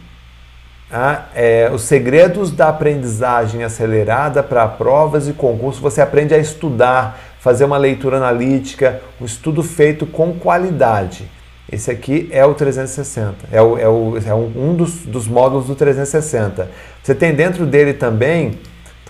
[0.91, 5.81] ah, é, os segredos da aprendizagem acelerada para provas e concursos.
[5.81, 11.29] Você aprende a estudar, fazer uma leitura analítica, um estudo feito com qualidade.
[11.71, 15.75] Esse aqui é o 360, é, o, é, o, é um dos, dos módulos do
[15.75, 16.69] 360.
[17.03, 18.57] Você tem dentro dele também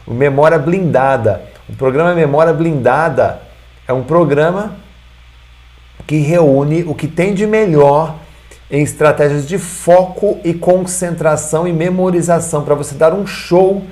[0.05, 1.43] o Memória Blindada.
[1.69, 3.41] O programa Memória Blindada
[3.87, 4.75] é um programa
[6.05, 8.15] que reúne o que tem de melhor
[8.71, 13.83] em estratégias de foco e concentração e memorização, para você dar um show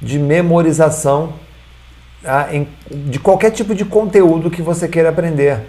[0.00, 1.32] de memorização
[2.22, 5.60] tá, em, de qualquer tipo de conteúdo que você queira aprender.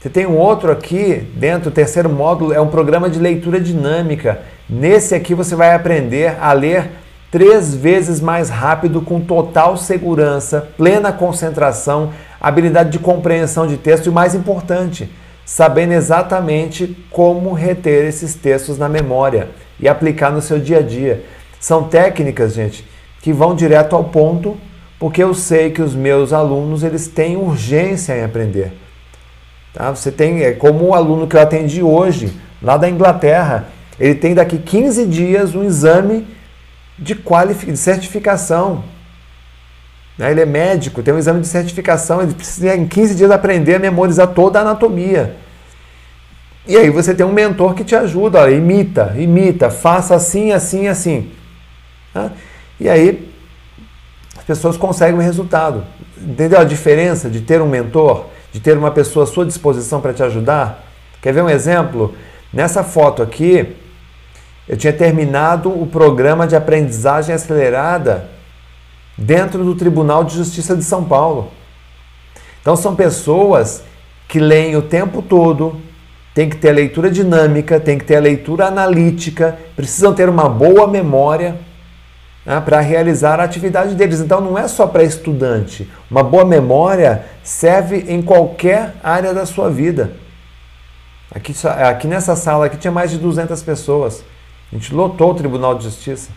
[0.00, 4.42] Você tem um outro aqui, dentro, o terceiro módulo, é um programa de leitura dinâmica.
[4.68, 6.90] Nesse aqui você vai aprender a ler
[7.30, 12.12] três vezes mais rápido, com total segurança, plena concentração,
[12.48, 15.10] habilidade de compreensão de texto e, mais importante,
[15.44, 19.48] sabendo exatamente como reter esses textos na memória
[19.78, 21.24] e aplicar no seu dia a dia.
[21.60, 22.86] São técnicas, gente,
[23.22, 24.56] que vão direto ao ponto,
[24.98, 28.72] porque eu sei que os meus alunos eles têm urgência em aprender.
[29.72, 29.90] Tá?
[29.94, 32.32] Você tem, é como o aluno que eu atendi hoje,
[32.62, 33.68] lá da Inglaterra,
[33.98, 36.26] ele tem daqui 15 dias um exame
[36.98, 38.84] de, de certificação.
[40.18, 40.30] Né?
[40.30, 43.78] Ele é médico, tem um exame de certificação, ele precisa em 15 dias aprender a
[43.78, 45.36] memorizar toda a anatomia.
[46.66, 51.30] E aí você tem um mentor que te ajuda, imita, imita, faça assim, assim, assim.
[52.12, 52.30] Tá?
[52.80, 53.30] E aí
[54.36, 55.84] as pessoas conseguem o resultado.
[56.20, 58.26] Entendeu a diferença de ter um mentor?
[58.56, 60.82] de ter uma pessoa à sua disposição para te ajudar?
[61.20, 62.14] Quer ver um exemplo?
[62.50, 63.76] Nessa foto aqui,
[64.66, 68.30] eu tinha terminado o programa de aprendizagem acelerada
[69.16, 71.50] dentro do Tribunal de Justiça de São Paulo.
[72.60, 73.82] Então são pessoas
[74.28, 75.80] que leem o tempo todo,
[76.34, 80.48] tem que ter a leitura dinâmica, tem que ter a leitura analítica, precisam ter uma
[80.48, 81.56] boa memória
[82.44, 84.20] né, para realizar a atividade deles.
[84.20, 85.90] Então não é só para estudante.
[86.10, 90.12] Uma boa memória serve em qualquer área da sua vida.
[91.34, 94.24] Aqui, aqui nessa sala aqui tinha mais de 200 pessoas.
[94.72, 96.30] A gente lotou o Tribunal de Justiça.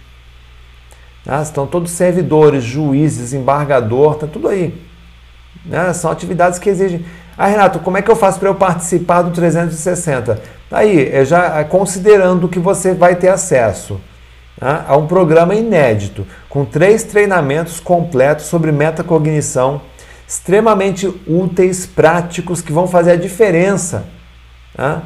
[1.27, 4.73] Ah, estão todos servidores, juízes, embargador, está tudo aí.
[5.65, 5.91] Né?
[5.93, 7.05] São atividades que exigem.
[7.37, 10.41] Ah, Renato, como é que eu faço para eu participar do 360?
[10.71, 13.99] Aí, é já considerando que você vai ter acesso
[14.61, 19.81] né, a um programa inédito, com três treinamentos completos sobre metacognição,
[20.27, 24.05] extremamente úteis, práticos, que vão fazer a diferença
[24.77, 25.01] né,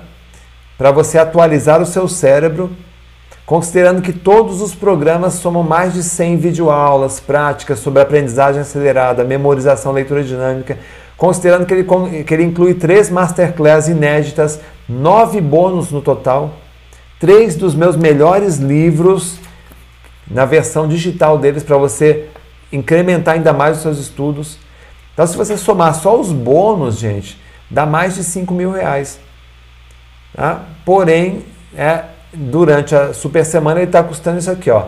[0.78, 2.72] para você atualizar o seu cérebro,
[3.46, 9.92] considerando que todos os programas somam mais de 100 videoaulas práticas sobre aprendizagem acelerada, memorização,
[9.92, 10.78] leitura dinâmica,
[11.18, 16.54] considerando que ele, que ele inclui três masterclass inéditas, nove bônus no total,
[17.20, 19.40] três dos meus melhores livros
[20.30, 22.30] na versão digital deles para você
[22.72, 24.58] incrementar ainda mais os seus estudos.
[25.14, 27.40] Então, se você somar só os bônus, gente,
[27.70, 29.20] dá mais de 5 mil reais.
[30.34, 30.64] Tá?
[30.84, 31.46] Porém,
[31.76, 34.88] é, durante a super semana ele está custando isso aqui, ó,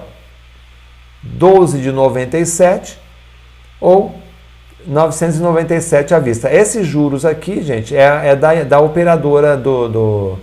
[1.23, 2.99] 12 de 97
[3.79, 4.15] ou
[4.87, 6.53] 997 à vista.
[6.53, 10.39] Esses juros aqui, gente, é, é da, da operadora do, do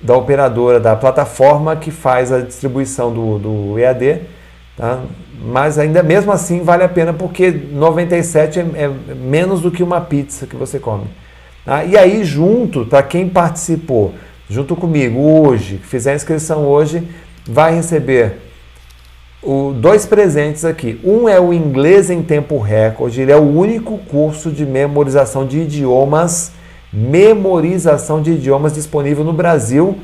[0.00, 4.22] da operadora, da plataforma que faz a distribuição do, do EAD,
[4.76, 5.00] tá?
[5.40, 10.00] mas ainda mesmo assim vale a pena porque 97 é, é menos do que uma
[10.00, 11.04] pizza que você come.
[11.64, 11.84] Tá?
[11.84, 14.12] E aí junto, para quem participou,
[14.52, 17.02] junto comigo hoje, fizer a inscrição hoje,
[17.46, 18.38] vai receber
[19.42, 21.00] o, dois presentes aqui.
[21.02, 25.60] Um é o inglês em tempo recorde, ele é o único curso de memorização de
[25.60, 26.52] idiomas
[26.92, 29.98] memorização de idiomas disponível no Brasil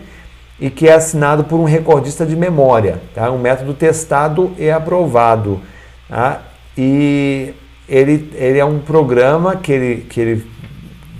[0.59, 3.31] e que é assinado por um recordista de memória, tá?
[3.31, 5.61] um método testado e aprovado.
[6.09, 6.43] Tá?
[6.77, 7.53] E
[7.89, 10.47] ele, ele é um programa que ele, que ele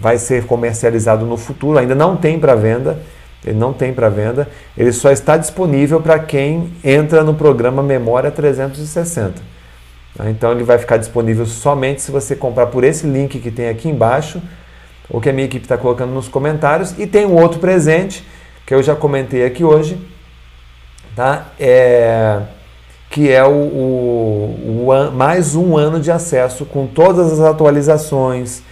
[0.01, 2.99] vai ser comercializado no futuro, ainda não tem para venda,
[3.45, 8.31] ele não tem para venda, ele só está disponível para quem entra no programa Memória
[8.31, 9.35] 360.
[10.17, 10.29] Tá?
[10.29, 13.89] Então ele vai ficar disponível somente se você comprar por esse link que tem aqui
[13.89, 14.43] embaixo,
[15.09, 16.95] ou que a minha equipe está colocando nos comentários.
[16.99, 18.27] E tem um outro presente
[18.67, 19.99] que eu já comentei aqui hoje,
[21.17, 21.47] tá?
[21.59, 22.41] É,
[23.09, 28.63] que é o, o, o mais um ano de acesso com todas as atualizações,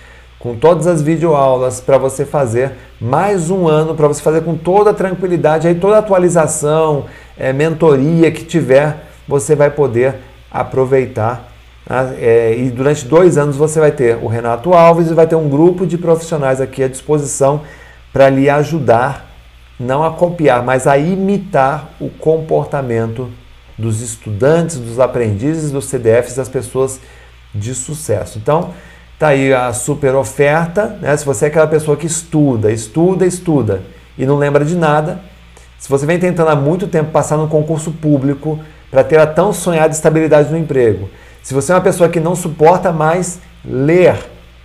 [0.46, 2.70] com todas as videoaulas para você fazer
[3.00, 7.06] mais um ano para você fazer com toda tranquilidade, aí toda atualização,
[7.36, 10.14] é, mentoria que tiver, você vai poder
[10.48, 11.52] aproveitar
[11.90, 15.34] ah, é, e durante dois anos você vai ter o Renato Alves e vai ter
[15.34, 17.62] um grupo de profissionais aqui à disposição
[18.12, 19.28] para lhe ajudar,
[19.80, 23.28] não a copiar, mas a imitar o comportamento
[23.76, 27.00] dos estudantes, dos aprendizes, dos CDFs, das pessoas
[27.52, 28.38] de sucesso.
[28.38, 28.70] Então,
[29.18, 31.16] Tá aí a super oferta, né?
[31.16, 33.82] Se você é aquela pessoa que estuda, estuda, estuda
[34.18, 35.20] e não lembra de nada,
[35.78, 38.58] se você vem tentando há muito tempo passar no concurso público
[38.90, 41.08] para ter a tão sonhada estabilidade no emprego,
[41.42, 44.18] se você é uma pessoa que não suporta mais ler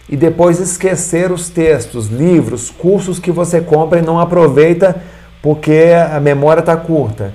[0.10, 5.02] e depois esquecer os textos, livros, cursos que você compra e não aproveita
[5.42, 7.34] porque a memória está curta.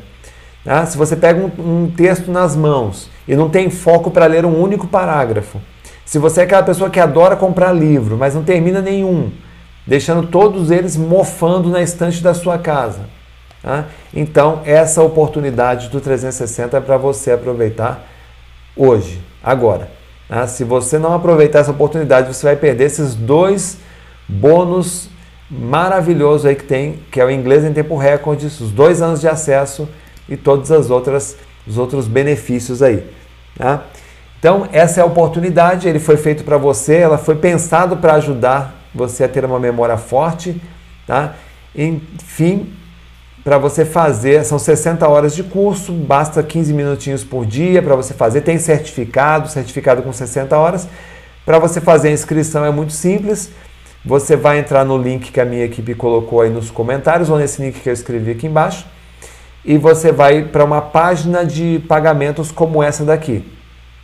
[0.62, 0.84] Tá?
[0.84, 4.60] Se você pega um, um texto nas mãos e não tem foco para ler um
[4.60, 5.60] único parágrafo,
[6.06, 9.32] se você é aquela pessoa que adora comprar livro, mas não termina nenhum,
[9.84, 13.00] deixando todos eles mofando na estante da sua casa.
[13.60, 13.86] Tá?
[14.14, 18.06] Então, essa oportunidade do 360 é para você aproveitar
[18.76, 19.90] hoje, agora.
[20.28, 20.46] Tá?
[20.46, 23.78] Se você não aproveitar essa oportunidade, você vai perder esses dois
[24.28, 25.10] bônus
[25.50, 29.26] maravilhosos aí que tem, que é o inglês em tempo recorde, os dois anos de
[29.26, 29.88] acesso
[30.28, 33.04] e todos as outras, os outros benefícios aí.
[33.58, 33.82] Tá?
[34.38, 38.74] Então, essa é a oportunidade, ele foi feito para você, ela foi pensado para ajudar
[38.94, 40.60] você a ter uma memória forte,
[41.06, 41.34] tá?
[41.74, 42.72] Enfim,
[43.42, 48.12] para você fazer, são 60 horas de curso, basta 15 minutinhos por dia para você
[48.12, 50.88] fazer, tem certificado, certificado com 60 horas.
[51.44, 53.52] Para você fazer a inscrição é muito simples.
[54.04, 57.62] Você vai entrar no link que a minha equipe colocou aí nos comentários ou nesse
[57.62, 58.86] link que eu escrevi aqui embaixo
[59.64, 63.44] e você vai para uma página de pagamentos como essa daqui.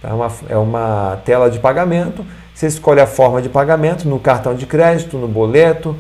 [0.03, 2.25] É uma, é uma tela de pagamento.
[2.55, 5.97] Você escolhe a forma de pagamento no cartão de crédito, no boleto,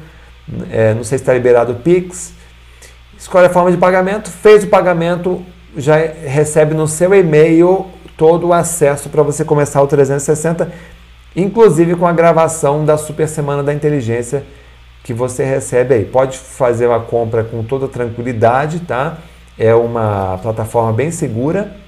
[0.71, 2.35] é, não sei se está liberado o Pix.
[3.17, 5.45] Escolhe a forma de pagamento, fez o pagamento,
[5.77, 10.71] já recebe no seu e-mail todo o acesso para você começar o 360,
[11.35, 14.45] inclusive com a gravação da Super Semana da Inteligência
[15.05, 16.05] que você recebe aí.
[16.05, 19.19] Pode fazer uma compra com toda tranquilidade, tá?
[19.59, 21.82] É uma plataforma bem segura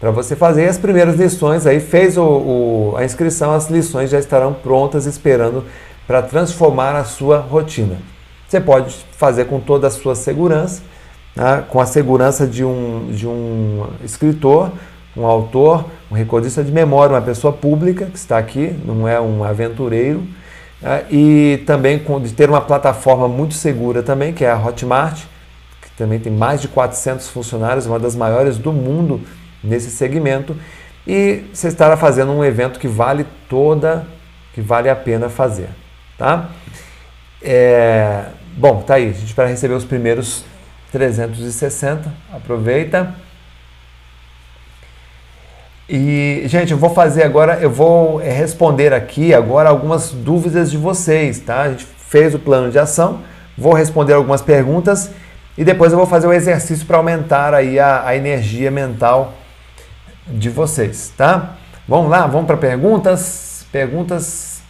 [0.00, 1.66] para você fazer as primeiras lições.
[1.66, 5.64] Aí fez o, o, a inscrição, as lições já estarão prontas esperando
[6.06, 7.98] para transformar a sua rotina.
[8.48, 10.82] Você pode fazer com toda a sua segurança,
[11.36, 11.62] né?
[11.68, 14.72] com a segurança de um, de um escritor,
[15.16, 19.44] um autor, um recordista de memória, uma pessoa pública que está aqui, não é um
[19.44, 20.26] aventureiro,
[20.80, 21.04] né?
[21.10, 25.24] e também com, de ter uma plataforma muito segura também, que é a Hotmart,
[25.82, 29.20] que também tem mais de 400 funcionários, uma das maiores do mundo
[29.62, 30.56] nesse segmento
[31.06, 34.06] e você estará fazendo um evento que vale toda,
[34.52, 35.68] que vale a pena fazer,
[36.18, 36.50] tá?
[37.42, 38.26] É,
[38.56, 40.44] bom, tá aí, a gente espera receber os primeiros
[40.92, 43.14] 360, aproveita.
[45.88, 50.76] E, gente, eu vou fazer agora, eu vou é, responder aqui agora algumas dúvidas de
[50.76, 51.62] vocês, tá?
[51.62, 53.22] A gente fez o plano de ação,
[53.56, 55.10] vou responder algumas perguntas
[55.58, 59.34] e depois eu vou fazer o exercício para aumentar aí a, a energia mental
[60.30, 61.56] de vocês, tá?
[61.86, 63.66] Vamos lá, vamos para perguntas.
[63.72, 64.62] Perguntas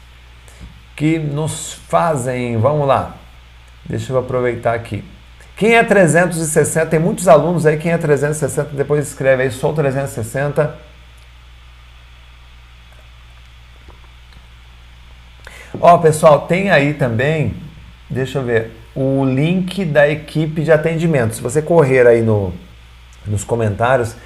[0.97, 2.57] que nos fazem.
[2.59, 3.16] Vamos lá.
[3.85, 5.05] Deixa eu aproveitar aqui.
[5.57, 6.87] Quem é 360?
[6.87, 7.77] Tem muitos alunos aí.
[7.77, 8.70] Quem é 360?
[8.74, 9.51] Depois escreve aí.
[9.51, 10.74] Sou 360.
[15.81, 17.55] Ó, pessoal, tem aí também.
[18.09, 18.73] Deixa eu ver.
[18.95, 21.35] O link da equipe de atendimento.
[21.35, 22.53] Se você correr aí no,
[23.27, 24.16] nos comentários,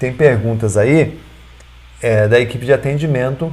[0.00, 1.20] tem perguntas aí
[2.02, 3.52] é, da equipe de atendimento.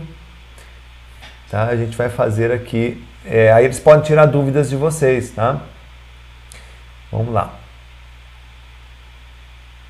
[1.52, 1.65] Tá?
[1.65, 3.03] A gente vai fazer aqui.
[3.26, 5.61] É, aí eles podem tirar dúvidas de vocês, tá?
[7.11, 7.53] Vamos lá.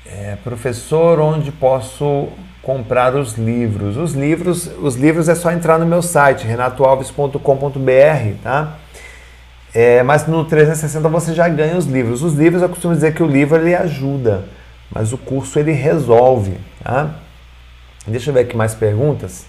[0.04, 2.28] É, professor, onde posso
[2.60, 3.96] comprar os livros?
[3.96, 7.38] Os livros, os livros é só entrar no meu site, renatoalves.com.br,
[8.42, 8.78] tá?
[9.72, 12.22] É, mas no 360 você já ganha os livros.
[12.22, 14.57] Os livros, eu costumo dizer que o livro ele ajuda
[14.90, 17.14] mas o curso ele resolve, tá?
[18.06, 19.46] Deixa eu ver aqui mais perguntas.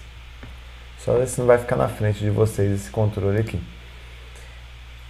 [0.98, 3.58] Só ver se não vai ficar na frente de vocês esse controle aqui.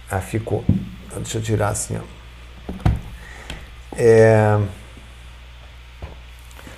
[0.09, 0.63] Ah, ficou.
[1.05, 2.91] Então, deixa eu tirar assim, ó.
[3.97, 4.57] É...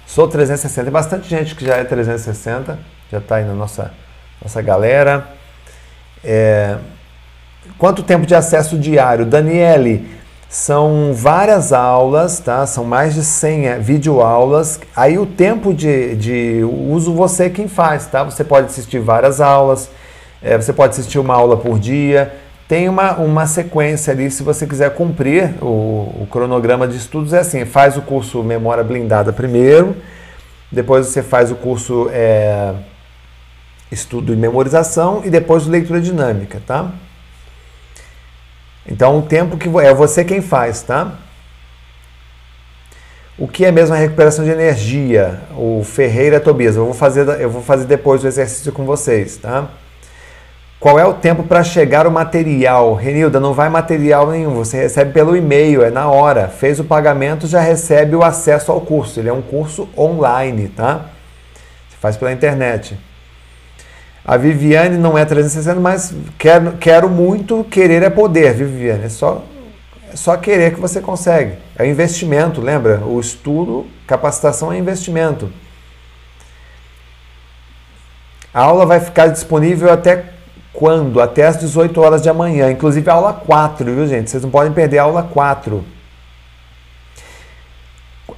[0.08, 0.84] Sou 360.
[0.84, 2.78] Tem bastante gente que já é 360.
[3.12, 3.94] Já está aí na nossa,
[4.42, 5.28] nossa galera.
[6.24, 6.78] É...
[7.78, 9.26] Quanto tempo de acesso diário?
[9.26, 10.10] Daniele,
[10.54, 12.64] são várias aulas, tá?
[12.68, 14.80] São mais de 100 é, videoaulas.
[14.96, 18.24] Aí o tempo de, de uso você é quem faz, tá?
[18.24, 19.90] Você pode assistir várias aulas,
[20.44, 22.36] é, você pode assistir uma aula por dia.
[22.68, 27.40] Tem uma, uma sequência ali, se você quiser cumprir o, o cronograma de estudos, é
[27.40, 29.98] assim: faz o curso Memória Blindada primeiro,
[30.72, 32.76] depois você faz o curso é,
[33.92, 36.92] Estudo e Memorização e depois Leitura Dinâmica, tá?
[38.86, 41.14] Então, o tempo que é você quem faz, tá?
[43.38, 45.42] O que é mesmo a recuperação de energia?
[45.58, 49.70] O Ferreira Tobias, eu vou fazer, eu vou fazer depois o exercício com vocês, tá?
[50.80, 52.94] Qual é o tempo para chegar o material?
[52.94, 56.50] Renilda, não vai material nenhum, você recebe pelo e-mail, é na hora.
[56.50, 59.18] Fez o pagamento, já recebe o acesso ao curso.
[59.18, 61.06] Ele é um curso online, tá?
[61.90, 62.98] Você faz pela internet.
[64.26, 69.06] A Viviane não é 360, mas quero, quero muito, querer é poder, Viviane.
[69.06, 69.44] É só,
[70.12, 71.58] é só querer que você consegue.
[71.78, 73.04] É investimento, lembra?
[73.06, 75.52] O estudo, capacitação é investimento.
[78.54, 80.26] A aula vai ficar disponível até
[80.72, 81.20] quando?
[81.20, 82.72] Até às 18 horas de amanhã.
[82.72, 84.30] Inclusive a aula 4, viu, gente?
[84.30, 85.84] Vocês não podem perder a aula 4.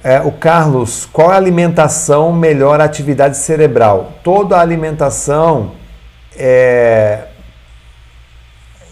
[0.06, 4.12] É, o Carlos, qual é a alimentação melhor atividade cerebral?
[4.22, 5.72] Toda alimentação
[6.38, 7.24] é.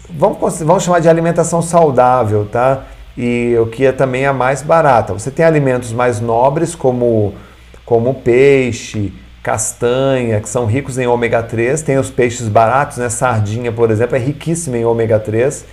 [0.09, 2.83] Vamos, vamos chamar de alimentação saudável, tá?
[3.17, 5.13] E o que é também a mais barata.
[5.13, 7.33] Você tem alimentos mais nobres, como,
[7.85, 13.07] como peixe, castanha, que são ricos em ômega 3, tem os peixes baratos, né?
[13.07, 15.65] Sardinha, por exemplo, é riquíssima em ômega 3.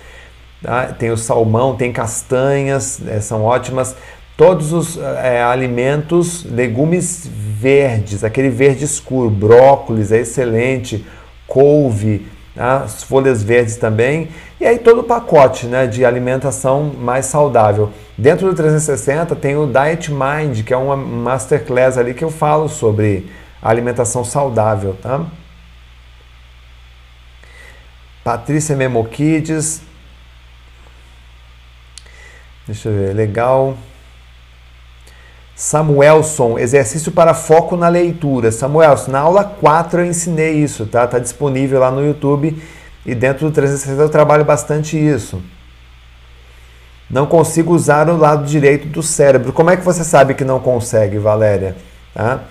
[0.63, 0.85] Tá?
[0.85, 3.93] Tem o salmão, tem castanhas, é, são ótimas.
[4.35, 11.05] Todos os é, alimentos, legumes verdes, aquele verde escuro, brócolis é excelente,
[11.45, 12.77] couve, tá?
[12.77, 14.29] as folhas verdes também.
[14.59, 17.91] E aí todo o pacote né, de alimentação mais saudável.
[18.17, 22.67] Dentro do 360 tem o Diet Mind, que é uma masterclass ali que eu falo
[22.67, 23.29] sobre
[23.61, 25.25] alimentação saudável, tá?
[28.23, 29.81] Patrícia Memoquides.
[32.65, 33.77] Deixa eu ver, legal.
[35.55, 38.51] Samuelson, exercício para foco na leitura.
[38.51, 41.05] Samuelson, na aula 4 eu ensinei isso, tá?
[41.05, 42.61] Tá disponível lá no YouTube
[43.05, 45.41] e dentro do 360 eu trabalho bastante isso.
[47.09, 49.53] Não consigo usar o lado direito do cérebro.
[49.53, 51.75] Como é que você sabe que não consegue, Valéria?
[52.13, 52.41] Tá?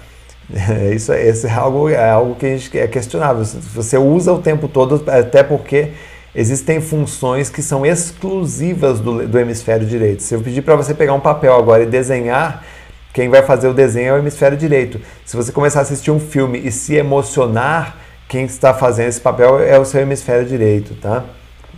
[0.95, 3.43] Isso, isso é, algo, é algo que a gente é questionável.
[3.43, 5.93] Você usa o tempo todo, até porque
[6.35, 10.23] existem funções que são exclusivas do, do hemisfério direito.
[10.23, 12.65] Se eu pedir para você pegar um papel agora e desenhar,
[13.13, 15.01] quem vai fazer o desenho é o hemisfério direito.
[15.25, 17.97] Se você começar a assistir um filme e se emocionar,
[18.29, 21.25] quem está fazendo esse papel é o seu hemisfério direito, tá?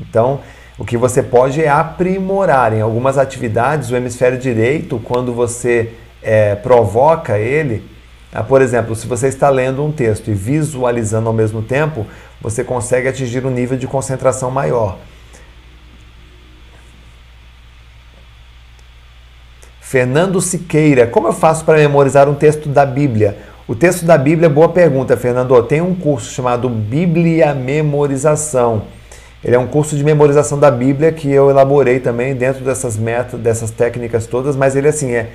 [0.01, 0.41] Então,
[0.79, 5.93] o que você pode é aprimorar em algumas atividades o hemisfério direito, quando você
[6.23, 7.89] é, provoca ele,
[8.33, 12.05] ah, por exemplo, se você está lendo um texto e visualizando ao mesmo tempo,
[12.41, 14.99] você consegue atingir um nível de concentração maior.
[19.95, 23.37] Fernando Siqueira, como eu faço para memorizar um texto da Bíblia?
[23.69, 25.63] O texto da Bíblia, boa pergunta, Fernando.
[25.63, 28.83] Tem um curso chamado Bíblia Memorização.
[29.45, 33.39] Ele é um curso de memorização da Bíblia que eu elaborei também dentro dessas metas,
[33.39, 35.29] dessas técnicas todas, mas ele assim é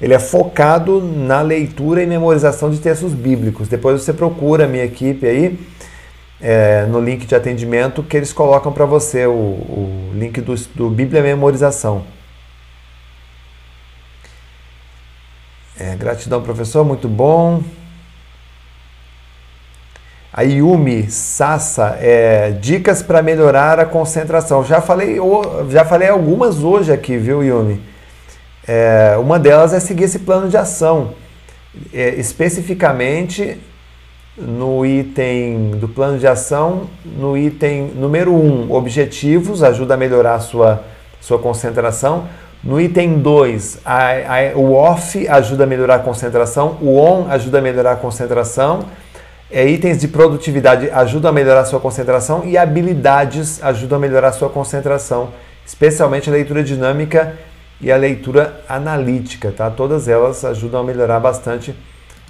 [0.00, 3.68] ele é focado na leitura e memorização de textos bíblicos.
[3.68, 5.58] Depois você procura a minha equipe aí
[6.40, 10.88] é, no link de atendimento que eles colocam para você o, o, link do, do
[10.88, 12.15] Bíblia Memorização.
[15.78, 17.62] É, gratidão, professor, muito bom.
[20.32, 24.64] A Yumi Sassa, é, dicas para melhorar a concentração.
[24.64, 25.18] Já falei,
[25.68, 27.82] já falei algumas hoje aqui, viu, Yumi?
[28.66, 31.12] É, uma delas é seguir esse plano de ação.
[31.92, 33.58] É, especificamente
[34.36, 40.36] no item do plano de ação, no item número 1, um, objetivos, ajuda a melhorar
[40.36, 40.84] a sua,
[41.20, 42.28] sua concentração.
[42.66, 43.78] No item 2,
[44.56, 48.86] o off ajuda a melhorar a concentração, o on ajuda a melhorar a concentração,
[49.48, 54.28] é, itens de produtividade ajudam a melhorar a sua concentração e habilidades ajudam a melhorar
[54.30, 55.32] a sua concentração,
[55.64, 57.38] especialmente a leitura dinâmica
[57.80, 59.70] e a leitura analítica, tá?
[59.70, 61.72] Todas elas ajudam a melhorar bastante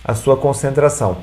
[0.04, 1.16] a sua concentração.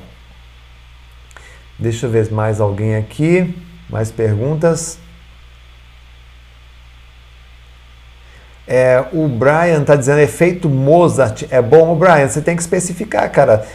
[1.78, 3.54] Deixa eu ver mais alguém aqui,
[3.88, 5.03] mais perguntas.
[8.66, 11.92] É, o Brian está dizendo efeito Mozart é bom.
[11.92, 13.66] O Brian, você tem que especificar, cara.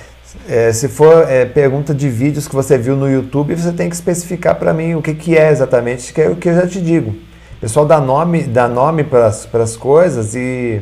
[0.47, 3.95] É, se for é, pergunta de vídeos que você viu no YouTube, você tem que
[3.95, 6.79] especificar para mim o que, que é exatamente, que é o que eu já te
[6.81, 7.11] digo.
[7.11, 10.81] O pessoal dá nome, dá nome para as coisas e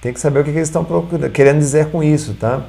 [0.00, 0.86] tem que saber o que, que eles estão
[1.32, 2.62] querendo dizer com isso, tá?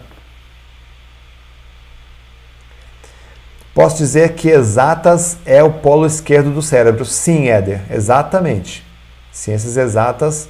[3.73, 7.05] Posso dizer que exatas é o polo esquerdo do cérebro.
[7.05, 8.85] Sim, Éder, exatamente.
[9.31, 10.49] Ciências exatas,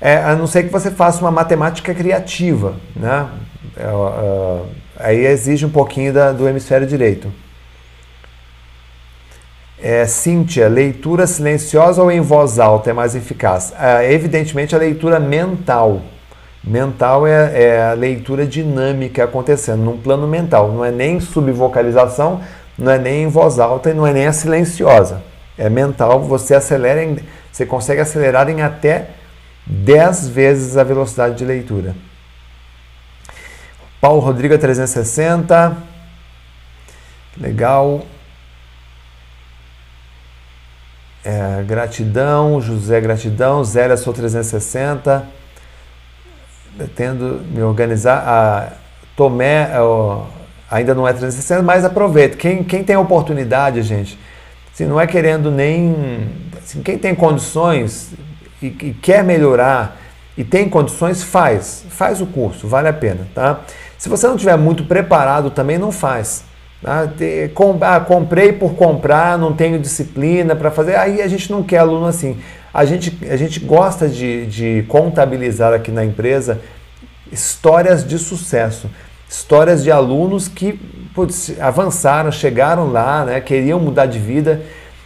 [0.00, 3.28] é, a não ser que você faça uma matemática criativa, né?
[3.76, 4.60] É, é,
[4.96, 7.30] aí exige um pouquinho da, do hemisfério direito.
[9.82, 13.72] É, Cíntia, leitura silenciosa ou em voz alta é mais eficaz?
[13.78, 16.02] É, evidentemente, a leitura mental.
[16.62, 20.70] Mental é, é, a leitura dinâmica acontecendo num plano mental.
[20.70, 22.42] Não é nem subvocalização,
[22.76, 25.22] não é nem em voz alta e não é nem a silenciosa.
[25.60, 27.18] É mental, você acelera, em,
[27.52, 29.10] você consegue acelerar em até
[29.66, 31.94] 10 vezes a velocidade de leitura.
[34.00, 35.76] Paulo Rodrigo 360.
[37.36, 38.06] Legal.
[41.22, 45.26] É, gratidão, José Gratidão, Zélia Sou 360.
[46.96, 48.26] Tendo me organizar.
[48.26, 48.72] A
[49.14, 49.76] Tomé é,
[50.70, 52.38] ainda não é 360, mas aproveita.
[52.38, 54.18] Quem, quem tem oportunidade, gente,
[54.72, 56.28] assim, não é querendo nem.
[56.58, 58.12] Assim, quem tem condições
[58.62, 60.00] e, e quer melhorar
[60.36, 61.84] e tem condições, faz.
[61.90, 63.60] Faz o curso, vale a pena, tá?
[63.98, 66.44] Se você não estiver muito preparado também, não faz.
[66.82, 67.06] Ah,
[67.82, 70.96] ah, comprei por comprar, não tenho disciplina para fazer.
[70.96, 72.38] Aí a gente não quer aluno assim.
[72.72, 76.60] A gente, a gente gosta de, de contabilizar aqui na empresa
[77.30, 78.88] histórias de sucesso,
[79.30, 80.72] histórias de alunos que
[81.14, 84.60] putz, avançaram, chegaram lá, né, queriam mudar de vida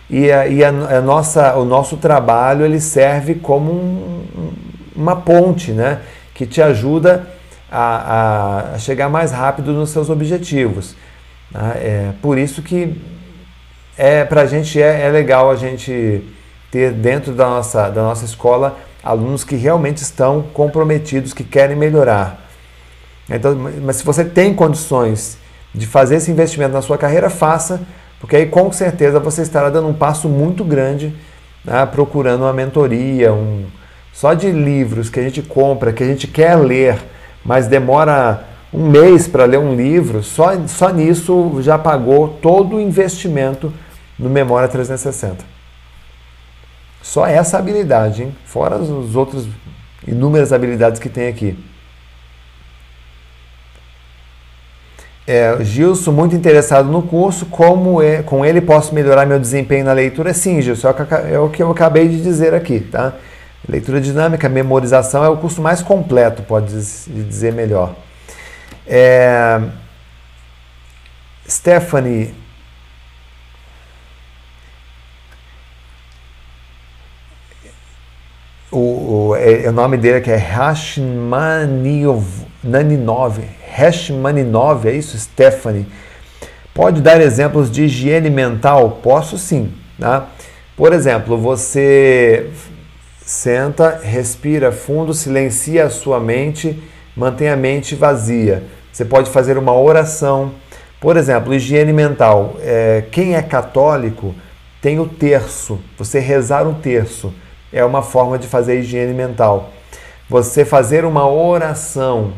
[0.08, 4.52] e, a, e a, a nossa, o nosso trabalho ele serve como um,
[4.96, 6.00] uma ponte né,
[6.32, 7.28] que te ajuda
[7.70, 10.96] a, a chegar mais rápido nos seus objetivos.
[11.50, 11.72] Né?
[11.76, 12.98] É por isso que
[13.96, 16.24] é, para a gente é, é legal a gente
[16.70, 22.43] ter dentro da nossa, da nossa escola alunos que realmente estão comprometidos, que querem melhorar.
[23.28, 25.38] Então, mas se você tem condições
[25.74, 27.80] de fazer esse investimento na sua carreira, faça,
[28.20, 31.14] porque aí com certeza você estará dando um passo muito grande
[31.64, 33.64] né, procurando uma mentoria, um,
[34.12, 36.98] só de livros que a gente compra, que a gente quer ler,
[37.44, 42.80] mas demora um mês para ler um livro, só, só nisso já pagou todo o
[42.80, 43.72] investimento
[44.18, 45.44] no Memória 360.
[47.02, 48.36] Só essa habilidade, hein?
[48.44, 49.46] fora as outras
[50.06, 51.56] inúmeras habilidades que tem aqui.
[55.26, 59.92] É, Gilson, muito interessado no curso, como é, com ele posso melhorar meu desempenho na
[59.92, 60.34] leitura?
[60.34, 60.88] Sim, Gilson,
[61.30, 63.14] é o que eu acabei de dizer aqui, tá?
[63.66, 67.94] Leitura dinâmica, memorização é o curso mais completo, pode dizer melhor.
[68.86, 69.58] É,
[71.48, 72.34] Stephanie.
[78.70, 80.36] O, o, é, o nome dele é
[82.64, 83.38] Rashmaninov,
[83.76, 85.86] Rashmaninov, é isso, Stephanie?
[86.72, 89.00] Pode dar exemplos de higiene mental?
[89.02, 89.72] Posso sim.
[90.00, 90.28] Tá?
[90.76, 92.50] Por exemplo, você
[93.20, 96.82] senta, respira fundo, silencia a sua mente
[97.16, 98.64] mantém a mente vazia.
[98.92, 100.52] Você pode fazer uma oração.
[101.00, 102.56] Por exemplo, higiene mental.
[102.60, 104.34] É, quem é católico
[104.80, 105.78] tem o terço.
[105.98, 107.32] Você rezar o terço
[107.72, 109.70] é uma forma de fazer higiene mental.
[110.28, 112.32] Você fazer uma oração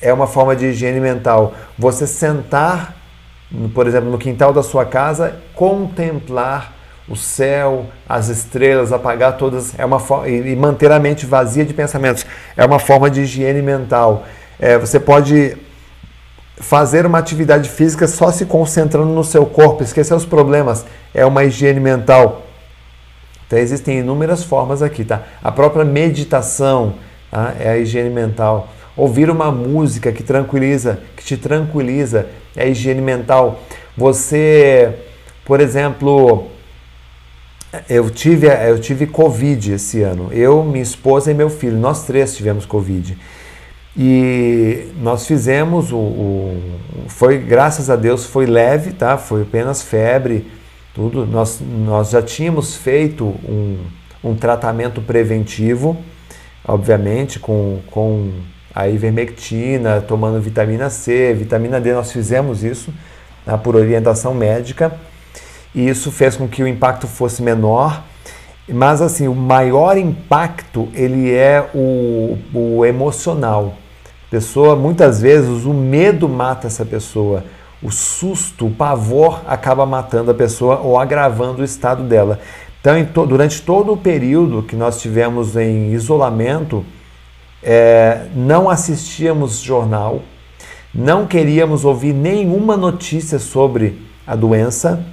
[0.00, 1.54] é uma forma de higiene mental.
[1.78, 2.96] Você sentar,
[3.74, 6.76] por exemplo, no quintal da sua casa, contemplar
[7.08, 9.98] o céu, as estrelas, apagar todas, é uma
[10.28, 12.26] e manter a mente vazia de pensamentos.
[12.56, 14.24] É uma forma de higiene mental.
[14.58, 15.56] É, você pode
[16.56, 20.84] fazer uma atividade física só se concentrando no seu corpo, esquecer os problemas.
[21.14, 22.42] É uma higiene mental.
[23.46, 25.22] Então existem inúmeras formas aqui, tá?
[25.42, 26.94] A própria meditação
[27.30, 27.54] tá?
[27.58, 28.68] é a higiene mental.
[28.98, 32.26] Ouvir uma música que tranquiliza, que te tranquiliza,
[32.56, 33.62] é higiene mental.
[33.96, 34.92] Você,
[35.44, 36.48] por exemplo,
[37.88, 40.32] eu tive, eu tive Covid esse ano.
[40.32, 43.16] Eu, minha esposa e meu filho, nós três tivemos Covid.
[43.96, 46.62] E nós fizemos o, o,
[47.06, 49.16] foi graças a Deus foi leve, tá?
[49.16, 50.44] Foi apenas febre,
[50.92, 51.24] tudo.
[51.24, 53.78] Nós, nós já tínhamos feito um,
[54.24, 55.96] um tratamento preventivo,
[56.66, 58.32] obviamente com, com
[58.78, 61.92] a ivermectina, tomando vitamina C, vitamina D.
[61.92, 62.94] Nós fizemos isso
[63.44, 63.58] tá?
[63.58, 64.92] por orientação médica
[65.74, 68.04] e isso fez com que o impacto fosse menor.
[68.68, 73.74] Mas assim, o maior impacto ele é o, o emocional.
[74.30, 77.42] Pessoa, muitas vezes, o medo mata essa pessoa.
[77.82, 82.38] O susto, o pavor acaba matando a pessoa ou agravando o estado dela.
[82.80, 86.84] Então, to, durante todo o período que nós tivemos em isolamento,
[87.70, 90.22] é, não assistíamos jornal,
[90.94, 95.04] não queríamos ouvir nenhuma notícia sobre a doença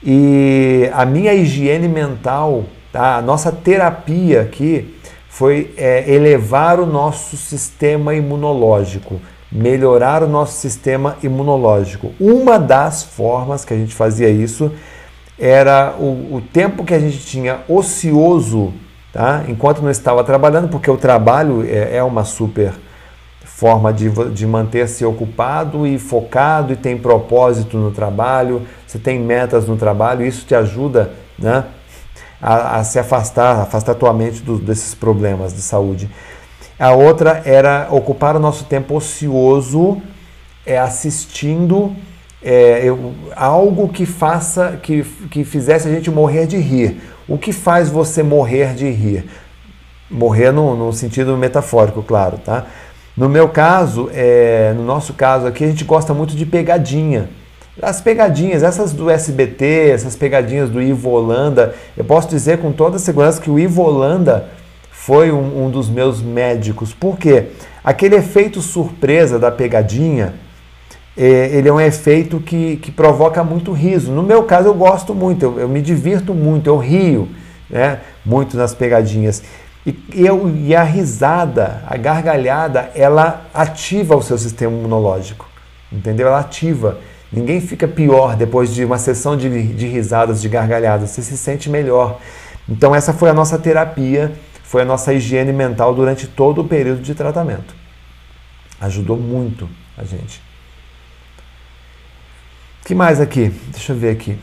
[0.00, 2.62] e a minha higiene mental,
[2.92, 3.16] tá?
[3.16, 4.96] a nossa terapia aqui
[5.28, 12.12] foi é, elevar o nosso sistema imunológico, melhorar o nosso sistema imunológico.
[12.20, 14.70] Uma das formas que a gente fazia isso
[15.36, 18.72] era o, o tempo que a gente tinha ocioso
[19.12, 19.44] tá?
[19.48, 22.72] enquanto não estava trabalhando, porque o trabalho é, é uma super
[23.60, 29.66] forma de, de manter-se ocupado e focado e tem propósito no trabalho, você tem metas
[29.66, 31.64] no trabalho, isso te ajuda né,
[32.40, 36.08] a, a se afastar, afastar tua mente do, desses problemas de saúde.
[36.78, 40.00] A outra era ocupar o nosso tempo ocioso
[40.64, 41.94] é, assistindo
[42.42, 47.00] é, eu, algo que faça, que, que fizesse a gente morrer de rir.
[47.28, 49.24] O que faz você morrer de rir?
[50.10, 52.66] Morrer no, no sentido metafórico, claro, tá?
[53.16, 57.28] No meu caso, é, no nosso caso aqui, a gente gosta muito de pegadinha.
[57.80, 62.98] As pegadinhas, essas do SBT, essas pegadinhas do Ivo Holanda, eu posso dizer com toda
[62.98, 64.48] segurança que o Ivo Holanda
[64.90, 66.92] foi um, um dos meus médicos.
[66.92, 67.46] Por quê?
[67.82, 70.34] Aquele efeito surpresa da pegadinha,
[71.16, 74.12] é, ele é um efeito que, que provoca muito riso.
[74.12, 77.28] No meu caso, eu gosto muito, eu, eu me divirto muito, eu rio
[77.68, 79.42] né, muito nas pegadinhas.
[79.86, 85.48] E, eu, e a risada, a gargalhada, ela ativa o seu sistema imunológico,
[85.90, 86.28] entendeu?
[86.28, 86.98] Ela ativa.
[87.32, 91.70] Ninguém fica pior depois de uma sessão de, de risadas, de gargalhadas, você se sente
[91.70, 92.18] melhor.
[92.68, 94.32] Então, essa foi a nossa terapia,
[94.62, 97.74] foi a nossa higiene mental durante todo o período de tratamento.
[98.80, 100.49] Ajudou muito a gente.
[102.90, 103.52] Que mais aqui?
[103.68, 104.36] Deixa eu ver aqui.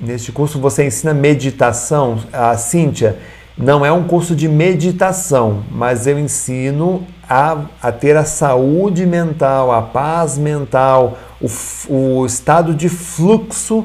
[0.00, 2.18] Neste curso você ensina meditação.
[2.32, 3.18] A Cíntia,
[3.58, 9.70] não é um curso de meditação, mas eu ensino a, a ter a saúde mental,
[9.70, 13.84] a paz mental, o, o estado de fluxo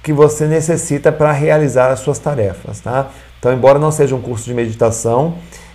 [0.00, 3.10] que você necessita para realizar as suas tarefas, tá?
[3.40, 5.34] Então, embora não seja um curso de meditação,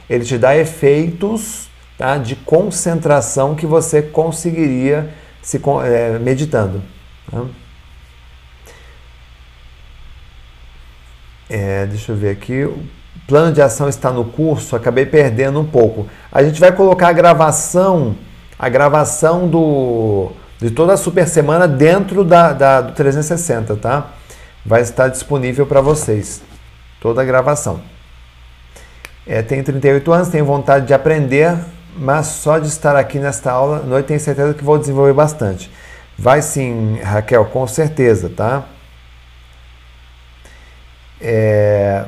[0.10, 1.68] ele te dá efeitos
[1.98, 5.14] tá, de concentração que você conseguiria
[5.46, 6.82] se é, meditando.
[7.30, 7.46] Tá?
[11.48, 12.68] É, deixa eu ver aqui
[13.28, 16.08] plano de ação está no curso, acabei perdendo um pouco.
[16.32, 18.16] A gente vai colocar a gravação,
[18.58, 24.12] a gravação do, de toda a super semana dentro da, da do 360, tá?
[24.66, 26.42] Vai estar disponível para vocês,
[27.00, 27.80] toda a gravação.
[29.26, 31.58] É, tenho 38 anos, tenho vontade de aprender,
[31.96, 35.72] mas só de estar aqui nesta aula, noite tenho certeza que vou desenvolver bastante.
[36.18, 38.66] Vai sim, Raquel, com certeza, tá?
[41.20, 42.06] É,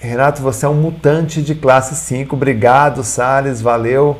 [0.00, 2.34] Renato, você é um mutante de classe 5.
[2.34, 4.18] Obrigado, Salles, valeu.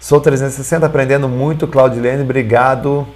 [0.00, 3.06] Sou 360 aprendendo muito, Claudilene, obrigado.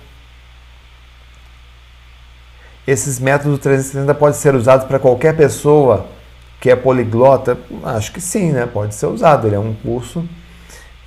[2.86, 6.06] Esses métodos 360 podem ser usados para qualquer pessoa
[6.60, 7.58] que é poliglota?
[7.84, 8.66] Acho que sim, né?
[8.66, 9.46] Pode ser usado.
[9.46, 10.26] Ele é um curso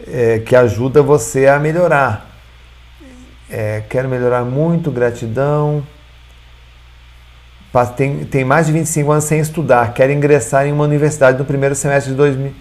[0.07, 2.29] é, que ajuda você a melhorar.
[3.49, 5.83] É, quero melhorar muito, gratidão
[7.95, 11.73] tem, tem mais de 25 anos sem estudar, quer ingressar em uma universidade no primeiro
[11.73, 12.53] semestre de, 2000,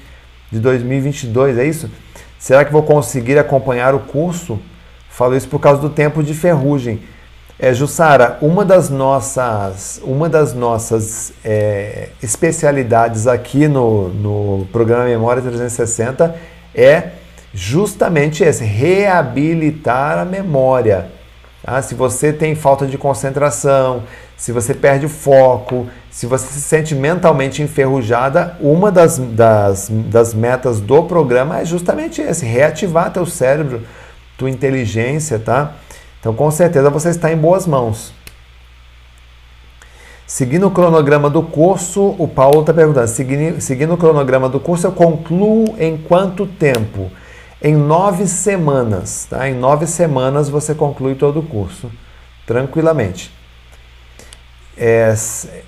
[0.52, 1.90] de 2022, é isso?
[2.38, 4.58] Será que vou conseguir acompanhar o curso?
[5.08, 7.02] Falo isso por causa do tempo de ferrugem.
[7.58, 15.42] É, Jussara, uma das nossas, uma das nossas é, especialidades aqui no, no programa Memória
[15.42, 16.34] 360
[16.74, 17.10] é
[17.52, 21.10] justamente esse, reabilitar a memória.
[21.62, 21.80] Tá?
[21.82, 24.04] Se você tem falta de concentração,
[24.36, 30.32] se você perde o foco, se você se sente mentalmente enferrujada, uma das, das, das
[30.32, 33.82] metas do programa é justamente esse, reativar teu cérebro,
[34.38, 35.74] tua inteligência, tá?
[36.18, 38.12] Então, com certeza você está em boas mãos.
[40.26, 44.86] Seguindo o cronograma do curso, o Paulo está perguntando, seguindo, seguindo o cronograma do curso,
[44.86, 47.10] eu concluo em quanto tempo?
[47.62, 49.48] Em nove semanas, tá?
[49.48, 51.90] Em nove semanas você conclui todo o curso,
[52.46, 53.30] tranquilamente.
[54.78, 55.14] É,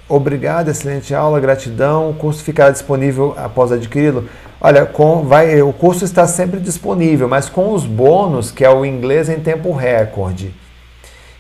[0.09, 2.09] obrigado, excelente aula, gratidão.
[2.09, 4.27] O curso ficará disponível após adquiri-lo.
[4.59, 8.87] Olha, com, vai, o curso está sempre disponível, mas com os bônus, que é o
[8.87, 10.55] inglês em tempo recorde.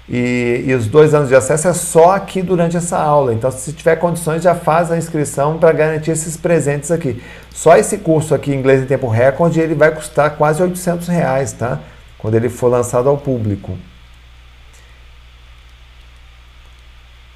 [0.09, 3.33] E, e, os dois anos de acesso é só aqui durante essa aula.
[3.33, 7.23] Então, se tiver condições, já faz a inscrição para garantir esses presentes aqui.
[7.51, 11.79] Só esse curso aqui, inglês em tempo recorde, ele vai custar quase 800 reais, tá?
[12.19, 13.79] Quando ele for lançado ao público.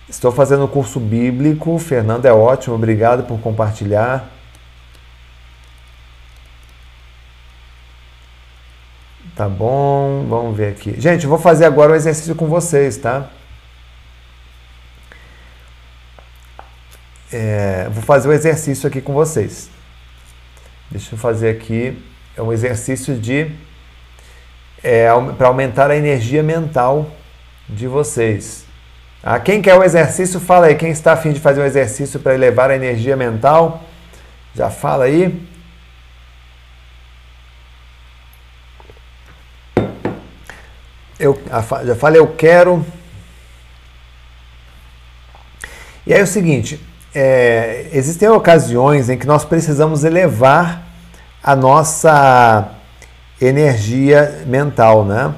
[0.09, 1.79] Estou fazendo o curso bíblico.
[1.79, 4.36] Fernando é ótimo, obrigado por compartilhar.
[9.37, 10.99] Tá bom, vamos ver aqui.
[10.99, 13.29] Gente, vou fazer agora o exercício com vocês, tá?
[17.31, 19.69] É, vou fazer o exercício aqui com vocês.
[20.91, 22.03] Deixa eu fazer aqui.
[22.35, 23.51] É um exercício de.
[24.83, 27.11] É, para aumentar a energia mental
[27.69, 28.65] de vocês.
[29.23, 30.77] Ah, quem quer o exercício, fala aí.
[30.77, 33.85] Quem está afim de fazer um exercício para elevar a energia mental?
[34.55, 35.47] Já fala aí.
[41.19, 41.41] Eu
[41.85, 42.85] já falei, eu quero.
[46.07, 46.79] E aí é o seguinte:
[47.15, 50.87] é, existem ocasiões em que nós precisamos elevar
[51.43, 52.73] a nossa
[53.41, 55.35] energia mental, né?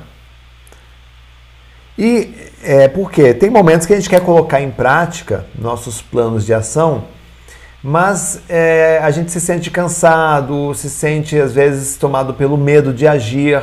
[1.96, 3.32] E é, por quê?
[3.32, 7.04] Tem momentos que a gente quer colocar em prática nossos planos de ação,
[7.82, 13.06] mas é, a gente se sente cansado, se sente às vezes tomado pelo medo de
[13.06, 13.62] agir.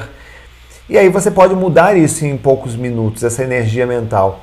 [0.87, 4.41] E aí você pode mudar isso em poucos minutos, essa energia mental.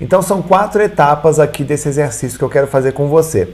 [0.00, 3.48] Então são quatro etapas aqui desse exercício que eu quero fazer com você.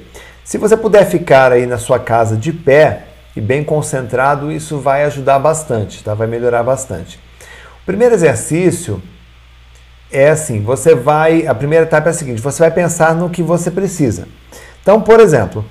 [0.44, 3.04] Se você puder ficar aí na sua casa de pé
[3.34, 6.14] e bem concentrado, isso vai ajudar bastante, tá?
[6.14, 7.18] Vai melhorar bastante.
[7.82, 9.02] O primeiro exercício
[10.12, 13.42] é assim, você vai, a primeira etapa é a seguinte, você vai pensar no que
[13.42, 14.28] você precisa.
[14.80, 15.64] Então, por exemplo,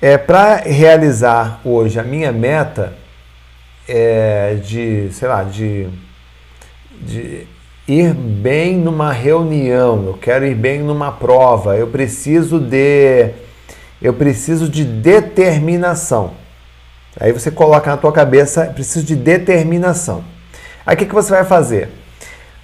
[0.00, 2.94] é para realizar hoje a minha meta
[3.88, 5.88] é de, sei lá, de,
[7.00, 7.46] de
[7.88, 13.30] ir bem numa reunião, eu quero ir bem numa prova, eu preciso de
[14.02, 16.34] eu preciso de determinação.
[17.18, 20.22] Aí você coloca na tua cabeça, preciso de determinação.
[20.84, 21.88] Aí o que, que você vai fazer?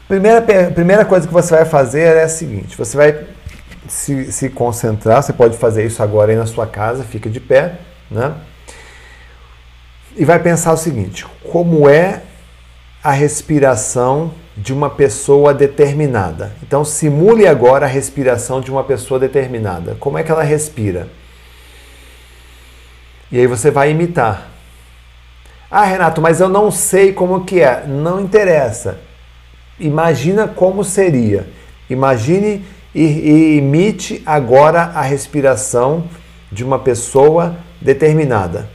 [0.06, 0.42] Primeira,
[0.72, 3.24] primeira coisa que você vai fazer é a seguinte: você vai
[3.88, 7.78] se, se concentrar, você pode fazer isso agora aí na sua casa, fica de pé,
[8.10, 8.34] né?
[10.16, 12.22] E vai pensar o seguinte: como é
[13.02, 16.52] a respiração de uma pessoa determinada.
[16.62, 19.96] Então, simule agora a respiração de uma pessoa determinada.
[19.98, 21.08] Como é que ela respira?
[23.30, 24.48] E aí você vai imitar.
[25.70, 27.86] Ah, Renato, mas eu não sei como que é.
[27.86, 29.00] Não interessa.
[29.80, 31.48] Imagina como seria.
[31.88, 32.64] Imagine
[32.94, 36.08] e, e imite agora a respiração
[36.52, 38.68] de uma pessoa determinada.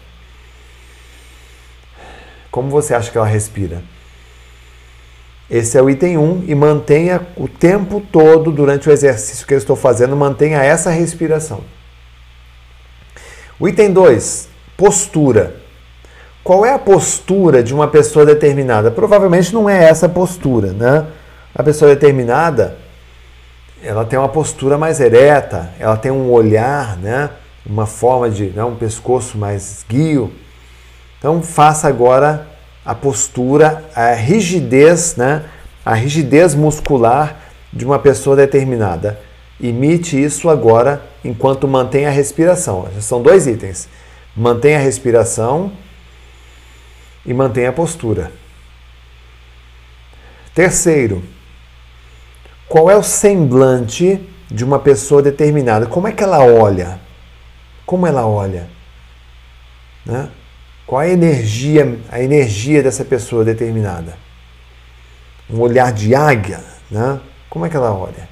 [2.50, 3.84] Como você acha que ela respira?
[5.50, 9.58] Esse é o item 1 e mantenha o tempo todo durante o exercício que eu
[9.58, 11.62] estou fazendo, mantenha essa respiração.
[13.58, 15.56] O item 2, postura.
[16.44, 18.92] Qual é a postura de uma pessoa determinada?
[18.92, 21.08] Provavelmente não é essa postura, né?
[21.56, 22.78] A pessoa determinada,
[23.82, 27.30] ela tem uma postura mais ereta, ela tem um olhar, né?
[27.66, 28.64] Uma forma de, né?
[28.64, 30.32] um pescoço mais esguio.
[31.18, 32.48] Então faça agora
[32.88, 35.44] a postura, a rigidez, né?
[35.86, 37.38] a rigidez muscular
[37.72, 39.20] de uma pessoa determinada.
[39.60, 42.88] Imite isso agora enquanto mantém a respiração.
[43.02, 43.90] São dois itens.
[44.34, 45.74] Mantenha a respiração
[47.26, 48.32] e mantenha a postura.
[50.56, 51.22] Terceiro,
[52.70, 54.18] qual é o semblante
[54.50, 55.88] de uma pessoa determinada?
[55.88, 57.02] Como é que ela olha?
[57.86, 58.70] Como ela olha?
[60.06, 60.30] Né?
[60.88, 64.18] Qual a energia, a energia dessa pessoa determinada?
[65.50, 67.20] Um olhar de águia, né?
[67.50, 68.30] Como é que ela olha?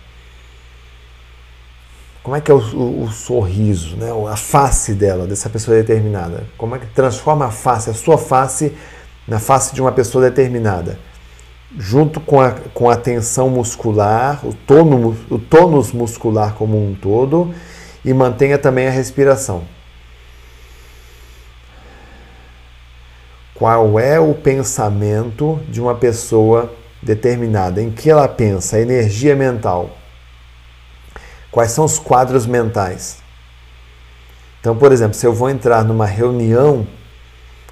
[2.23, 4.10] Como é que é o, o, o, sorriso, né?
[4.32, 6.45] a face dela, dessa pessoa determinada?
[6.57, 8.73] Como é que transforma a face, a sua face,
[9.27, 10.98] na face de uma pessoa determinada?
[11.77, 17.53] Junto com a, com a tensão muscular, o, tono, o tônus muscular como um todo,
[18.03, 19.74] e mantenha também a respiração.
[23.56, 29.91] Qual é o pensamento de uma pessoa determinada, em que ela pensa, a energia mental.
[31.49, 33.19] Quais são os quadros mentais?
[34.60, 36.86] Então, por exemplo, se eu vou entrar numa reunião,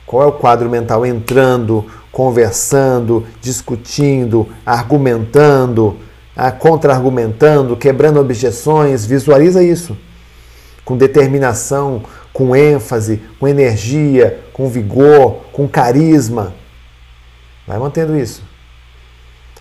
[0.05, 5.97] qual é o quadro mental entrando, conversando, discutindo, argumentando,
[6.34, 9.05] ah, contra-argumentando, quebrando objeções?
[9.05, 9.97] Visualiza isso
[10.85, 16.53] com determinação, com ênfase, com energia, com vigor, com carisma.
[17.68, 18.43] Vai mantendo isso.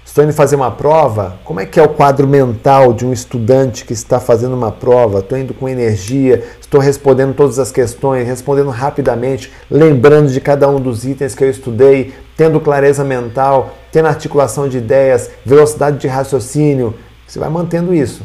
[0.04, 3.84] Estou indo fazer uma prova, como é que é o quadro mental de um estudante
[3.84, 5.20] que está fazendo uma prova?
[5.20, 10.78] Estou indo com energia, estou respondendo todas as questões, respondendo rapidamente, lembrando de cada um
[10.78, 16.94] dos itens que eu estudei, tendo clareza mental, tendo articulação de ideias, velocidade de raciocínio.
[17.26, 18.22] Você vai mantendo isso.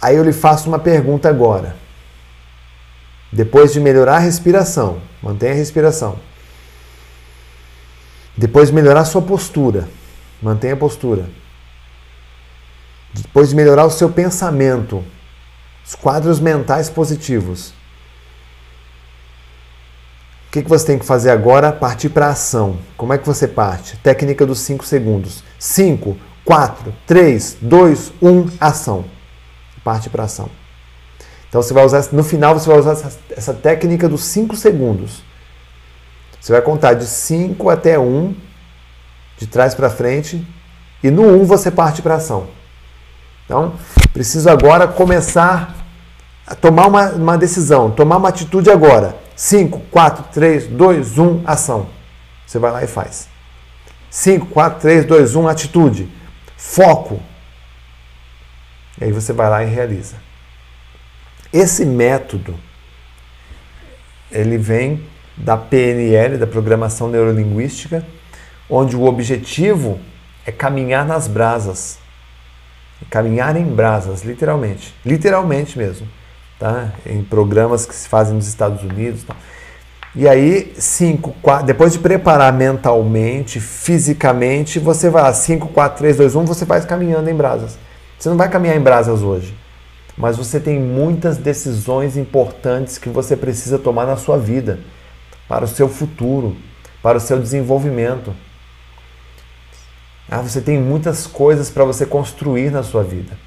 [0.00, 1.76] Aí eu lhe faço uma pergunta agora.
[3.32, 6.18] Depois de melhorar a respiração, mantenha a respiração.
[8.36, 9.88] Depois de melhorar a sua postura,
[10.40, 11.28] mantenha a postura.
[13.12, 15.04] Depois de melhorar o seu pensamento,
[15.84, 17.70] os quadros mentais positivos.
[20.46, 21.72] O que, você tem que fazer agora?
[21.72, 22.78] Partir para a ação.
[22.96, 23.96] Como é que você parte?
[23.98, 25.44] Técnica dos 5 segundos.
[25.58, 29.17] 5, 4, 3, 2, 1, ação
[29.84, 30.48] parte para ação.
[31.48, 35.22] Então você vai usar, no final você vai usar essa, essa técnica dos 5 segundos.
[36.40, 38.36] Você vai contar de 5 até 1, um,
[39.38, 40.46] de trás para frente,
[41.02, 42.48] e no 1 um você parte para ação.
[43.44, 43.74] Então,
[44.12, 45.74] preciso agora começar
[46.46, 49.16] a tomar uma, uma decisão, tomar uma atitude agora.
[49.34, 51.86] 5, 4, 3, 2, 1, ação.
[52.46, 53.28] Você vai lá e faz.
[54.10, 56.08] 5, 4, 3, 2, 1, atitude.
[56.56, 57.20] Foco.
[59.00, 60.16] E aí você vai lá e realiza.
[61.52, 62.54] Esse método,
[64.30, 65.02] ele vem
[65.36, 68.04] da PNL, da Programação Neurolinguística,
[68.68, 69.98] onde o objetivo
[70.44, 71.98] é caminhar nas brasas.
[73.08, 74.94] Caminhar em brasas, literalmente.
[75.04, 76.06] Literalmente mesmo.
[76.58, 76.92] Tá?
[77.06, 79.22] Em programas que se fazem nos Estados Unidos.
[79.22, 79.36] Tá?
[80.14, 86.16] E aí, cinco, quatro, depois de preparar mentalmente, fisicamente, você vai lá, 5, 4, 3,
[86.16, 87.78] 2, 1, você vai caminhando em brasas.
[88.18, 89.56] Você não vai caminhar em brasas hoje,
[90.16, 94.80] mas você tem muitas decisões importantes que você precisa tomar na sua vida,
[95.46, 96.56] para o seu futuro,
[97.00, 98.34] para o seu desenvolvimento.
[100.28, 103.38] Ah, você tem muitas coisas para você construir na sua vida.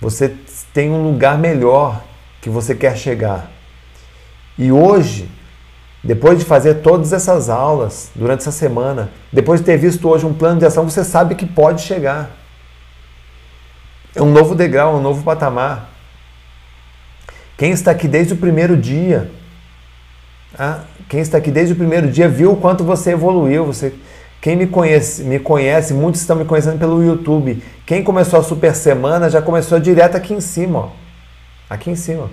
[0.00, 0.36] Você
[0.74, 2.04] tem um lugar melhor
[2.42, 3.50] que você quer chegar.
[4.58, 5.30] E hoje,
[6.04, 10.34] depois de fazer todas essas aulas durante essa semana, depois de ter visto hoje um
[10.34, 12.43] plano de ação, você sabe que pode chegar.
[14.14, 15.90] É um novo degrau, um novo patamar.
[17.56, 19.30] Quem está aqui desde o primeiro dia,
[20.58, 23.66] ah, quem está aqui desde o primeiro dia viu o quanto você evoluiu.
[23.66, 23.94] Você,
[24.40, 27.62] quem me conhece, me conhece, muitos estão me conhecendo pelo YouTube.
[27.86, 30.90] Quem começou a super semana já começou direto aqui em cima, ó.
[31.68, 32.30] aqui em cima.